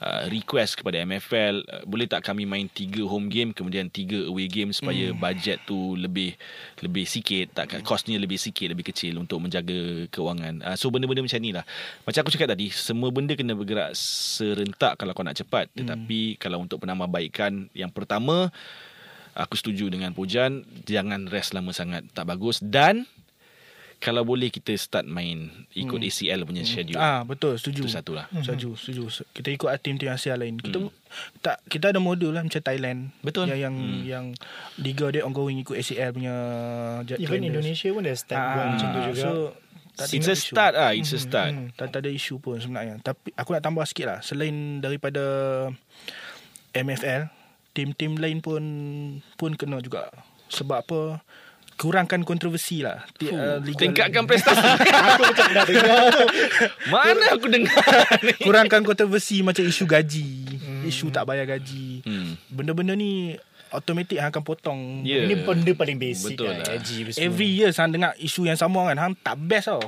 [0.00, 4.48] uh, request kepada MFL uh, boleh tak kami main tiga home game kemudian tiga away
[4.48, 5.18] game supaya hmm.
[5.20, 6.34] bajet tu lebih
[6.80, 7.84] lebih sikit tak hmm.
[7.84, 11.64] kosnya lebih sikit lebih kecil untuk menjaga keuangan uh, so benda-benda macam ni lah
[12.04, 15.76] macam aku cakap tadi semua benda kena bergerak serentak kalau kau nak cepat hmm.
[15.84, 18.48] tetapi kalau untuk penambahbaikan yang pertama
[19.36, 23.06] aku setuju dengan Pujan jangan rest lama sangat tak bagus dan
[24.00, 26.08] kalau boleh kita start main ikut hmm.
[26.08, 26.96] ACL punya schedule.
[26.96, 27.84] Ah betul setuju.
[27.84, 28.32] Itu satu lah.
[28.32, 28.40] Hmm.
[28.40, 29.04] Setuju, setuju.
[29.36, 30.56] Kita ikut tim-tim Asia lain.
[30.56, 30.90] Kita hmm.
[31.44, 33.12] tak kita ada modul lah macam Thailand.
[33.20, 33.52] Betul.
[33.52, 34.02] Yang yang, hmm.
[34.08, 34.24] yang
[34.80, 36.34] liga dia ongoing ikut ACL punya
[37.20, 39.20] Even Indonesia pun dah start ah, macam tu juga.
[39.20, 39.32] So,
[40.00, 41.52] It's a start ah, it's a start.
[41.52, 42.96] Hmm, tak, tak ada isu pun sebenarnya.
[43.04, 44.18] Tapi aku nak tambah sikit lah.
[44.24, 45.20] Selain daripada
[46.72, 47.28] MFL,
[47.76, 48.64] tim-tim lain pun
[49.36, 50.08] pun kena juga.
[50.48, 51.00] Sebab apa?
[51.80, 53.08] Kurangkan kontroversi lah.
[53.24, 54.60] Uh, Tingkatkan prestasi.
[55.08, 56.24] aku macam dah dengar tu.
[56.92, 57.80] Mana aku dengar
[58.20, 58.36] ni?
[58.36, 60.28] Kurangkan kontroversi macam isu gaji.
[60.60, 60.84] Hmm.
[60.84, 62.04] Isu tak bayar gaji.
[62.04, 62.36] Hmm.
[62.52, 63.32] Benda-benda ni
[63.72, 64.80] automatik akan potong.
[65.08, 65.24] Yeah.
[65.24, 66.68] Ini benda paling basic Betul lah.
[66.68, 69.00] Gaji Every year saya dengar isu yang sama kan.
[69.00, 69.80] Hang tak best tau.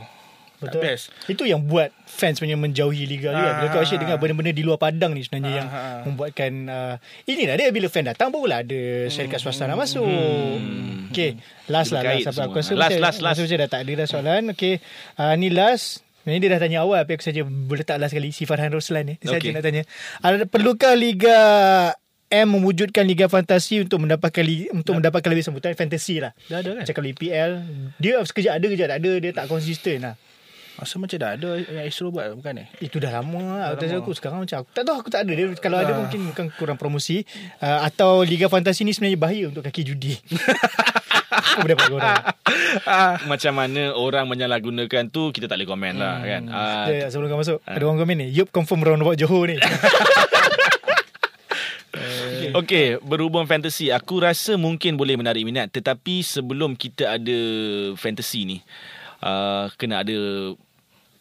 [0.63, 0.81] Betul.
[0.83, 1.11] best.
[1.27, 3.51] Itu yang buat fans punya menjauhi liga dia.
[3.59, 5.81] Bila kau asyik dengar benda-benda di luar padang ni sebenarnya ha, yang ha.
[6.07, 6.95] membuatkan uh,
[7.27, 10.07] inilah dia bila fan datang barulah ada syarikat swasta nak masuk.
[10.07, 11.11] Hmm.
[11.13, 11.37] Okay,
[11.69, 13.45] last lah, last apa aku rasa last, last, last.
[13.45, 14.43] dah tak ada dah soalan.
[14.57, 14.81] Okay,
[15.21, 18.31] uh, ni last ini dia dah tanya awal Tapi aku saja Boleh tak last sekali
[18.31, 19.51] Si Farhan Roslan ni Dia okay.
[19.51, 19.83] saja nak tanya
[20.23, 21.39] ada, Perlukah Liga
[22.31, 24.99] M mewujudkan Liga Fantasi Untuk mendapatkan Untuk dah.
[25.03, 27.51] mendapatkan lebih sambutan Fantasi lah Dah ada kan Macam kalau EPL
[27.99, 30.15] Dia sekejap ada Kejap tak ada Dia tak konsisten lah
[30.83, 32.67] Masa macam dah ada yang Astro buat bukan eh?
[32.83, 33.79] Itu dah lama lah.
[33.79, 34.03] Dah lama.
[34.03, 35.47] aku sekarang macam aku tak tahu aku tak ada dia.
[35.63, 35.99] Kalau ada ah.
[36.03, 37.23] mungkin bukan kurang promosi
[37.63, 40.19] uh, atau Liga Fantasi ni sebenarnya bahaya untuk kaki judi.
[41.55, 42.19] aku dapat orang.
[43.31, 46.27] macam mana orang menyalahgunakan tu kita tak boleh komen lah hmm.
[46.27, 46.43] kan.
[46.51, 47.79] Uh, ya, sebelum kau masuk uh.
[47.79, 48.27] ada orang komen ni.
[48.35, 49.63] Yup confirm roundabout Johor ni.
[52.53, 55.73] Okay, berhubung fantasy, aku rasa mungkin boleh menarik minat.
[55.73, 57.39] Tetapi sebelum kita ada
[57.97, 58.59] fantasy ni,
[59.25, 60.17] uh, kena ada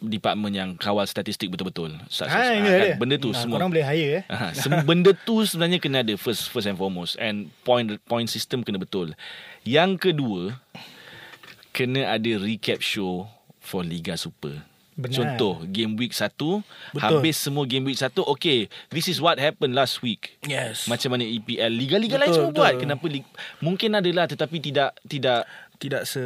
[0.01, 1.93] department yang kawal statistik betul-betul.
[2.25, 3.57] Ha, kan, benda tu nah, semua.
[3.61, 4.23] Orang boleh hire eh.
[4.27, 4.49] Ha,
[4.81, 9.13] benda tu sebenarnya kena ada first first and foremost and point point system kena betul.
[9.61, 10.57] Yang kedua
[11.71, 13.29] kena ada recap show
[13.61, 14.65] for Liga Super.
[14.91, 15.15] Benar.
[15.15, 16.35] Contoh game week 1
[16.99, 20.35] habis semua game week 1 okay this is what happened last week.
[20.43, 20.83] Yes.
[20.85, 22.59] Macam mana EPL liga-liga lain semua betul.
[22.59, 23.05] buat kenapa
[23.63, 25.47] mungkin adalah tetapi tidak tidak
[25.81, 26.21] tidak se,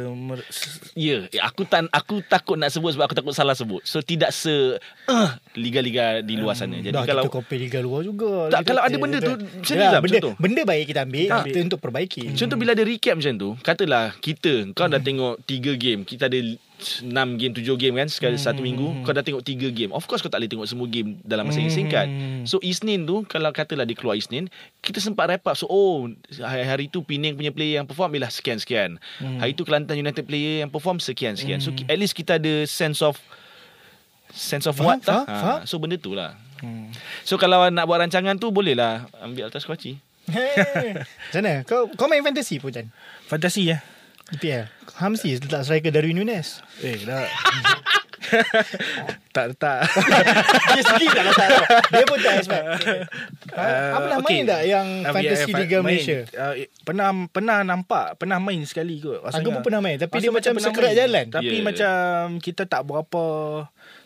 [0.92, 3.80] ya yeah, aku tan aku takut nak sebut sebab aku takut salah sebut.
[3.88, 4.76] So tidak se
[5.08, 6.76] uh, liga-liga di luar sana.
[6.84, 8.52] jadi dah, kalau kita copy liga luar juga.
[8.52, 11.44] Tak kalau ada benda tu macam ya, lah benda, benda baik kita ambil tak.
[11.48, 12.22] kita untuk perbaiki.
[12.36, 16.38] Contoh bila ada recap macam tu katalah kita kau dah tengok 3 game kita ada
[16.76, 17.08] 6
[17.40, 18.44] game 7 game kan sekali hmm.
[18.44, 21.16] satu minggu kau dah tengok 3 game of course kau tak boleh tengok semua game
[21.24, 21.80] dalam masa yang hmm.
[21.80, 22.06] singkat
[22.44, 24.52] so Isnin tu kalau katalah dia keluar Isnin
[24.84, 26.12] kita sempat wrap up so oh
[26.44, 29.40] hari, tu Penang punya player yang perform ialah sekian sekian hmm.
[29.40, 31.66] hari tu Kelantan United player yang perform sekian sekian hmm.
[31.66, 33.16] so at least kita ada sense of
[34.36, 35.36] sense of faham, what faham, ha.
[35.40, 35.58] faham.
[35.64, 36.92] so benda tu lah hmm.
[37.24, 39.96] so kalau nak buat rancangan tu boleh lah ambil atas kuaci
[40.26, 42.90] Hey, sana kau kau main fantasy pun Chan?
[43.30, 43.78] Fantasy ya.
[44.34, 44.66] EPL.
[44.98, 46.64] Hamsi letak striker dari Nunes.
[46.82, 47.26] Eh, dah.
[49.36, 49.80] tak letak.
[50.74, 51.50] dia sendiri tak letak.
[51.92, 52.66] Dia pun tak expect.
[53.56, 54.36] Uh, apa nama okay.
[54.36, 56.18] main tak yang uh, Fantasy yeah, Liga Malaysia?
[56.36, 59.24] Uh, pernah pernah nampak, pernah main sekali kot.
[59.24, 59.96] Aku pun pernah main.
[59.96, 61.24] Tapi dia macam sekerat jalan.
[61.32, 61.64] Tapi yeah.
[61.64, 63.22] macam kita tak berapa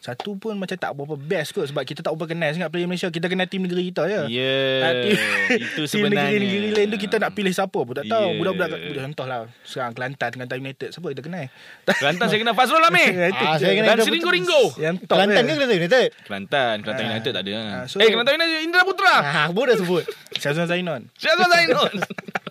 [0.00, 3.12] satu pun macam tak berapa best kot sebab kita tak berapa kenal sangat player Malaysia.
[3.12, 4.32] Kita kenal tim negeri kita je.
[4.32, 4.48] Ya.
[4.48, 5.12] Yeah,
[5.60, 6.32] itu sebenarnya.
[6.32, 8.32] Tim negeri-negeri lain tu kita nak pilih siapa pun tak tahu.
[8.32, 8.38] Yeah.
[8.40, 11.46] Budak-budak budak contohlah sekarang Kelantan Kelantan United siapa kita kenal?
[11.84, 13.12] Kelantan saya kenal Fazrul Amir.
[13.44, 14.62] ah, saya kenal Dan Seringgo Ringgo.
[14.80, 16.08] Yang Kelantan ke Kelantan United?
[16.24, 17.10] Kelantan, Kelantan ah.
[17.12, 17.52] United tak ada.
[17.60, 19.14] Ah, so, eh Kelantan United Indra Putra.
[19.20, 20.04] Ah, aku dah sebut.
[20.40, 21.12] Syazwan Zainon.
[21.20, 21.92] Syazwan Zainon.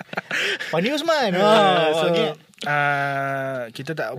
[0.70, 1.34] Fani Usman.
[1.34, 2.30] Ah, so, okay.
[2.70, 4.14] uh, kita tak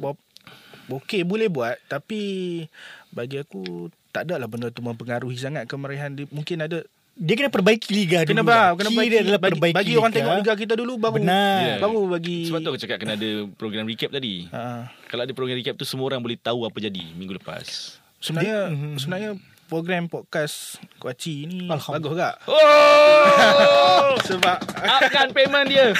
[0.90, 2.66] Okey boleh buat tapi
[3.10, 6.26] bagi aku tak adalah benda tu mempengaruhi sangat kemeriahan dia.
[6.30, 6.82] Mungkin ada
[7.20, 8.48] dia kena perbaiki liga kena dulu.
[8.48, 11.58] Kena kena bagi, adalah bagi, perbaiki bagi orang tengok liga kita dulu baru Benar.
[11.60, 11.78] Yeah.
[11.82, 13.30] baru bagi Sebab tu aku cakap kena ada
[13.60, 14.48] program recap tadi.
[14.54, 14.88] Ha.
[15.10, 17.98] Kalau ada program recap tu semua orang boleh tahu apa jadi minggu lepas.
[18.20, 19.30] Sebenarnya dia, sebenarnya
[19.70, 22.34] program podcast Kuaci ni bagus tak?
[22.50, 24.18] Oh!
[24.28, 25.94] sebab akan payment dia.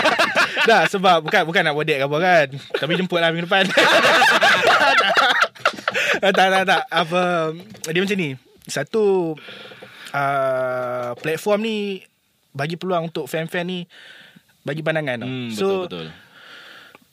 [0.68, 2.46] Dah sebab bukan bukan nak bodek ke apa kan.
[2.80, 3.68] Tapi jemputlah minggu depan.
[6.24, 7.52] tak tak tak apa
[7.92, 8.30] dia macam ni
[8.64, 9.36] satu
[10.16, 11.76] uh, platform ni
[12.56, 13.84] bagi peluang untuk fan-fan ni
[14.64, 15.20] bagi pandangan.
[15.20, 15.28] tau.
[15.28, 16.06] Hmm, so betul betul.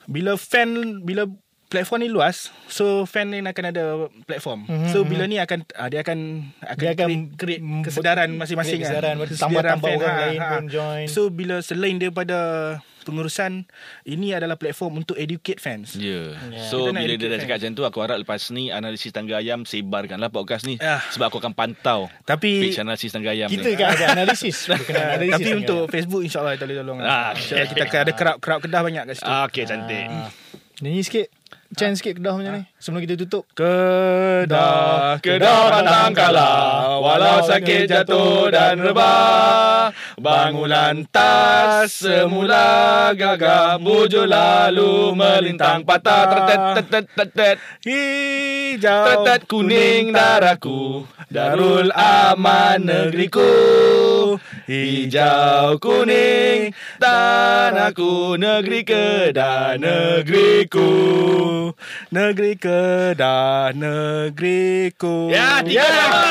[0.07, 0.69] bila fan
[1.03, 1.27] bila
[1.67, 3.83] platform ni luas, so fan ni akan ada
[4.23, 4.63] platform.
[4.63, 6.19] Mhm, So bila ni akan uh, dia akan
[6.57, 9.27] akan Dia akan create, create kesedaran masing-masing create kesedaran, kan.
[9.29, 11.05] tambah-tambah orang lain pun join.
[11.07, 12.37] So bila selain daripada
[13.03, 13.63] pengurusan
[14.03, 15.95] ini adalah platform untuk educate fans.
[15.95, 16.35] Ya.
[16.45, 16.59] Ya.
[16.65, 20.27] So bila dia dah cakap macam tu aku harap lepas ni analisis tangga ayam sebarkanlah
[20.27, 20.99] podcast ni Ah.
[21.09, 23.75] sebab aku akan pantau Tapi page analisis tangga ayam Kita ni.
[23.75, 24.67] kan ada analisis.
[24.69, 28.13] Bukan Uh, analisis tapi untuk Facebook insyaAllah kita boleh tolong Ah, InsyaAllah kita akan ada
[28.13, 30.05] crowd-crowd kedah banyak kat situ Ah, Okey cantik.
[30.77, 31.27] Nyanyi sikit.
[31.75, 32.63] Chance sikit kedah macam ni.
[32.79, 33.43] Sebelum kita tutup.
[33.51, 45.11] Kedah Kedah pantang kalah Walau sakit jatuh dan rebah Bangunan tas semula gagah Bujur lalu
[45.11, 46.23] melintang patah.
[46.31, 47.57] Tetet tetet tetet
[48.67, 53.47] Hijau Tetet kuning darahku Darul aman negeriku.
[54.67, 60.87] Hijau kuning Tanahku Negeri Kedah Negeriku.
[62.11, 65.31] Negeri Kedah Negeriku.
[65.31, 66.27] Ya tiga sama.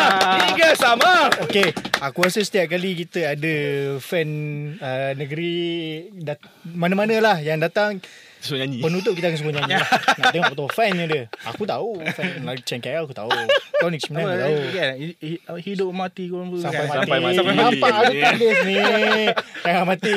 [0.49, 1.15] Tiga sama.
[1.45, 3.57] Okay, aku rasa setiap kali kita ada
[4.01, 4.29] fan
[4.81, 8.01] uh, negeri dat- mana-mana lah yang datang
[8.47, 9.89] Suruh nyanyi penutup kita akan semua nyanyi lah.
[10.19, 11.23] Nak tengok betul fannya dia.
[11.45, 13.27] Aku tahu fan lagi KL aku tahu.
[13.77, 14.57] Kau ni sebenarnya aku tahu.
[14.73, 14.91] kan?
[14.95, 17.03] Hi- hi- Hidup mati kau pun Sampai kan?
[17.03, 17.35] mati.
[17.35, 17.77] Sampai mati.
[17.77, 18.75] Nampak ada tulis ni.
[19.61, 20.13] Jangan mati.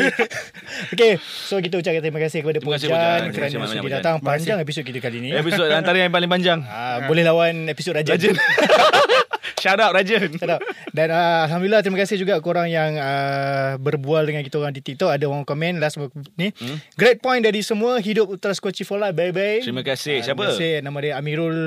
[0.89, 3.91] Okay, so kita ucapkan terima kasih kepada Terima kasih, Pujan kerana Pujan.
[3.95, 4.15] datang.
[4.19, 5.29] Panjang episod kita kali ni.
[5.31, 8.21] Episod antara yang paling panjang Ah, boleh lawan episod Rajan.
[9.59, 10.61] Shout out Rajin Tak tahu.
[10.89, 15.11] Dan uh, Alhamdulillah terima kasih juga korang yang uh, berbual dengan kita orang di TikTok.
[15.11, 15.99] Ada orang komen last
[16.35, 16.49] ni.
[16.55, 16.77] Hmm?
[16.95, 17.99] Great point dari semua.
[17.99, 19.13] Hidup Ultra Skoci for Life.
[19.13, 19.61] Bye-bye.
[19.61, 20.23] Terima kasih.
[20.23, 20.41] Ah, Siapa?
[20.47, 20.71] Terima kasih.
[20.81, 21.57] Nama dia Amirul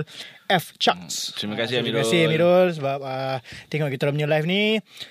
[0.49, 0.77] F.
[0.77, 1.33] Chucks.
[1.37, 2.01] Terima kasih, Ah, Terima Amirul.
[2.03, 3.39] kasih Amirul sebab uh,
[3.69, 4.65] tengok kita orang punya live ni.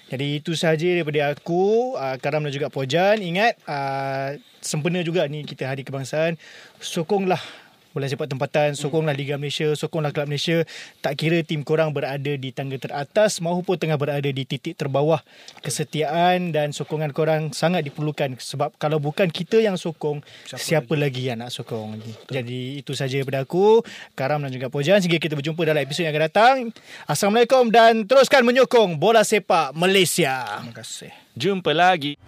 [0.10, 3.18] Jadi itu sahaja daripada aku, uh, Karam dan juga Pojan.
[3.18, 6.38] Ingat, uh, sempena juga ni kita Hari Kebangsaan.
[6.78, 7.42] Sokonglah
[7.92, 10.64] bola sepak tempatan, sokonglah Liga Malaysia, sokonglah Kelab Malaysia.
[11.04, 15.20] Tak kira tim korang berada di tangga teratas maupun tengah berada di titik terbawah.
[15.60, 21.28] Kesetiaan dan sokongan korang sangat diperlukan sebab kalau bukan kita yang sokong, siapa, siapa lagi
[21.28, 22.14] yang nak sokong lagi.
[22.32, 23.84] Jadi itu sahaja daripada aku,
[24.16, 25.04] Karam dan juga Pojan.
[25.04, 26.56] Sehingga kita berjumpa dalam episod yang akan datang.
[27.06, 30.64] Assalamualaikum dan teruskan menyokong bola sepak Malaysia.
[30.64, 32.20] Terima kasih Jumpa lagi